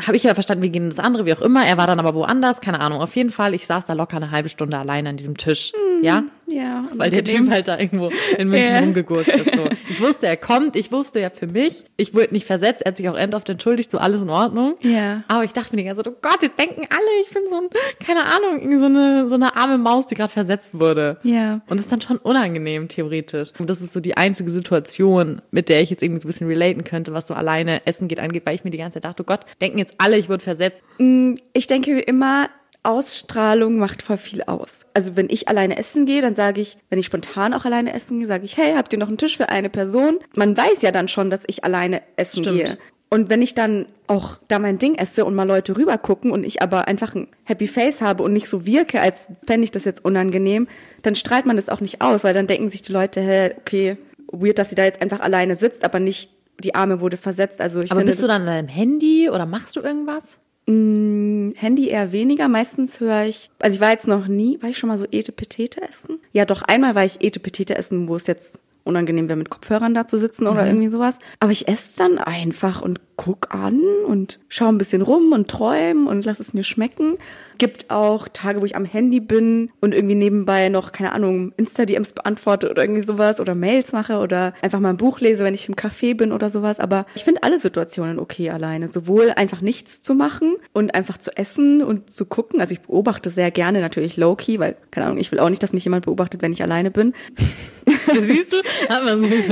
habe 0.07 0.16
ich 0.16 0.22
ja 0.22 0.33
verstanden, 0.33 0.62
wir 0.62 0.70
gehen 0.70 0.85
in 0.85 0.91
das 0.91 0.99
andere, 0.99 1.26
wie 1.26 1.35
auch 1.35 1.43
immer. 1.43 1.64
Er 1.66 1.76
war 1.76 1.87
dann 1.87 2.01
aber 2.01 2.14
woanders, 2.14 2.62
keine 2.62 2.81
Ahnung. 2.81 3.03
Auf 3.03 3.14
jeden 3.16 3.31
Fall, 3.31 3.53
ich 3.53 3.66
saß 3.66 3.85
da 3.85 3.93
locker 3.93 4.16
eine 4.16 4.31
halbe 4.31 4.49
Stunde 4.49 4.79
alleine 4.79 5.11
an 5.11 5.18
diesem 5.18 5.37
Tisch. 5.37 5.72
Mhm. 5.74 6.05
Ja? 6.05 6.22
Ja. 6.47 6.89
Weil 6.95 7.11
der 7.11 7.24
Typ 7.24 7.51
halt 7.51 7.68
da 7.68 7.79
irgendwo 7.79 8.11
in 8.39 8.49
München 8.49 8.74
ja. 8.74 8.81
rumgegurkt 8.81 9.29
ist. 9.29 9.55
So. 9.55 9.68
Ich 9.91 10.03
wusste, 10.03 10.26
er 10.26 10.37
kommt. 10.37 10.76
Ich 10.76 10.93
wusste 10.93 11.18
ja 11.18 11.31
für 11.31 11.47
mich, 11.47 11.85
ich 11.97 12.14
wurde 12.14 12.33
nicht 12.33 12.47
versetzt. 12.47 12.83
Er 12.83 12.91
hat 12.91 12.97
sich 12.99 13.09
auch 13.09 13.16
endoft 13.16 13.49
entschuldigt, 13.49 13.91
so 13.91 13.99
alles 13.99 14.20
in 14.20 14.29
Ordnung. 14.29 14.76
Ja. 14.81 15.22
Aber 15.29 15.45
ich 15.45 15.53
dachte 15.53 15.74
mir 15.74 15.83
die 15.83 15.89
ganze 15.89 16.03
Zeit, 16.03 16.12
oh 16.12 16.18
Gott, 16.20 16.43
jetzt 16.43 16.59
denken 16.59 16.87
alle, 16.91 17.22
ich 17.22 17.31
bin 17.31 17.43
so 17.49 17.57
ein, 17.57 17.68
keine 18.05 18.20
Ahnung, 18.24 18.81
so 18.81 18.87
eine, 18.87 19.29
so 19.29 19.35
eine 19.35 19.57
arme 19.57 19.79
Maus, 19.79 20.07
die 20.07 20.14
gerade 20.14 20.33
versetzt 20.33 20.79
wurde. 20.79 21.18
Ja. 21.22 21.61
Und 21.68 21.79
das 21.79 21.87
ist 21.87 21.93
dann 21.93 22.01
schon 22.01 22.18
unangenehm, 22.18 22.89
theoretisch. 23.23 23.59
Und 23.59 23.71
das 23.71 23.81
ist 23.81 23.93
so 23.93 24.01
die 24.01 24.16
einzige 24.16 24.51
Situation, 24.51 25.43
mit 25.51 25.69
der 25.69 25.81
ich 25.81 25.91
jetzt 25.91 26.03
irgendwie 26.03 26.21
so 26.21 26.27
ein 26.27 26.31
bisschen 26.31 26.49
relaten 26.49 26.85
könnte, 26.85 27.12
was 27.12 27.27
so 27.27 27.35
alleine 27.35 27.87
Essen 27.87 28.09
geht 28.09 28.21
angeht, 28.21 28.45
weil 28.47 28.55
ich 28.55 28.64
mir 28.64 28.71
die 28.71 28.79
ganze 28.79 28.97
Zeit 28.97 29.05
dachte, 29.05 29.23
oh 29.23 29.27
Gott, 29.27 29.41
denken 29.61 29.79
jetzt 29.79 29.95
alle, 29.99 30.19
ich 30.19 30.29
wurde 30.29 30.43
versetzt. 30.43 30.85
Mm, 30.99 31.35
ich 31.53 31.66
denke 31.66 31.99
immer, 32.01 32.49
Ausstrahlung 32.83 33.79
macht 33.79 34.03
voll 34.03 34.16
viel 34.16 34.43
aus. 34.43 34.87
Also 34.95 35.16
wenn 35.16 35.29
ich 35.29 35.49
alleine 35.49 35.77
essen 35.77 36.07
gehe, 36.07 36.23
dann 36.23 36.35
sage 36.35 36.61
ich, 36.61 36.79
wenn 36.91 36.99
ich 36.99 37.07
spontan 37.07 37.53
auch 37.53 37.64
alleine 37.64 37.93
essen 37.93 38.19
gehe, 38.19 38.29
sage 38.29 38.45
ich, 38.45 38.57
hey, 38.57 38.75
habt 38.77 38.93
ihr 38.93 38.99
noch 38.99 39.09
einen 39.09 39.19
Tisch 39.19 39.37
für 39.37 39.49
eine 39.49 39.69
Person? 39.69 40.19
Man 40.35 40.57
weiß 40.57 40.83
ja 40.83 40.93
dann 40.93 41.09
schon, 41.09 41.31
dass 41.31 41.43
ich 41.47 41.64
alleine 41.64 42.03
essen 42.16 42.45
Stimmt. 42.45 42.64
gehe. 42.64 42.79
Und 43.11 43.31
wenn 43.31 43.41
ich 43.41 43.55
dann 43.55 43.87
auch 44.07 44.39
da 44.49 44.59
mein 44.59 44.79
Ding 44.79 44.95
esse 44.95 45.25
und 45.25 45.35
mal 45.35 45.47
Leute 45.47 45.77
rüber 45.77 45.97
gucken 45.97 46.31
und 46.31 46.45
ich 46.45 46.61
aber 46.63 46.89
einfach 46.89 47.15
ein 47.15 47.29
Happy 47.45 47.67
Face 47.67 48.03
habe 48.03 48.23
und 48.23 48.33
nicht 48.33 48.49
so 48.49 48.67
wirke, 48.67 49.01
als 49.01 49.29
fände 49.47 49.65
ich 49.65 49.71
das 49.71 49.85
jetzt 49.85 50.05
unangenehm, 50.05 50.69
dann 51.03 51.15
strahlt 51.15 51.47
man 51.47 51.57
das 51.57 51.69
auch 51.69 51.81
nicht 51.81 52.03
aus, 52.03 52.25
weil 52.25 52.35
dann 52.35 52.47
denken 52.47 52.71
sich 52.71 52.83
die 52.83 52.93
Leute, 52.93 53.21
hä, 53.21 53.55
okay, 53.59 53.97
weird, 54.31 54.59
dass 54.59 54.69
sie 54.69 54.75
da 54.75 54.85
jetzt 54.85 55.01
einfach 55.01 55.21
alleine 55.21 55.57
sitzt, 55.57 55.85
aber 55.85 56.01
nicht 56.01 56.31
die 56.63 56.75
Arme 56.75 57.01
wurde 57.01 57.17
versetzt. 57.17 57.61
Also 57.61 57.81
ich 57.81 57.91
aber 57.91 58.01
finde, 58.01 58.13
bist 58.13 58.23
du 58.23 58.27
dann 58.27 58.43
an 58.43 58.47
deinem 58.47 58.69
Handy 58.69 59.31
oder 59.31 59.47
machst 59.47 59.77
du 59.77 59.81
irgendwas? 59.81 60.39
Mh, 60.67 61.55
Handy 61.57 61.89
eher 61.89 62.13
weniger. 62.13 62.49
Meistens 62.49 63.01
höre 63.01 63.25
ich, 63.25 63.51
also 63.59 63.77
ich 63.77 63.81
war 63.81 63.91
jetzt 63.91 64.07
noch 64.07 64.27
nie, 64.27 64.61
war 64.61 64.69
ich 64.69 64.77
schon 64.77 64.89
mal 64.89 64.99
so 64.99 65.07
Ete 65.11 65.33
Petete 65.33 65.81
essen? 65.83 66.19
Ja, 66.33 66.45
doch 66.45 66.63
einmal 66.63 66.95
war 66.95 67.05
ich 67.05 67.23
Ete 67.23 67.41
Petete 67.41 67.77
essen, 67.77 68.09
wo 68.09 68.17
es 68.17 68.27
jetzt 68.27 68.61
unangenehm 68.89 69.28
wäre, 69.28 69.39
mit 69.39 69.51
Kopfhörern 69.51 69.95
da 69.95 70.07
zu 70.07 70.18
sitzen 70.18 70.47
oder 70.47 70.62
mhm. 70.62 70.68
irgendwie 70.68 70.89
sowas. 70.89 71.18
Aber 71.41 71.53
ich 71.53 71.68
esse 71.68 71.99
dann 71.99 72.18
einfach 72.18 72.82
und 72.82 73.01
guck 73.19 73.53
an 73.53 73.83
und 74.07 74.39
schau 74.49 74.69
ein 74.69 74.79
bisschen 74.79 75.03
rum 75.03 75.33
und 75.33 75.49
träum 75.49 76.07
und 76.07 76.25
lass 76.25 76.41
es 76.41 76.55
mir 76.55 76.64
schmecken. 76.64 77.19
Gibt 77.59 77.91
auch 77.91 78.29
Tage, 78.29 78.61
wo 78.61 78.64
ich 78.64 78.77
am 78.77 78.85
Handy 78.85 79.19
bin 79.19 79.71
und 79.81 79.93
irgendwie 79.93 80.14
nebenbei 80.14 80.69
noch, 80.69 80.93
keine 80.93 81.12
Ahnung, 81.12 81.53
Insta-DMs 81.57 82.12
beantworte 82.12 82.71
oder 82.71 82.85
irgendwie 82.85 83.03
sowas 83.03 83.41
oder 83.41 83.57
Mails 83.57 83.91
mache 83.91 84.19
oder 84.19 84.55
einfach 84.62 84.79
mal 84.79 84.91
ein 84.91 84.97
Buch 84.97 85.19
lese, 85.19 85.43
wenn 85.43 85.55
ich 85.55 85.69
im 85.69 85.75
Café 85.75 86.16
bin 86.16 86.31
oder 86.31 86.49
sowas. 86.49 86.79
Aber 86.79 87.05
ich 87.16 87.25
finde 87.25 87.43
alle 87.43 87.59
Situationen 87.59 88.21
okay 88.21 88.51
alleine. 88.51 88.87
Sowohl 88.87 89.33
einfach 89.35 89.61
nichts 89.61 90.01
zu 90.01 90.14
machen 90.14 90.55
und 90.73 90.95
einfach 90.95 91.19
zu 91.19 91.37
essen 91.37 91.83
und 91.83 92.12
zu 92.12 92.25
gucken. 92.25 92.61
Also 92.61 92.73
ich 92.73 92.81
beobachte 92.81 93.31
sehr 93.31 93.51
gerne 93.51 93.81
natürlich 93.81 94.16
low-key, 94.16 94.61
weil, 94.61 94.77
keine 94.93 95.07
Ahnung, 95.07 95.19
ich 95.19 95.33
will 95.33 95.41
auch 95.41 95.51
nicht, 95.51 95.62
dass 95.64 95.73
mich 95.73 95.83
jemand 95.83 96.05
beobachtet, 96.05 96.41
wenn 96.41 96.53
ich 96.53 96.62
alleine 96.62 96.93
bin. 96.93 97.12
Siehst 98.23 98.53
du? 98.53 98.57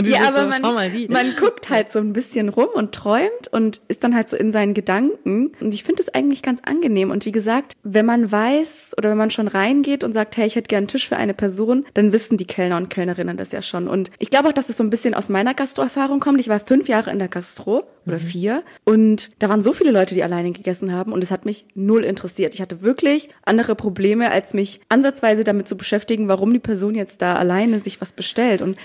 ja, 0.09 0.29
aber 0.29 0.47
man, 0.47 0.63
man 1.09 1.37
guckt 1.37 1.69
halt 1.69 1.91
so 1.91 1.99
ein 1.99 2.13
bisschen 2.13 2.49
rum 2.49 2.69
und 2.75 2.95
träumt 2.95 3.49
und 3.57 3.81
ist 3.89 4.05
dann 4.05 4.15
halt 4.15 4.29
so 4.29 4.37
in 4.37 4.53
seinen 4.53 4.75
Gedanken. 4.75 5.53
Und 5.63 5.73
ich 5.73 5.83
finde 5.83 6.03
es 6.03 6.13
eigentlich 6.13 6.43
ganz 6.43 6.61
angenehm. 6.67 7.11
Und 7.11 7.25
wie 7.25 7.33
gesagt, 7.33 7.73
wenn 7.83 8.05
man 8.05 8.31
weiß 8.31 8.93
oder 8.99 9.09
wenn 9.11 9.17
man 9.17 9.31
schon 9.31 9.49
reingeht 9.49 10.05
und 10.05 10.13
sagt, 10.13 10.37
hey, 10.37 10.47
ich 10.47 10.57
hätte 10.57 10.69
gern 10.69 10.81
einen 10.81 10.89
Tisch 10.89 11.09
für 11.09 11.17
eine 11.17 11.33
Person, 11.33 11.87
dann 11.95 12.13
wissen 12.13 12.37
die 12.37 12.45
Kellner 12.45 12.77
und 12.77 12.91
Kellnerinnen 12.91 13.39
das 13.39 13.53
ja 13.53 13.63
schon. 13.63 13.89
Und 13.89 14.11
ich 14.19 14.29
glaube 14.29 14.51
auch, 14.51 14.53
dass 14.53 14.69
es 14.69 14.77
so 14.77 14.85
ein 14.85 14.91
bisschen 14.91 15.15
aus 15.15 15.31
meiner 15.31 15.55
Gastroerfahrung 15.55 16.21
kommt. 16.21 16.39
Ich 16.39 16.49
war 16.49 16.61
fünf 16.61 16.87
Jahre 16.87 17.11
in 17.11 17.19
der 17.19 17.29
Gastro 17.29 17.85
oder 18.07 18.19
mhm. 18.19 18.23
vier 18.23 18.63
und 18.85 19.31
da 19.39 19.49
waren 19.49 19.63
so 19.63 19.73
viele 19.73 19.91
Leute, 19.91 20.15
die 20.15 20.23
alleine 20.23 20.53
gegessen 20.53 20.93
haben 20.93 21.13
und 21.13 21.25
es 21.25 21.31
hat 21.31 21.45
mich 21.45 21.67
null 21.75 22.05
interessiert. 22.05 22.55
Ich 22.55 22.61
hatte 22.61 22.83
wirklich 22.83 23.31
andere 23.45 23.75
Probleme, 23.75 24.31
als 24.31 24.55
mich 24.55 24.81
ansatzweise 24.89 25.45
damit 25.45 25.67
zu 25.67 25.77
beschäftigen, 25.77 26.29
warum 26.29 26.53
die 26.53 26.59
Person 26.59 26.95
jetzt 26.95 27.23
da 27.23 27.37
alleine 27.37 27.81
sich 27.81 28.01
was 28.01 28.13
bestellt. 28.13 28.63
Und 28.63 28.77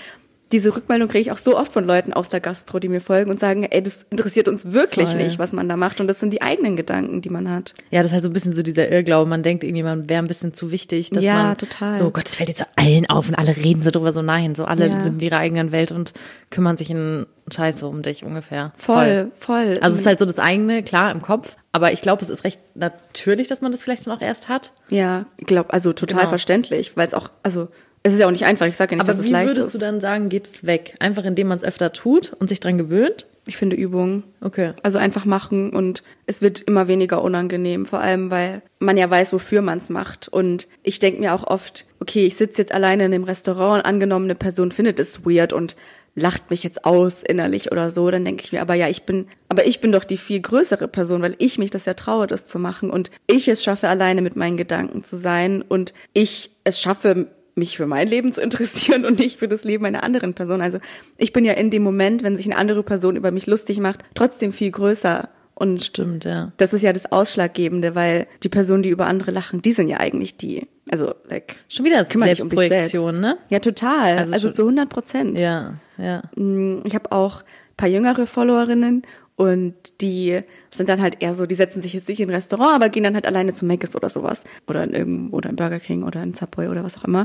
diese 0.52 0.76
Rückmeldung 0.76 1.08
kriege 1.08 1.22
ich 1.22 1.32
auch 1.32 1.38
so 1.38 1.56
oft 1.56 1.72
von 1.72 1.86
Leuten 1.86 2.12
aus 2.12 2.28
der 2.28 2.40
Gastro, 2.40 2.78
die 2.78 2.88
mir 2.88 3.00
folgen 3.00 3.30
und 3.30 3.40
sagen, 3.40 3.64
ey, 3.64 3.82
das 3.82 4.04
interessiert 4.10 4.48
uns 4.48 4.72
wirklich 4.72 5.08
Voll. 5.08 5.22
nicht, 5.22 5.38
was 5.38 5.52
man 5.52 5.68
da 5.68 5.76
macht. 5.76 6.00
Und 6.00 6.08
das 6.08 6.20
sind 6.20 6.30
die 6.30 6.42
eigenen 6.42 6.76
Gedanken, 6.76 7.22
die 7.22 7.30
man 7.30 7.50
hat. 7.50 7.74
Ja, 7.90 8.00
das 8.00 8.08
ist 8.08 8.12
halt 8.12 8.22
so 8.22 8.28
ein 8.28 8.32
bisschen 8.34 8.52
so 8.52 8.62
dieser 8.62 8.90
Irrglaube. 8.90 9.28
Man 9.28 9.42
denkt 9.42 9.64
irgendwie, 9.64 9.82
man 9.82 10.08
wäre 10.08 10.22
ein 10.22 10.28
bisschen 10.28 10.52
zu 10.52 10.70
wichtig, 10.70 11.10
dass 11.10 11.24
ja, 11.24 11.42
man 11.42 11.56
total. 11.56 11.98
so, 11.98 12.10
Gott, 12.10 12.28
es 12.28 12.36
fällt 12.36 12.50
jetzt 12.50 12.60
so 12.60 12.66
allen 12.76 13.08
auf 13.08 13.28
und 13.28 13.34
alle 13.34 13.56
reden 13.56 13.82
so 13.82 13.90
drüber, 13.90 14.12
so 14.12 14.22
nein, 14.22 14.54
so 14.54 14.66
alle 14.66 14.88
ja. 14.88 15.00
sind 15.00 15.14
in 15.14 15.20
ihrer 15.20 15.38
eigenen 15.38 15.72
Welt 15.72 15.90
und 15.90 16.12
kümmern 16.50 16.76
sich 16.76 16.90
in 16.90 17.26
Scheiße 17.50 17.86
um 17.86 18.02
dich 18.02 18.22
ungefähr. 18.22 18.72
Voll, 18.76 19.30
voll. 19.34 19.64
voll. 19.64 19.78
Also 19.80 19.94
es 19.94 20.00
ist 20.00 20.06
halt 20.06 20.18
so 20.18 20.26
das 20.26 20.38
eigene, 20.38 20.82
klar, 20.82 21.10
im 21.10 21.22
Kopf. 21.22 21.56
Aber 21.72 21.92
ich 21.92 22.02
glaube, 22.02 22.22
es 22.22 22.28
ist 22.28 22.44
recht 22.44 22.60
natürlich, 22.74 23.48
dass 23.48 23.62
man 23.62 23.72
das 23.72 23.82
vielleicht 23.82 24.06
dann 24.06 24.14
auch 24.14 24.20
erst 24.20 24.50
hat. 24.50 24.72
Ja, 24.90 25.24
ich 25.38 25.46
glaube, 25.46 25.72
also 25.72 25.94
total 25.94 26.20
genau. 26.20 26.28
verständlich, 26.28 26.96
weil 26.96 27.06
es 27.06 27.14
auch, 27.14 27.30
also 27.42 27.68
es 28.02 28.12
ist 28.14 28.18
ja 28.18 28.26
auch 28.26 28.32
nicht 28.32 28.44
einfach. 28.44 28.66
Ich 28.66 28.76
sage 28.76 28.92
ja 28.92 28.96
nicht, 28.96 29.08
Aber 29.08 29.16
dass 29.16 29.24
es 29.24 29.30
leicht 29.30 29.50
ist. 29.50 29.56
wie 29.56 29.58
würdest 29.58 29.74
du 29.74 29.78
dann 29.78 30.00
sagen, 30.00 30.28
geht 30.28 30.46
es 30.46 30.66
weg? 30.66 30.94
Einfach 30.98 31.24
indem 31.24 31.48
man 31.48 31.56
es 31.56 31.64
öfter 31.64 31.92
tut 31.92 32.32
und 32.38 32.48
sich 32.48 32.60
dran 32.60 32.78
gewöhnt? 32.78 33.26
Ich 33.46 33.56
finde 33.56 33.74
Übung. 33.76 34.22
Okay. 34.40 34.72
Also 34.82 34.98
einfach 34.98 35.24
machen 35.24 35.70
und 35.70 36.02
es 36.26 36.42
wird 36.42 36.60
immer 36.60 36.86
weniger 36.86 37.22
unangenehm, 37.22 37.86
vor 37.86 38.00
allem 38.00 38.30
weil 38.30 38.62
man 38.78 38.96
ja 38.96 39.10
weiß, 39.10 39.32
wofür 39.32 39.62
man 39.62 39.78
es 39.78 39.90
macht. 39.90 40.28
Und 40.28 40.68
ich 40.82 40.98
denke 41.00 41.20
mir 41.20 41.34
auch 41.34 41.44
oft, 41.44 41.86
okay, 42.00 42.26
ich 42.26 42.36
sitze 42.36 42.62
jetzt 42.62 42.72
alleine 42.72 43.04
in 43.04 43.14
einem 43.14 43.24
Restaurant 43.24 43.82
und 43.82 43.88
angenommen 43.88 44.26
eine 44.26 44.36
Person 44.36 44.70
findet 44.70 45.00
es 45.00 45.24
weird 45.24 45.52
und 45.52 45.76
lacht 46.14 46.50
mich 46.50 46.62
jetzt 46.62 46.84
aus 46.84 47.22
innerlich 47.22 47.72
oder 47.72 47.90
so, 47.90 48.10
dann 48.10 48.24
denke 48.24 48.44
ich 48.44 48.52
mir, 48.52 48.60
aber 48.60 48.74
ja, 48.74 48.86
ich 48.88 49.04
bin, 49.04 49.26
aber 49.48 49.66
ich 49.66 49.80
bin 49.80 49.92
doch 49.92 50.04
die 50.04 50.18
viel 50.18 50.40
größere 50.40 50.86
Person, 50.86 51.22
weil 51.22 51.34
ich 51.38 51.56
mich 51.58 51.70
das 51.70 51.86
ja 51.86 51.94
traue, 51.94 52.26
das 52.26 52.44
zu 52.44 52.58
machen 52.58 52.90
und 52.90 53.10
ich 53.26 53.48
es 53.48 53.64
schaffe, 53.64 53.88
alleine 53.88 54.20
mit 54.20 54.36
meinen 54.36 54.58
Gedanken 54.58 55.04
zu 55.04 55.16
sein 55.16 55.62
und 55.62 55.94
ich 56.12 56.50
es 56.64 56.80
schaffe, 56.80 57.28
mich 57.54 57.76
für 57.76 57.86
mein 57.86 58.08
Leben 58.08 58.32
zu 58.32 58.40
interessieren 58.40 59.04
und 59.04 59.18
nicht 59.18 59.38
für 59.38 59.48
das 59.48 59.64
Leben 59.64 59.84
einer 59.84 60.04
anderen 60.04 60.34
Person. 60.34 60.60
Also 60.60 60.78
ich 61.18 61.32
bin 61.32 61.44
ja 61.44 61.52
in 61.52 61.70
dem 61.70 61.82
Moment, 61.82 62.22
wenn 62.22 62.36
sich 62.36 62.46
eine 62.46 62.56
andere 62.56 62.82
Person 62.82 63.16
über 63.16 63.30
mich 63.30 63.46
lustig 63.46 63.78
macht, 63.78 64.00
trotzdem 64.14 64.52
viel 64.52 64.70
größer. 64.70 65.28
Und 65.54 65.84
Stimmt, 65.84 66.24
ja. 66.24 66.52
Das 66.56 66.72
ist 66.72 66.82
ja 66.82 66.92
das 66.92 67.12
Ausschlaggebende, 67.12 67.94
weil 67.94 68.26
die 68.42 68.48
Personen, 68.48 68.82
die 68.82 68.88
über 68.88 69.06
andere 69.06 69.30
lachen, 69.30 69.60
die 69.62 69.72
sind 69.72 69.88
ja 69.88 69.98
eigentlich 69.98 70.36
die. 70.36 70.66
Also, 70.90 71.14
like, 71.28 71.56
schon 71.68 71.84
wieder 71.84 72.04
Selbstprojektion, 72.04 73.16
um 73.16 73.20
ne? 73.20 73.38
Ja, 73.48 73.60
total. 73.60 74.18
Also, 74.18 74.32
also 74.32 74.50
zu 74.50 74.62
100 74.62 74.88
Prozent. 74.88 75.38
Ja, 75.38 75.74
ja. 75.98 76.22
Mm, 76.36 76.80
ich 76.84 76.94
habe 76.94 77.12
auch 77.12 77.44
paar 77.82 77.88
jüngere 77.88 78.26
Followerinnen 78.26 79.02
und 79.36 79.74
die 80.00 80.40
sind 80.70 80.88
dann 80.88 81.00
halt 81.00 81.16
eher 81.20 81.34
so, 81.34 81.46
die 81.46 81.54
setzen 81.54 81.80
sich 81.80 81.94
jetzt 81.94 82.08
nicht 82.08 82.20
in 82.20 82.28
ein 82.28 82.34
Restaurant, 82.34 82.74
aber 82.74 82.90
gehen 82.90 83.02
dann 83.02 83.14
halt 83.14 83.26
alleine 83.26 83.54
zu 83.54 83.64
Mc's 83.64 83.96
oder 83.96 84.08
sowas. 84.08 84.44
Oder 84.66 84.84
in 84.84 84.92
irgendeinem, 84.92 85.32
oder 85.32 85.50
in 85.50 85.56
Burger 85.56 85.80
King 85.80 86.02
oder 86.02 86.22
in 86.22 86.34
Subway 86.34 86.68
oder 86.68 86.84
was 86.84 86.98
auch 86.98 87.04
immer. 87.04 87.24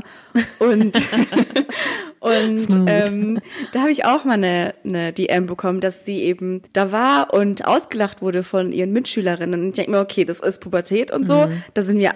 Und, 0.58 0.96
und 2.20 2.66
ähm, 2.86 3.40
da 3.72 3.80
habe 3.80 3.90
ich 3.90 4.06
auch 4.06 4.24
mal 4.24 4.34
eine, 4.34 4.74
eine 4.84 5.12
DM 5.12 5.46
bekommen, 5.46 5.80
dass 5.80 6.06
sie 6.06 6.22
eben 6.22 6.62
da 6.72 6.92
war 6.92 7.34
und 7.34 7.66
ausgelacht 7.66 8.22
wurde 8.22 8.42
von 8.42 8.72
ihren 8.72 8.92
Mitschülerinnen. 8.92 9.60
Und 9.60 9.68
ich 9.68 9.74
denke 9.74 9.90
mir, 9.90 10.00
okay, 10.00 10.24
das 10.24 10.40
ist 10.40 10.60
Pubertät 10.60 11.12
und 11.12 11.26
so. 11.26 11.46
Mhm. 11.46 11.62
Da 11.74 11.82
sind 11.82 11.98
wir 11.98 12.12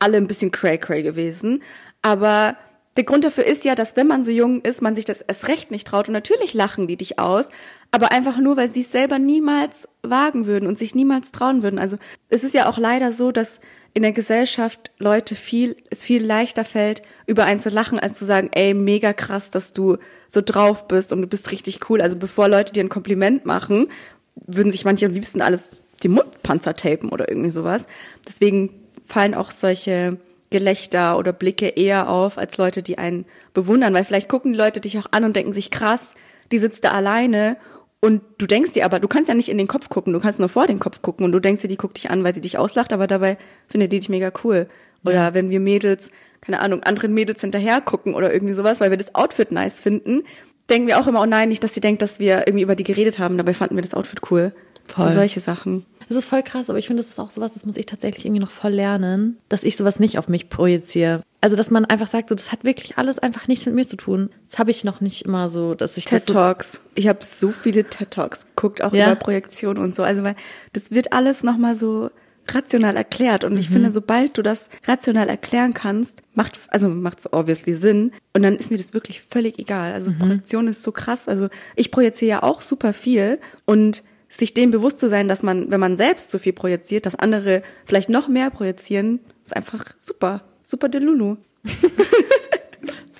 alle 0.00 0.16
ein 0.16 0.26
bisschen 0.26 0.50
cray-cray 0.50 1.02
gewesen. 1.02 1.62
Aber 2.02 2.56
der 2.96 3.04
Grund 3.04 3.24
dafür 3.24 3.44
ist 3.44 3.64
ja, 3.64 3.74
dass 3.74 3.96
wenn 3.96 4.06
man 4.06 4.24
so 4.24 4.30
jung 4.30 4.62
ist, 4.62 4.82
man 4.82 4.94
sich 4.94 5.04
das 5.04 5.20
erst 5.20 5.48
recht 5.48 5.70
nicht 5.70 5.86
traut. 5.86 6.08
Und 6.08 6.14
natürlich 6.14 6.54
lachen 6.54 6.86
die 6.86 6.96
dich 6.96 7.18
aus, 7.18 7.48
aber 7.90 8.12
einfach 8.12 8.38
nur, 8.38 8.56
weil 8.56 8.70
sie 8.70 8.80
es 8.80 8.92
selber 8.92 9.18
niemals 9.18 9.88
wagen 10.02 10.46
würden 10.46 10.66
und 10.66 10.78
sich 10.78 10.94
niemals 10.94 11.32
trauen 11.32 11.62
würden. 11.62 11.78
Also 11.78 11.98
es 12.28 12.42
ist 12.42 12.54
ja 12.54 12.68
auch 12.68 12.78
leider 12.78 13.12
so, 13.12 13.32
dass 13.32 13.60
in 13.92 14.02
der 14.02 14.12
Gesellschaft 14.12 14.90
Leute 14.98 15.34
viel, 15.34 15.76
es 15.88 16.02
viel 16.02 16.22
leichter 16.22 16.64
fällt, 16.64 17.02
über 17.26 17.44
einen 17.44 17.60
zu 17.60 17.70
lachen, 17.70 17.98
als 17.98 18.18
zu 18.18 18.26
sagen, 18.26 18.50
ey, 18.52 18.74
mega 18.74 19.12
krass, 19.12 19.50
dass 19.50 19.72
du 19.72 19.96
so 20.28 20.42
drauf 20.42 20.86
bist 20.86 21.12
und 21.12 21.22
du 21.22 21.26
bist 21.26 21.50
richtig 21.50 21.88
cool. 21.88 22.02
Also 22.02 22.16
bevor 22.16 22.48
Leute 22.48 22.72
dir 22.72 22.84
ein 22.84 22.90
Kompliment 22.90 23.46
machen, 23.46 23.88
würden 24.34 24.70
sich 24.70 24.84
manche 24.84 25.06
am 25.06 25.12
liebsten 25.12 25.40
alles 25.40 25.82
die 26.02 26.08
Mundpanzer 26.08 26.74
tapen 26.74 27.08
oder 27.08 27.28
irgendwie 27.28 27.50
sowas. 27.50 27.86
Deswegen 28.26 28.70
fallen 29.06 29.34
auch 29.34 29.50
solche 29.50 30.18
Gelächter 30.50 31.18
oder 31.18 31.32
Blicke 31.32 31.68
eher 31.68 32.08
auf 32.08 32.38
als 32.38 32.56
Leute, 32.56 32.82
die 32.82 32.98
einen 32.98 33.26
bewundern, 33.54 33.94
weil 33.94 34.04
vielleicht 34.04 34.28
gucken 34.28 34.52
die 34.52 34.58
Leute 34.58 34.80
dich 34.80 34.98
auch 34.98 35.06
an 35.10 35.24
und 35.24 35.34
denken 35.34 35.52
sich 35.52 35.70
krass, 35.70 36.14
die 36.52 36.58
sitzt 36.58 36.84
da 36.84 36.92
alleine 36.92 37.56
und 38.00 38.22
du 38.38 38.46
denkst 38.46 38.72
dir 38.72 38.84
aber, 38.84 39.00
du 39.00 39.08
kannst 39.08 39.28
ja 39.28 39.34
nicht 39.34 39.48
in 39.48 39.58
den 39.58 39.66
Kopf 39.66 39.88
gucken, 39.88 40.12
du 40.12 40.20
kannst 40.20 40.38
nur 40.38 40.48
vor 40.48 40.66
den 40.66 40.78
Kopf 40.78 41.02
gucken 41.02 41.24
und 41.24 41.32
du 41.32 41.40
denkst 41.40 41.62
dir, 41.62 41.68
die 41.68 41.76
guckt 41.76 41.96
dich 41.96 42.10
an, 42.10 42.22
weil 42.22 42.34
sie 42.34 42.40
dich 42.40 42.58
auslacht, 42.58 42.92
aber 42.92 43.06
dabei 43.06 43.38
findet 43.68 43.92
die 43.92 44.00
dich 44.00 44.08
mega 44.08 44.30
cool. 44.44 44.68
Oder 45.04 45.14
ja. 45.14 45.34
wenn 45.34 45.50
wir 45.50 45.60
Mädels, 45.60 46.10
keine 46.40 46.60
Ahnung, 46.60 46.82
anderen 46.82 47.14
Mädels 47.14 47.40
hinterher 47.40 47.80
gucken 47.80 48.14
oder 48.14 48.32
irgendwie 48.32 48.54
sowas, 48.54 48.80
weil 48.80 48.90
wir 48.90 48.96
das 48.96 49.14
Outfit 49.14 49.50
nice 49.50 49.80
finden, 49.80 50.22
denken 50.68 50.86
wir 50.88 51.00
auch 51.00 51.06
immer, 51.06 51.22
oh 51.22 51.26
nein, 51.26 51.48
nicht, 51.48 51.64
dass 51.64 51.74
sie 51.74 51.80
denkt, 51.80 52.02
dass 52.02 52.18
wir 52.18 52.46
irgendwie 52.46 52.62
über 52.62 52.76
die 52.76 52.84
geredet 52.84 53.18
haben, 53.18 53.36
dabei 53.36 53.54
fanden 53.54 53.76
wir 53.76 53.82
das 53.82 53.94
Outfit 53.94 54.20
cool. 54.30 54.52
Voll. 54.84 55.08
So 55.08 55.14
solche 55.14 55.40
Sachen. 55.40 55.84
Das 56.08 56.16
ist 56.16 56.26
voll 56.26 56.42
krass, 56.42 56.70
aber 56.70 56.78
ich 56.78 56.86
finde, 56.86 57.02
das 57.02 57.10
ist 57.10 57.18
auch 57.18 57.30
sowas, 57.30 57.54
das 57.54 57.66
muss 57.66 57.76
ich 57.76 57.86
tatsächlich 57.86 58.24
irgendwie 58.24 58.40
noch 58.40 58.50
voll 58.50 58.72
lernen, 58.72 59.38
dass 59.48 59.64
ich 59.64 59.76
sowas 59.76 59.98
nicht 59.98 60.18
auf 60.18 60.28
mich 60.28 60.48
projiziere. 60.48 61.22
Also, 61.40 61.56
dass 61.56 61.70
man 61.70 61.84
einfach 61.84 62.06
sagt, 62.06 62.28
so, 62.28 62.34
das 62.34 62.52
hat 62.52 62.64
wirklich 62.64 62.98
alles 62.98 63.18
einfach 63.18 63.48
nichts 63.48 63.66
mit 63.66 63.74
mir 63.74 63.86
zu 63.86 63.96
tun. 63.96 64.30
Das 64.50 64.58
habe 64.58 64.70
ich 64.70 64.84
noch 64.84 65.00
nicht 65.00 65.22
immer 65.22 65.48
so, 65.48 65.74
dass 65.74 65.96
ich 65.96 66.04
TED 66.06 66.26
Talks. 66.26 66.72
So 66.72 66.78
ich 66.94 67.08
habe 67.08 67.24
so 67.24 67.50
viele 67.50 67.84
TED 67.84 68.10
Talks 68.10 68.46
geguckt, 68.46 68.82
auch 68.82 68.92
ja? 68.92 69.06
über 69.06 69.16
Projektion 69.16 69.78
und 69.78 69.94
so. 69.94 70.02
Also, 70.02 70.22
weil 70.22 70.36
das 70.72 70.90
wird 70.90 71.12
alles 71.12 71.42
nochmal 71.42 71.74
so 71.74 72.10
rational 72.48 72.96
erklärt. 72.96 73.44
Und 73.44 73.56
ich 73.56 73.68
mhm. 73.70 73.74
finde, 73.74 73.92
sobald 73.92 74.38
du 74.38 74.42
das 74.42 74.68
rational 74.84 75.28
erklären 75.28 75.74
kannst, 75.74 76.22
macht, 76.34 76.58
also 76.68 76.88
macht 76.88 77.20
es 77.20 77.32
obviously 77.32 77.74
Sinn. 77.74 78.12
Und 78.32 78.42
dann 78.42 78.56
ist 78.56 78.70
mir 78.70 78.76
das 78.76 78.94
wirklich 78.94 79.20
völlig 79.20 79.58
egal. 79.58 79.92
Also 79.92 80.10
mhm. 80.10 80.18
Projektion 80.18 80.68
ist 80.68 80.82
so 80.82 80.92
krass. 80.92 81.28
Also 81.28 81.48
ich 81.74 81.90
projiziere 81.90 82.28
ja 82.28 82.42
auch 82.42 82.62
super 82.62 82.92
viel 82.92 83.38
und 83.64 84.02
sich 84.28 84.54
dem 84.54 84.70
bewusst 84.70 84.98
zu 84.98 85.08
sein, 85.08 85.28
dass 85.28 85.42
man, 85.42 85.70
wenn 85.70 85.80
man 85.80 85.96
selbst 85.96 86.30
so 86.30 86.38
viel 86.38 86.52
projiziert, 86.52 87.06
dass 87.06 87.14
andere 87.16 87.62
vielleicht 87.84 88.08
noch 88.08 88.28
mehr 88.28 88.50
projizieren, 88.50 89.20
ist 89.44 89.56
einfach 89.56 89.84
super. 89.98 90.42
Super 90.62 90.88
de 90.88 91.00
Lulu. 91.00 91.36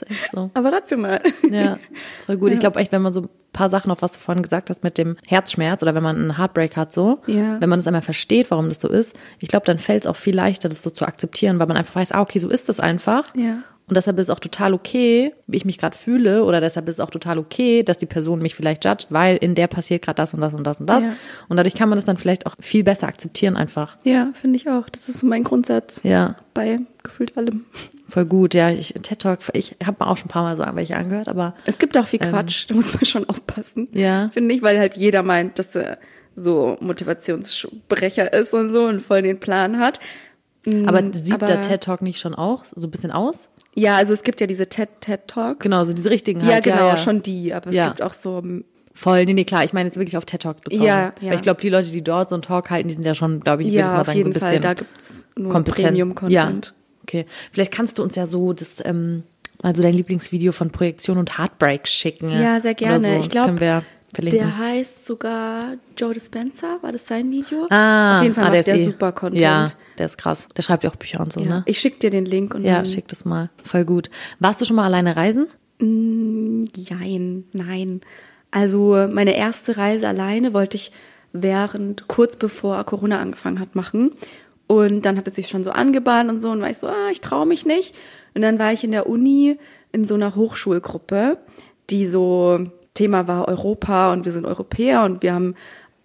ist 0.03 0.11
echt 0.11 0.31
so. 0.33 0.51
Aber 0.55 0.73
rational. 0.73 1.21
Ja, 1.51 1.79
voll 2.27 2.37
gut. 2.37 2.51
Ja. 2.51 2.55
Ich 2.55 2.61
glaube 2.61 2.81
echt, 2.81 2.93
wenn 2.93 3.03
man 3.03 3.13
so 3.13 3.23
ein 3.23 3.29
paar 3.53 3.71
Sachen, 3.71 3.91
auf 3.91 4.03
was 4.03 4.13
du 4.13 4.19
vorhin 4.19 4.43
gesagt 4.43 4.71
hast, 4.71 4.83
mit 4.85 4.99
dem 4.99 5.17
Herzschmerz 5.27 5.83
oder 5.83 5.95
wenn 5.95 6.03
man 6.03 6.17
einen 6.17 6.39
Heartbreak 6.39 6.77
hat, 6.77 6.93
so, 6.93 7.21
ja. 7.27 7.61
wenn 7.61 7.69
man 7.69 7.79
das 7.79 7.87
einmal 7.87 8.03
versteht, 8.03 8.51
warum 8.51 8.69
das 8.69 8.81
so 8.81 8.89
ist, 8.89 9.15
ich 9.39 9.49
glaube, 9.49 9.67
dann 9.67 9.79
fällt 9.79 10.05
es 10.05 10.07
auch 10.07 10.17
viel 10.17 10.35
leichter, 10.35 10.69
das 10.69 10.83
so 10.83 10.91
zu 10.91 11.07
akzeptieren, 11.07 11.59
weil 11.59 11.67
man 11.67 11.77
einfach 11.77 11.97
weiß, 11.97 12.13
ah, 12.13 12.21
okay, 12.21 12.39
so 12.39 12.49
ist 12.49 12.69
das 12.69 12.81
einfach. 12.81 13.35
Ja. 13.35 13.63
Und 13.89 13.97
deshalb 13.97 14.19
ist 14.19 14.27
es 14.27 14.31
auch 14.31 14.41
total 14.41 14.75
okay, 14.75 15.33
wie 15.47 15.57
ich 15.57 15.65
mich 15.65 15.79
gerade 15.79 15.97
fühle, 15.97 16.43
oder 16.45 16.61
deshalb 16.61 16.89
ist 16.89 16.97
es 16.97 17.01
auch 17.01 17.11
total 17.11 17.39
okay, 17.39 17.85
dass 17.85 17.99
die 17.99 18.07
Person 18.07 18.41
mich 18.41 18.57
vielleicht 18.57 18.85
judgt, 18.85 19.07
weil 19.11 19.37
in 19.37 19.55
der 19.55 19.69
passiert 19.69 20.03
gerade 20.03 20.17
das 20.17 20.35
und 20.35 20.41
das 20.41 20.55
und 20.55 20.65
das 20.65 20.81
und 20.81 20.89
das. 20.89 21.05
Ja. 21.05 21.13
Und 21.49 21.57
dadurch 21.57 21.75
kann 21.75 21.89
man 21.89 21.97
das 21.97 22.05
dann 22.05 22.17
vielleicht 22.17 22.47
auch 22.47 22.57
viel 22.59 22.83
besser 22.83 23.07
akzeptieren 23.07 23.57
einfach. 23.57 23.97
Ja, 24.03 24.31
finde 24.35 24.57
ich 24.57 24.69
auch. 24.69 24.89
Das 24.89 25.09
ist 25.09 25.21
so 25.21 25.27
mein 25.27 25.45
Grundsatz. 25.45 26.01
Ja. 26.03 26.35
Bei 26.53 26.81
gefühlt 27.05 27.37
allem. 27.37 27.65
Voll 28.09 28.25
gut, 28.25 28.55
ja. 28.55 28.71
Ich, 28.71 28.95
TED 29.03 29.21
Talk, 29.21 29.39
ich 29.53 29.77
habe 29.85 30.05
mir 30.05 30.11
auch 30.11 30.17
schon 30.17 30.27
ein 30.27 30.31
paar 30.31 30.43
Mal 30.43 30.57
so 30.57 30.65
welche 30.75 30.97
angehört, 30.97 31.29
aber. 31.29 31.55
Es 31.65 31.79
gibt 31.79 31.97
auch 31.97 32.09
viel 32.09 32.21
ähm, 32.25 32.31
Quatsch, 32.31 32.69
da 32.69 32.75
muss 32.75 32.93
man 32.93 33.05
schon 33.05 33.29
aufpassen. 33.29 33.89
Ja. 33.93 34.31
Finde 34.31 34.53
ich, 34.53 34.63
weil 34.63 34.81
halt 34.81 34.97
jeder 34.97 35.23
meint, 35.23 35.61
dass 35.61 35.77
er 35.77 35.99
so 36.35 36.77
Motivationssprecher 36.81 38.33
ist 38.33 38.53
und 38.53 38.73
so 38.73 38.87
und 38.87 39.01
voll 39.01 39.23
den 39.23 39.39
Plan 39.39 39.79
hat. 39.79 40.01
Aber 40.87 41.01
sieht 41.13 41.33
aber, 41.33 41.47
der 41.47 41.63
TED 41.63 41.85
Talk 41.85 42.03
nicht 42.03 42.19
schon 42.19 42.35
auch 42.35 42.65
so 42.65 42.89
ein 42.89 42.91
bisschen 42.91 43.13
aus? 43.13 43.49
Ja, 43.77 43.97
also 43.97 44.15
es 44.15 44.23
gibt 44.23 44.41
ja 44.41 44.47
diese 44.47 44.69
TED, 44.69 44.89
TED 45.01 45.29
Talks. 45.29 45.61
Genau, 45.61 45.85
so 45.85 45.93
diese 45.93 46.11
richtigen 46.11 46.43
halt. 46.43 46.51
Ja, 46.51 46.61
genau, 46.61 46.87
ja, 46.87 46.93
ja. 46.93 46.97
schon 46.97 47.23
die. 47.23 47.53
Aber 47.53 47.69
es 47.69 47.77
ja. 47.77 47.89
gibt 47.89 48.03
auch 48.03 48.15
so 48.15 48.43
Voll, 48.97 49.27
nee, 49.27 49.35
nee, 49.35 49.45
klar. 49.45 49.63
Ich 49.63 49.75
meine 49.75 49.89
jetzt 49.89 49.99
wirklich 49.99 50.17
auf 50.17 50.25
TED 50.25 50.41
Talks 50.41 50.63
bezogen. 50.63 50.83
Ja, 50.83 51.13
ja. 51.21 51.29
Weil 51.29 51.35
ich 51.35 51.43
glaube, 51.43 51.61
die 51.61 51.69
Leute, 51.69 51.91
die 51.91 52.03
dort 52.03 52.31
so 52.31 52.35
einen 52.35 52.41
Talk 52.41 52.71
halten, 52.71 52.89
die 52.89 52.95
sind 52.95 53.05
ja 53.05 53.15
schon, 53.15 53.41
glaube 53.41 53.63
ich, 53.63 53.71
ja, 53.71 54.01
auf 54.01 54.07
sagen, 54.07 54.17
jeden 54.17 54.33
so 54.33 54.41
Fall. 54.41 54.59
Da 54.59 54.73
gibt's 54.73 55.29
nur 55.37 55.53
Premium-Content. 55.53 56.33
Ja, 56.33 56.51
okay. 57.03 57.27
Vielleicht 57.53 57.73
kannst 57.73 57.99
du 57.99 58.03
uns 58.03 58.17
ja 58.17 58.27
so 58.27 58.55
das, 58.55 58.77
ähm, 58.83 59.25
also 59.63 59.83
dein 59.83 59.93
Lieblingsvideo 59.93 60.53
von 60.53 60.71
Projektion 60.71 61.19
und 61.19 61.37
Heartbreak 61.37 61.87
schicken. 61.87 62.33
Ja, 62.33 62.59
sehr 62.61 62.73
gerne. 62.73 63.07
So. 63.07 63.21
Ich 63.21 63.29
glaube, 63.29 63.83
der 64.19 64.59
heißt 64.59 65.07
sogar 65.07 65.75
Joe 65.97 66.15
Dispenza, 66.15 66.79
war 66.81 66.93
das 66.93 67.07
sein 67.07 67.31
Video? 67.31 67.67
Ah, 67.71 68.19
auf 68.19 68.23
jeden 68.23 68.35
Fall 68.35 68.45
ah, 68.45 68.51
macht 68.51 68.67
der, 68.67 68.77
der 68.77 68.85
super 68.85 69.13
Content. 69.13 69.41
Ja, 69.41 69.67
der 69.99 70.07
ist 70.07 70.19
krass. 70.19 70.49
Der 70.57 70.63
schreibt 70.63 70.85
ja 70.85 70.91
auch 70.91 70.97
Bücher 70.97 71.21
und 71.21 71.33
so, 71.33 71.41
ja. 71.41 71.47
ne? 71.47 71.63
Ich 71.67 71.79
schick 71.79 72.01
dir 72.01 72.11
den 72.11 72.27
Link 72.27 72.55
und 72.55 72.65
Ja, 72.65 72.85
schick 72.85 73.09
das 73.09 73.25
mal. 73.25 73.51
Voll 73.65 73.85
gut. 73.85 74.11
Warst 74.39 74.61
du 74.61 74.65
schon 74.65 74.77
mal 74.77 74.85
alleine 74.85 75.17
reisen? 75.17 75.49
Mm, 75.79 76.65
jein, 76.75 77.45
nein. 77.53 78.01
Also 78.51 79.07
meine 79.11 79.37
erste 79.37 79.77
Reise 79.77 80.09
alleine 80.09 80.55
wollte 80.55 80.77
ich 80.77 80.93
während, 81.33 82.09
kurz 82.09 82.37
bevor 82.37 82.83
Corona 82.85 83.21
angefangen 83.21 83.61
hat, 83.61 83.75
machen. 83.75 84.13
Und 84.67 85.03
dann 85.03 85.17
hat 85.17 85.29
es 85.29 85.35
sich 85.35 85.49
schon 85.49 85.65
so 85.65 85.71
angebahnt 85.71 86.31
und 86.31 86.41
so 86.41 86.51
und 86.51 86.61
war 86.61 86.71
ich 86.71 86.79
so, 86.79 86.89
ah, 86.89 87.11
ich 87.11 87.21
traue 87.21 87.47
mich 87.47 87.67
nicht. 87.67 87.95
Und 88.35 88.43
dann 88.43 88.59
war 88.59 88.73
ich 88.73 88.83
in 88.85 88.93
der 88.93 89.09
Uni 89.09 89.59
in 89.93 90.05
so 90.05 90.15
einer 90.15 90.35
Hochschulgruppe, 90.35 91.39
die 91.91 92.07
so 92.07 92.67
Thema 92.97 93.29
war 93.29 93.47
Europa 93.47 94.13
und 94.13 94.25
wir 94.25 94.33
sind 94.33 94.45
Europäer 94.45 95.05
und 95.05 95.23
wir 95.23 95.35
haben 95.35 95.55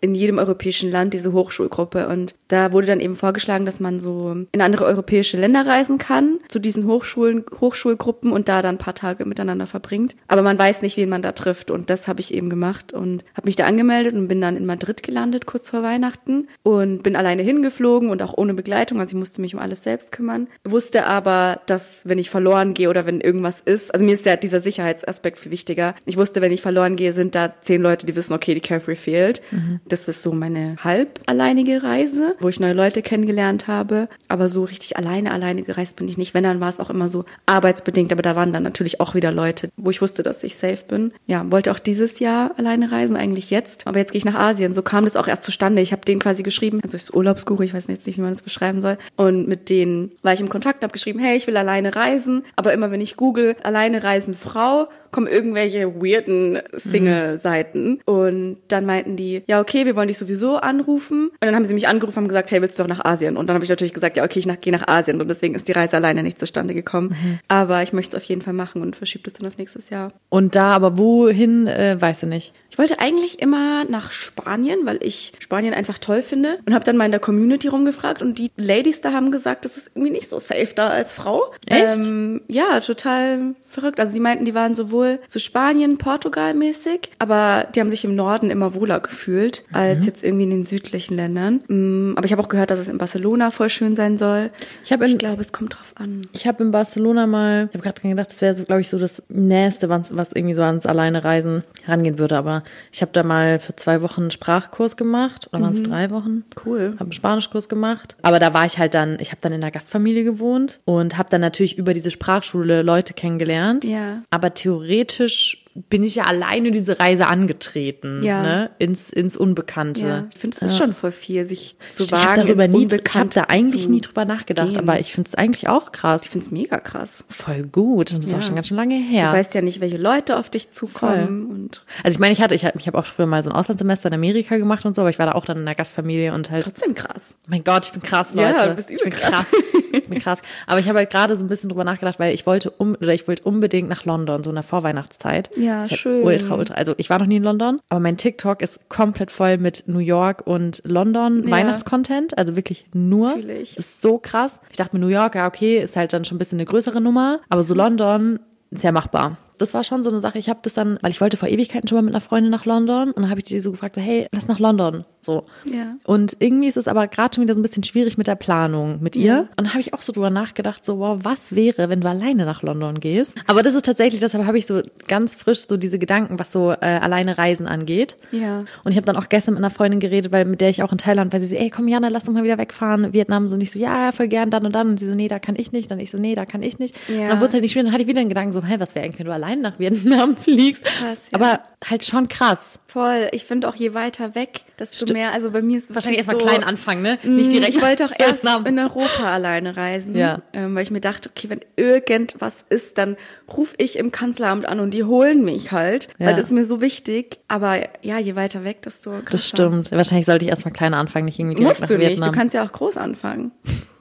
in 0.01 0.15
jedem 0.15 0.39
europäischen 0.39 0.91
Land 0.91 1.13
diese 1.13 1.31
Hochschulgruppe. 1.31 2.07
Und 2.07 2.33
da 2.47 2.73
wurde 2.73 2.87
dann 2.87 2.99
eben 2.99 3.15
vorgeschlagen, 3.15 3.65
dass 3.65 3.79
man 3.79 3.99
so 3.99 4.35
in 4.51 4.61
andere 4.61 4.85
europäische 4.85 5.37
Länder 5.37 5.65
reisen 5.65 5.99
kann, 5.99 6.39
zu 6.49 6.59
diesen 6.59 6.87
Hochschulen, 6.87 7.45
Hochschulgruppen 7.61 8.31
und 8.31 8.49
da 8.49 8.61
dann 8.61 8.75
ein 8.75 8.79
paar 8.79 8.95
Tage 8.95 9.25
miteinander 9.25 9.67
verbringt. 9.67 10.15
Aber 10.27 10.41
man 10.41 10.57
weiß 10.57 10.81
nicht, 10.81 10.97
wen 10.97 11.09
man 11.09 11.21
da 11.21 11.31
trifft. 11.33 11.69
Und 11.69 11.89
das 11.91 12.07
habe 12.07 12.19
ich 12.19 12.33
eben 12.33 12.49
gemacht 12.49 12.93
und 12.93 13.23
habe 13.35 13.47
mich 13.47 13.55
da 13.55 13.65
angemeldet 13.65 14.15
und 14.15 14.27
bin 14.27 14.41
dann 14.41 14.57
in 14.57 14.65
Madrid 14.65 15.03
gelandet, 15.03 15.45
kurz 15.45 15.69
vor 15.69 15.83
Weihnachten. 15.83 16.47
Und 16.63 17.03
bin 17.03 17.15
alleine 17.15 17.43
hingeflogen 17.43 18.09
und 18.09 18.23
auch 18.23 18.35
ohne 18.35 18.55
Begleitung. 18.55 18.99
Also 18.99 19.11
ich 19.11 19.19
musste 19.19 19.39
mich 19.39 19.53
um 19.53 19.61
alles 19.61 19.83
selbst 19.83 20.11
kümmern. 20.11 20.47
Wusste 20.63 21.05
aber, 21.05 21.61
dass 21.67 22.01
wenn 22.05 22.17
ich 22.17 22.31
verloren 22.31 22.73
gehe 22.73 22.89
oder 22.89 23.05
wenn 23.05 23.21
irgendwas 23.21 23.61
ist, 23.61 23.93
also 23.93 24.03
mir 24.03 24.13
ist 24.13 24.25
ja 24.25 24.35
dieser 24.35 24.61
Sicherheitsaspekt 24.61 25.39
viel 25.39 25.51
wichtiger. 25.51 25.93
Ich 26.05 26.17
wusste, 26.17 26.41
wenn 26.41 26.51
ich 26.51 26.61
verloren 26.61 26.95
gehe, 26.95 27.13
sind 27.13 27.35
da 27.35 27.53
zehn 27.61 27.81
Leute, 27.83 28.07
die 28.07 28.15
wissen, 28.15 28.33
okay, 28.33 28.55
die 28.55 28.61
Carefree 28.61 28.95
fehlt. 28.95 29.41
Mhm. 29.51 29.79
Das 29.91 30.07
ist 30.07 30.23
so 30.23 30.31
meine 30.31 30.77
halb 30.81 31.19
alleinige 31.25 31.83
Reise, 31.83 32.35
wo 32.39 32.47
ich 32.47 32.61
neue 32.61 32.71
Leute 32.71 33.01
kennengelernt 33.01 33.67
habe. 33.67 34.07
Aber 34.29 34.47
so 34.47 34.63
richtig 34.63 34.97
alleine, 34.97 35.31
alleine 35.31 35.63
gereist 35.63 35.97
bin 35.97 36.07
ich 36.07 36.17
nicht. 36.17 36.33
Wenn, 36.33 36.43
dann 36.43 36.61
war 36.61 36.69
es 36.69 36.79
auch 36.79 36.89
immer 36.89 37.09
so 37.09 37.25
arbeitsbedingt. 37.45 38.13
Aber 38.13 38.21
da 38.21 38.37
waren 38.37 38.53
dann 38.53 38.63
natürlich 38.63 39.01
auch 39.01 39.15
wieder 39.15 39.33
Leute, 39.33 39.69
wo 39.75 39.89
ich 39.89 40.01
wusste, 40.01 40.23
dass 40.23 40.43
ich 40.43 40.55
safe 40.55 40.85
bin. 40.87 41.11
Ja, 41.27 41.49
wollte 41.51 41.71
auch 41.71 41.79
dieses 41.79 42.19
Jahr 42.19 42.51
alleine 42.57 42.89
reisen, 42.89 43.17
eigentlich 43.17 43.49
jetzt. 43.49 43.85
Aber 43.85 43.99
jetzt 43.99 44.13
gehe 44.13 44.19
ich 44.19 44.25
nach 44.25 44.35
Asien. 44.35 44.73
So 44.73 44.81
kam 44.81 45.03
das 45.03 45.17
auch 45.17 45.27
erst 45.27 45.43
zustande. 45.43 45.81
Ich 45.81 45.91
habe 45.91 46.05
denen 46.05 46.21
quasi 46.21 46.41
geschrieben, 46.41 46.79
also 46.81 46.95
ich 46.95 47.13
Urlaubsguru, 47.13 47.63
ich 47.63 47.73
weiß 47.73 47.87
jetzt 47.87 48.07
nicht, 48.07 48.17
wie 48.17 48.21
man 48.21 48.31
das 48.31 48.43
beschreiben 48.43 48.81
soll. 48.81 48.97
Und 49.17 49.49
mit 49.49 49.69
denen 49.69 50.13
war 50.21 50.31
ich 50.31 50.39
im 50.39 50.47
Kontakt, 50.47 50.83
habe 50.83 50.93
geschrieben, 50.93 51.19
hey, 51.19 51.35
ich 51.35 51.47
will 51.47 51.57
alleine 51.57 51.95
reisen. 51.97 52.43
Aber 52.55 52.71
immer 52.71 52.91
wenn 52.91 53.01
ich 53.01 53.17
google, 53.17 53.57
alleine 53.61 54.03
reisen 54.03 54.35
Frau, 54.35 54.87
kommen 55.11 55.27
irgendwelche 55.27 55.95
weirden 55.95 56.59
Single-Seiten. 56.73 58.01
Und 58.05 58.57
dann 58.67 58.85
meinten 58.85 59.15
die, 59.15 59.43
ja, 59.47 59.59
okay, 59.59 59.85
wir 59.85 59.95
wollen 59.95 60.07
dich 60.07 60.17
sowieso 60.17 60.57
anrufen. 60.57 61.29
Und 61.29 61.41
dann 61.41 61.55
haben 61.55 61.65
sie 61.65 61.73
mich 61.73 61.87
angerufen 61.87 62.19
und 62.19 62.27
gesagt, 62.27 62.51
hey, 62.51 62.61
willst 62.61 62.79
du 62.79 62.83
doch 62.83 62.89
nach 62.89 63.05
Asien? 63.05 63.37
Und 63.37 63.47
dann 63.47 63.55
habe 63.55 63.63
ich 63.63 63.69
natürlich 63.69 63.93
gesagt, 63.93 64.17
ja, 64.17 64.23
okay, 64.23 64.39
ich 64.39 64.45
nach, 64.45 64.59
gehe 64.59 64.73
nach 64.73 64.87
Asien. 64.87 65.21
Und 65.21 65.27
deswegen 65.27 65.55
ist 65.55 65.67
die 65.67 65.73
Reise 65.73 65.95
alleine 65.97 66.23
nicht 66.23 66.39
zustande 66.39 66.73
gekommen. 66.73 67.09
Mhm. 67.09 67.39
Aber 67.47 67.83
ich 67.83 67.93
möchte 67.93 68.15
es 68.15 68.21
auf 68.21 68.27
jeden 68.27 68.41
Fall 68.41 68.53
machen 68.53 68.81
und 68.81 68.95
verschiebe 68.95 69.23
das 69.23 69.33
dann 69.33 69.47
auf 69.47 69.57
nächstes 69.57 69.89
Jahr. 69.89 70.11
Und 70.29 70.55
da 70.55 70.71
aber 70.71 70.97
wohin, 70.97 71.67
äh, 71.67 71.99
weißt 71.99 72.23
du 72.23 72.27
nicht? 72.27 72.53
Ich 72.71 72.77
wollte 72.77 72.99
eigentlich 72.99 73.41
immer 73.41 73.83
nach 73.83 74.11
Spanien, 74.11 74.85
weil 74.85 75.03
ich 75.03 75.33
Spanien 75.39 75.73
einfach 75.73 75.97
toll 75.97 76.21
finde. 76.21 76.59
Und 76.65 76.73
habe 76.73 76.85
dann 76.85 76.95
mal 76.95 77.05
in 77.05 77.11
der 77.11 77.19
Community 77.19 77.67
rumgefragt. 77.67 78.21
Und 78.21 78.39
die 78.39 78.49
Ladies 78.55 79.01
da 79.01 79.11
haben 79.11 79.29
gesagt, 79.29 79.65
das 79.65 79.75
ist 79.75 79.91
irgendwie 79.93 80.13
nicht 80.13 80.29
so 80.29 80.39
safe 80.39 80.69
da 80.73 80.89
als 80.89 81.13
Frau. 81.13 81.51
Echt? 81.67 81.97
Ähm, 81.97 82.41
ja, 82.47 82.79
total 82.79 83.55
verrückt. 83.71 83.99
Also 83.99 84.11
sie 84.11 84.19
meinten, 84.19 84.45
die 84.45 84.53
waren 84.53 84.75
sowohl 84.75 85.19
so 85.27 85.39
Spanien, 85.39 85.97
Portugal 85.97 86.53
mäßig, 86.53 87.11
aber 87.19 87.67
die 87.73 87.79
haben 87.79 87.89
sich 87.89 88.03
im 88.05 88.15
Norden 88.15 88.51
immer 88.51 88.75
wohler 88.75 88.99
gefühlt 88.99 89.63
als 89.71 89.99
mhm. 89.99 90.05
jetzt 90.05 90.23
irgendwie 90.23 90.43
in 90.43 90.49
den 90.49 90.65
südlichen 90.65 91.15
Ländern. 91.15 91.61
Mm, 91.67 92.13
aber 92.15 92.25
ich 92.25 92.31
habe 92.31 92.41
auch 92.41 92.49
gehört, 92.49 92.69
dass 92.69 92.79
es 92.79 92.89
in 92.89 92.97
Barcelona 92.97 93.51
voll 93.51 93.69
schön 93.69 93.95
sein 93.95 94.17
soll. 94.17 94.51
Ich, 94.83 94.91
ich 94.91 95.17
glaube, 95.17 95.41
es 95.41 95.51
kommt 95.51 95.75
drauf 95.75 95.93
an. 95.95 96.27
Ich 96.33 96.47
habe 96.47 96.63
in 96.63 96.71
Barcelona 96.71 97.27
mal, 97.27 97.69
ich 97.69 97.77
habe 97.77 97.83
gerade 97.83 98.01
gedacht, 98.01 98.29
das 98.29 98.41
wäre 98.41 98.55
so, 98.55 98.63
glaube 98.65 98.81
ich, 98.81 98.89
so 98.89 98.99
das 98.99 99.23
Nächste, 99.29 99.89
was, 99.89 100.15
was 100.15 100.33
irgendwie 100.33 100.55
so 100.55 100.61
ans 100.61 100.85
Alleinereisen 100.85 101.63
herangehen 101.83 102.19
würde. 102.19 102.37
Aber 102.37 102.60
ich 102.91 103.01
habe 103.01 103.11
da 103.11 103.23
mal 103.23 103.59
für 103.59 103.75
zwei 103.75 104.01
Wochen 104.01 104.21
einen 104.21 104.31
Sprachkurs 104.31 104.97
gemacht. 104.97 105.47
Oder 105.51 105.61
waren 105.61 105.71
es 105.71 105.79
mhm. 105.79 105.83
drei 105.85 106.09
Wochen? 106.11 106.43
Cool. 106.65 106.91
Habe 106.93 107.01
einen 107.01 107.11
Spanischkurs 107.11 107.69
gemacht. 107.69 108.15
Aber 108.21 108.39
da 108.39 108.53
war 108.53 108.65
ich 108.65 108.77
halt 108.77 108.93
dann, 108.93 109.17
ich 109.19 109.31
habe 109.31 109.41
dann 109.41 109.53
in 109.53 109.61
der 109.61 109.71
Gastfamilie 109.71 110.23
gewohnt 110.23 110.79
und 110.85 111.17
habe 111.17 111.29
dann 111.29 111.41
natürlich 111.41 111.77
über 111.77 111.93
diese 111.93 112.11
Sprachschule 112.11 112.81
Leute 112.81 113.13
kennengelernt. 113.13 113.83
Ja. 113.85 114.23
Aber 114.29 114.53
theoretisch 114.53 115.60
bin 115.73 116.03
ich 116.03 116.15
ja 116.15 116.25
alleine 116.25 116.71
diese 116.71 116.99
Reise 116.99 117.27
angetreten, 117.27 118.21
ja. 118.23 118.41
ne? 118.41 118.71
ins, 118.77 119.09
ins 119.09 119.37
Unbekannte. 119.37 120.01
Ja. 120.01 120.27
Ich 120.33 120.39
finde, 120.39 120.57
es 120.57 120.63
ist 120.63 120.73
ja. 120.73 120.85
schon 120.85 120.93
voll 120.93 121.13
viel, 121.13 121.45
sich 121.45 121.77
zu 121.89 122.03
ich 122.03 122.11
wagen, 122.11 122.25
hab 122.25 122.35
darüber 122.35 122.67
nie, 122.67 122.87
Ich 122.87 123.15
habe 123.15 123.29
da 123.29 123.45
eigentlich 123.47 123.87
nie 123.87 124.01
drüber 124.01 124.25
nachgedacht, 124.25 124.69
gehen. 124.69 124.79
aber 124.79 124.99
ich 124.99 125.13
finde 125.13 125.29
es 125.29 125.35
eigentlich 125.35 125.69
auch 125.69 125.93
krass. 125.93 126.23
Ich 126.23 126.29
finde 126.29 126.45
es 126.45 126.51
mega 126.51 126.77
krass. 126.79 127.23
Voll 127.29 127.63
gut. 127.63 128.11
Und 128.11 128.23
das 128.23 128.31
ist 128.31 128.35
auch 128.35 128.41
schon 128.41 128.55
ganz 128.55 128.67
schön 128.67 128.77
lange 128.77 128.95
her. 128.95 129.31
Du 129.31 129.37
weißt 129.37 129.53
ja 129.53 129.61
nicht, 129.61 129.79
welche 129.79 129.97
Leute 129.97 130.37
auf 130.37 130.49
dich 130.49 130.71
zukommen. 130.71 131.45
Voll. 131.47 131.55
Und 131.55 131.85
also 132.03 132.17
ich 132.17 132.19
meine, 132.19 132.33
ich 132.33 132.41
hatte, 132.41 132.53
ich 132.53 132.65
habe 132.65 132.77
ich 132.77 132.87
hab 132.87 132.95
auch 132.95 133.05
früher 133.05 133.25
mal 133.25 133.41
so 133.41 133.49
ein 133.49 133.55
Auslandssemester 133.55 134.09
in 134.09 134.15
Amerika 134.15 134.57
gemacht 134.57 134.85
und 134.85 134.95
so, 134.95 135.03
aber 135.03 135.09
ich 135.09 135.19
war 135.19 135.25
da 135.25 135.31
auch 135.33 135.45
dann 135.45 135.57
in 135.57 135.65
der 135.65 135.75
Gastfamilie 135.75 136.33
und 136.33 136.51
halt. 136.51 136.65
Trotzdem 136.65 136.95
krass. 136.95 137.35
Mein 137.47 137.63
Gott, 137.63 137.85
ich 137.85 137.91
bin 137.93 138.01
krass, 138.01 138.33
Leute. 138.33 138.57
Ja, 138.57 138.67
du 138.67 138.75
bist 138.75 138.91
ich 138.91 139.01
bin 139.01 139.13
krass. 139.13 139.31
krass. 139.31 139.47
ich 139.93 140.09
bin 140.09 140.19
krass. 140.19 140.39
Aber 140.67 140.79
ich 140.79 140.89
habe 140.89 140.99
halt 140.99 141.09
gerade 141.09 141.37
so 141.37 141.45
ein 141.45 141.47
bisschen 141.47 141.69
drüber 141.69 141.85
nachgedacht, 141.85 142.19
weil 142.19 142.33
ich 142.33 142.45
wollte 142.45 142.71
um, 142.71 142.95
oder 142.95 143.13
ich 143.13 143.27
wollte 143.27 143.43
unbedingt 143.43 143.87
nach 143.87 144.03
London, 144.03 144.43
so 144.43 144.51
in 144.51 144.55
der 144.55 144.63
Vorweihnachtszeit. 144.63 145.49
Ja, 145.61 145.85
schön 145.85 146.23
ultra, 146.23 146.55
ultra. 146.55 146.73
Also 146.75 146.93
ich 146.97 147.09
war 147.09 147.19
noch 147.19 147.25
nie 147.25 147.37
in 147.37 147.43
London, 147.43 147.79
aber 147.89 147.99
mein 147.99 148.17
TikTok 148.17 148.61
ist 148.61 148.89
komplett 148.89 149.31
voll 149.31 149.57
mit 149.57 149.83
New 149.87 149.99
York 149.99 150.45
und 150.45 150.81
London 150.85 151.43
ja. 151.45 151.51
Weihnachtscontent. 151.51 152.37
Also 152.37 152.55
wirklich 152.55 152.85
nur. 152.93 153.35
Das 153.35 153.77
ist 153.77 154.01
so 154.01 154.17
krass. 154.17 154.59
Ich 154.71 154.77
dachte 154.77 154.95
mir, 154.95 155.01
New 155.01 155.11
York, 155.11 155.35
ja, 155.35 155.47
okay, 155.47 155.79
ist 155.79 155.95
halt 155.95 156.13
dann 156.13 156.25
schon 156.25 156.35
ein 156.35 156.39
bisschen 156.39 156.57
eine 156.57 156.65
größere 156.65 157.01
Nummer. 157.01 157.39
Aber 157.49 157.63
so 157.63 157.73
London 157.75 158.39
ist 158.71 158.83
ja 158.83 158.91
machbar 158.91 159.37
das 159.57 159.73
war 159.73 159.83
schon 159.83 160.03
so 160.03 160.09
eine 160.09 160.19
Sache. 160.19 160.37
Ich 160.37 160.49
habe 160.49 160.59
das 160.63 160.73
dann, 160.73 160.97
weil 161.01 161.11
ich 161.11 161.21
wollte 161.21 161.37
vor 161.37 161.49
Ewigkeiten 161.49 161.87
schon 161.87 161.97
mal 161.97 162.01
mit 162.01 162.13
einer 162.13 162.21
Freundin 162.21 162.51
nach 162.51 162.65
London 162.65 163.11
und 163.11 163.23
dann 163.23 163.29
habe 163.29 163.39
ich 163.39 163.45
die 163.45 163.59
so 163.59 163.71
gefragt, 163.71 163.95
so, 163.95 164.01
hey, 164.01 164.27
lass 164.31 164.47
nach 164.47 164.59
London. 164.59 165.05
So. 165.21 165.45
Ja. 165.65 165.97
Und 166.05 166.35
irgendwie 166.39 166.67
ist 166.67 166.77
es 166.77 166.87
aber 166.87 167.07
gerade 167.07 167.35
schon 167.35 167.43
wieder 167.43 167.53
so 167.53 167.59
ein 167.59 167.63
bisschen 167.63 167.83
schwierig 167.83 168.17
mit 168.17 168.27
der 168.27 168.35
Planung 168.35 169.01
mit 169.01 169.15
ihr. 169.15 169.25
Ja. 169.25 169.39
Und 169.41 169.57
dann 169.57 169.69
habe 169.69 169.81
ich 169.81 169.93
auch 169.93 170.01
so 170.01 170.11
drüber 170.11 170.29
nachgedacht, 170.29 170.83
so, 170.83 170.99
wow, 170.99 171.19
was 171.21 171.55
wäre, 171.55 171.89
wenn 171.89 172.01
du 172.01 172.09
alleine 172.09 172.45
nach 172.45 172.63
London 172.63 172.99
gehst? 172.99 173.37
Aber 173.47 173.61
das 173.61 173.75
ist 173.75 173.85
tatsächlich, 173.85 174.19
deshalb 174.19 174.45
habe 174.45 174.57
ich 174.57 174.65
so 174.65 174.81
ganz 175.07 175.35
frisch 175.35 175.67
so 175.67 175.77
diese 175.77 175.99
Gedanken, 175.99 176.39
was 176.39 176.51
so 176.51 176.71
äh, 176.71 176.75
alleine 176.85 177.37
Reisen 177.37 177.67
angeht. 177.67 178.17
Ja. 178.31 178.59
Und 178.83 178.91
ich 178.91 178.95
habe 178.95 179.05
dann 179.05 179.15
auch 179.15 179.29
gestern 179.29 179.53
mit 179.53 179.59
einer 179.63 179.69
Freundin 179.69 179.99
geredet, 179.99 180.31
weil 180.31 180.45
mit 180.45 180.59
der 180.61 180.69
ich 180.69 180.81
auch 180.81 180.91
in 180.91 180.97
Thailand, 180.97 181.31
weil 181.33 181.39
sie 181.39 181.45
so, 181.45 181.55
ey, 181.55 181.69
komm 181.69 181.87
Jana, 181.87 182.07
lass 182.07 182.27
uns 182.27 182.35
mal 182.35 182.43
wieder 182.43 182.57
wegfahren. 182.57 183.13
Vietnam 183.13 183.47
so 183.47 183.57
nicht 183.57 183.71
so, 183.71 183.79
ja, 183.79 184.11
voll 184.11 184.27
gern, 184.27 184.49
dann 184.49 184.65
und 184.65 184.73
dann. 184.73 184.89
Und 184.89 184.99
sie 184.99 185.05
so, 185.05 185.13
nee, 185.13 185.27
da 185.27 185.39
kann 185.39 185.55
ich 185.55 185.71
nicht. 185.71 185.91
Dann 185.91 185.99
ich 185.99 186.09
so, 186.09 186.17
nee, 186.17 186.33
da 186.33 186.45
kann 186.45 186.63
ich 186.63 186.79
nicht. 186.79 186.95
Ja. 187.07 187.23
Und 187.23 187.29
dann 187.29 187.37
wurde 187.37 187.47
es 187.47 187.53
halt 187.53 187.63
nicht 187.63 187.73
schön. 187.73 187.85
Dann 187.85 187.93
hatte 187.93 188.03
ich 188.03 188.09
wieder 188.09 188.21
einen 188.21 188.29
Gedanken 188.29 188.53
so, 188.53 188.63
hä, 188.63 188.75
was 188.79 188.95
wäre 188.95 189.05
eigentlich, 189.05 189.19
wenn 189.19 189.27
du 189.27 189.33
alleine 189.33 189.50
nach 189.59 189.79
Vietnam 189.79 190.37
fliegst. 190.37 190.83
Krass, 190.83 191.19
ja. 191.31 191.39
Aber 191.39 191.59
halt 191.83 192.03
schon 192.03 192.27
krass. 192.27 192.79
Voll. 192.87 193.27
Ich 193.31 193.45
finde 193.45 193.67
auch 193.67 193.75
je 193.75 193.93
weiter 193.93 194.35
weg, 194.35 194.61
desto 194.79 195.05
St 195.05 195.13
mehr. 195.13 195.33
Also 195.33 195.51
bei 195.51 195.61
mir 195.61 195.77
ist 195.77 195.93
wahrscheinlich 195.93 196.19
erstmal 196.19 196.39
so, 196.39 196.45
klein 196.45 196.63
anfangen, 196.63 197.01
ne? 197.01 197.17
Nicht 197.23 197.49
mm, 197.49 197.51
direkt. 197.51 197.75
Ich 197.75 197.81
wollte 197.81 198.05
auch 198.05 198.11
erst 198.17 198.45
in 198.65 198.79
Europa 198.79 199.31
alleine 199.31 199.75
reisen, 199.75 200.15
ja. 200.15 200.41
ähm, 200.53 200.75
weil 200.75 200.83
ich 200.83 200.91
mir 200.91 201.01
dachte, 201.01 201.29
okay, 201.29 201.49
wenn 201.49 201.61
irgendwas 201.75 202.65
ist, 202.69 202.97
dann 202.97 203.17
rufe 203.51 203.75
ich 203.77 203.97
im 203.97 204.11
Kanzleramt 204.11 204.67
an 204.67 204.79
und 204.79 204.91
die 204.91 205.03
holen 205.03 205.43
mich 205.43 205.71
halt, 205.71 206.09
ja. 206.19 206.27
weil 206.27 206.35
das 206.35 206.45
ist 206.45 206.51
mir 206.51 206.65
so 206.65 206.81
wichtig. 206.81 207.39
Aber 207.47 207.79
ja, 208.01 208.19
je 208.19 208.35
weiter 208.35 208.63
weg, 208.63 208.81
desto 208.83 209.11
krasser. 209.11 209.31
Das 209.31 209.47
stimmt. 209.47 209.91
Wahrscheinlich 209.91 210.25
sollte 210.25 210.45
ich 210.45 210.51
erstmal 210.51 210.73
klein 210.73 210.93
anfangen, 210.93 211.25
nicht 211.25 211.39
irgendwie 211.39 211.55
direkt 211.55 211.79
Musst 211.79 211.81
nach 211.81 211.87
du 211.87 211.99
Vietnam. 211.99 212.19
nicht. 212.19 212.27
Du 212.27 212.31
kannst 212.31 212.53
ja 212.53 212.63
auch 212.63 212.71
groß 212.71 212.97
anfangen. 212.97 213.51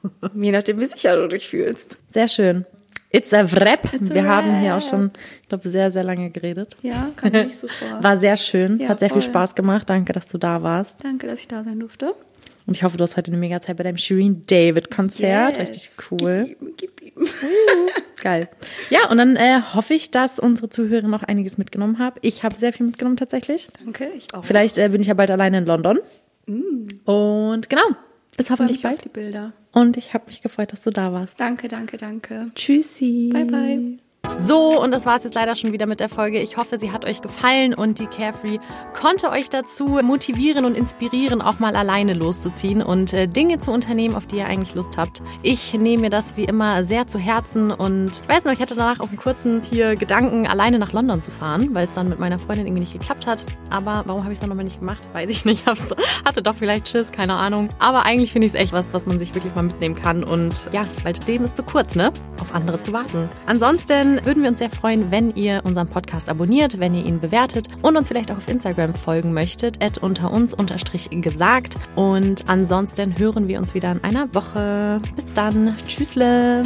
Je 0.34 0.50
nachdem, 0.50 0.80
wie 0.80 0.86
sicher 0.86 1.16
du 1.16 1.28
dich 1.28 1.48
fühlst. 1.48 1.98
Sehr 2.08 2.28
schön. 2.28 2.64
It's 3.12 3.32
a 3.32 3.44
Wrap. 3.52 3.92
It's 3.92 4.10
a 4.10 4.14
Wir 4.14 4.24
haben 4.26 4.60
hier 4.60 4.76
auch 4.76 4.82
schon, 4.82 5.10
ich 5.42 5.48
glaube, 5.48 5.68
sehr, 5.68 5.90
sehr 5.90 6.04
lange 6.04 6.30
geredet. 6.30 6.76
Ja, 6.82 7.10
kann 7.16 7.34
ich 7.34 7.56
so 7.60 7.66
vor. 7.66 8.02
War 8.02 8.18
sehr 8.18 8.36
schön, 8.36 8.78
ja, 8.78 8.88
hat 8.88 9.00
sehr 9.00 9.08
voll. 9.08 9.20
viel 9.20 9.30
Spaß 9.30 9.54
gemacht. 9.54 9.90
Danke, 9.90 10.12
dass 10.12 10.26
du 10.26 10.38
da 10.38 10.62
warst. 10.62 10.94
Danke, 11.02 11.26
dass 11.26 11.40
ich 11.40 11.48
da 11.48 11.64
sein 11.64 11.80
durfte. 11.80 12.14
Und 12.66 12.76
ich 12.76 12.84
hoffe, 12.84 12.96
du 12.96 13.02
hast 13.02 13.16
heute 13.16 13.32
eine 13.32 13.40
mega 13.40 13.60
Zeit 13.60 13.78
bei 13.78 13.82
deinem 13.82 13.96
Shireen 13.96 14.44
David 14.46 14.92
Konzert. 14.92 15.58
Yes. 15.58 15.68
Richtig 15.68 15.90
cool. 16.10 16.44
Gib 16.46 16.62
ihm, 16.62 16.74
gib 16.76 17.02
ihm. 17.02 17.26
Geil. 18.22 18.48
Ja, 18.90 19.08
und 19.10 19.18
dann 19.18 19.34
äh, 19.34 19.60
hoffe 19.74 19.94
ich, 19.94 20.12
dass 20.12 20.38
unsere 20.38 20.68
Zuhörer 20.68 21.08
noch 21.08 21.24
einiges 21.24 21.58
mitgenommen 21.58 21.98
haben. 21.98 22.16
Ich 22.22 22.44
habe 22.44 22.54
sehr 22.54 22.72
viel 22.72 22.86
mitgenommen 22.86 23.16
tatsächlich. 23.16 23.68
Danke, 23.82 24.08
ich 24.16 24.32
auch. 24.34 24.44
Vielleicht 24.44 24.78
äh, 24.78 24.88
bin 24.88 25.00
ich 25.00 25.08
ja 25.08 25.14
bald 25.14 25.32
alleine 25.32 25.58
in 25.58 25.66
London. 25.66 25.98
Mm. 26.46 26.86
Und 27.10 27.68
genau. 27.68 27.82
Bis 28.40 28.50
hoffentlich 28.50 28.82
bald. 28.82 29.04
die 29.04 29.08
Bilder. 29.08 29.52
Und 29.72 29.96
ich 29.96 30.14
habe 30.14 30.26
mich 30.26 30.42
gefreut, 30.42 30.72
dass 30.72 30.82
du 30.82 30.90
da 30.90 31.12
warst. 31.12 31.38
Danke, 31.40 31.68
danke, 31.68 31.96
danke. 31.96 32.50
Tschüssi. 32.54 33.30
Bye, 33.32 33.44
bye. 33.44 33.98
So, 34.38 34.82
und 34.82 34.90
das 34.90 35.06
war 35.06 35.16
es 35.16 35.24
jetzt 35.24 35.34
leider 35.34 35.54
schon 35.54 35.72
wieder 35.72 35.86
mit 35.86 36.00
der 36.00 36.08
Folge. 36.08 36.40
Ich 36.40 36.56
hoffe, 36.56 36.78
sie 36.78 36.90
hat 36.90 37.04
euch 37.04 37.20
gefallen 37.20 37.74
und 37.74 37.98
die 37.98 38.06
Carefree 38.06 38.58
konnte 38.98 39.30
euch 39.30 39.48
dazu 39.50 40.00
motivieren 40.02 40.64
und 40.64 40.76
inspirieren, 40.76 41.42
auch 41.42 41.58
mal 41.58 41.76
alleine 41.76 42.14
loszuziehen 42.14 42.82
und 42.82 43.12
äh, 43.12 43.28
Dinge 43.28 43.58
zu 43.58 43.70
unternehmen, 43.70 44.14
auf 44.14 44.26
die 44.26 44.36
ihr 44.36 44.46
eigentlich 44.46 44.74
Lust 44.74 44.96
habt. 44.96 45.22
Ich 45.42 45.74
nehme 45.74 46.02
mir 46.02 46.10
das 46.10 46.36
wie 46.36 46.44
immer 46.44 46.84
sehr 46.84 47.06
zu 47.06 47.18
Herzen 47.18 47.70
und 47.70 48.22
ich 48.22 48.28
weiß 48.28 48.44
noch, 48.44 48.52
ich 48.52 48.60
hatte 48.60 48.74
danach 48.74 49.00
auch 49.00 49.08
einen 49.08 49.18
kurzen 49.18 49.62
hier 49.62 49.96
Gedanken, 49.96 50.46
alleine 50.46 50.78
nach 50.78 50.92
London 50.92 51.22
zu 51.22 51.30
fahren, 51.30 51.74
weil 51.74 51.86
es 51.86 51.92
dann 51.92 52.08
mit 52.08 52.18
meiner 52.18 52.38
Freundin 52.38 52.66
irgendwie 52.66 52.80
nicht 52.80 52.92
geklappt 52.92 53.26
hat. 53.26 53.44
Aber 53.70 54.02
warum 54.06 54.22
habe 54.22 54.32
ich 54.32 54.36
es 54.36 54.40
dann 54.40 54.48
nochmal 54.48 54.64
nicht 54.64 54.80
gemacht? 54.80 55.08
Weiß 55.12 55.30
ich 55.30 55.44
nicht. 55.44 55.66
Hab's, 55.66 55.88
hatte 56.24 56.42
doch 56.42 56.54
vielleicht 56.54 56.88
Schiss, 56.88 57.12
keine 57.12 57.34
Ahnung. 57.34 57.68
Aber 57.78 58.04
eigentlich 58.04 58.32
finde 58.32 58.46
ich 58.46 58.54
es 58.54 58.58
echt 58.58 58.72
was, 58.72 58.92
was 58.92 59.06
man 59.06 59.18
sich 59.18 59.34
wirklich 59.34 59.54
mal 59.54 59.62
mitnehmen 59.62 59.94
kann. 59.94 60.24
Und 60.24 60.68
ja, 60.72 60.84
weil 61.02 61.12
das 61.12 61.26
Leben 61.26 61.44
ist 61.44 61.56
zu 61.56 61.62
kurz, 61.62 61.94
ne? 61.94 62.12
Auf 62.40 62.54
andere 62.54 62.80
zu 62.80 62.92
warten. 62.92 63.28
Ansonsten 63.46 64.19
würden 64.24 64.42
wir 64.42 64.50
uns 64.50 64.58
sehr 64.58 64.70
freuen, 64.70 65.10
wenn 65.10 65.34
ihr 65.34 65.62
unseren 65.64 65.88
Podcast 65.88 66.28
abonniert, 66.28 66.78
wenn 66.78 66.94
ihr 66.94 67.04
ihn 67.04 67.20
bewertet 67.20 67.68
und 67.82 67.96
uns 67.96 68.08
vielleicht 68.08 68.30
auch 68.30 68.36
auf 68.36 68.48
Instagram 68.48 68.94
folgen 68.94 69.32
möchtet, 69.32 69.82
at 69.82 69.98
unter 69.98 70.32
uns 70.32 70.54
gesagt. 71.22 71.76
Und 71.96 72.48
ansonsten 72.48 73.18
hören 73.18 73.48
wir 73.48 73.58
uns 73.58 73.74
wieder 73.74 73.92
in 73.92 74.04
einer 74.04 74.32
Woche. 74.34 75.00
Bis 75.16 75.32
dann. 75.34 75.74
Tschüssle. 75.86 76.62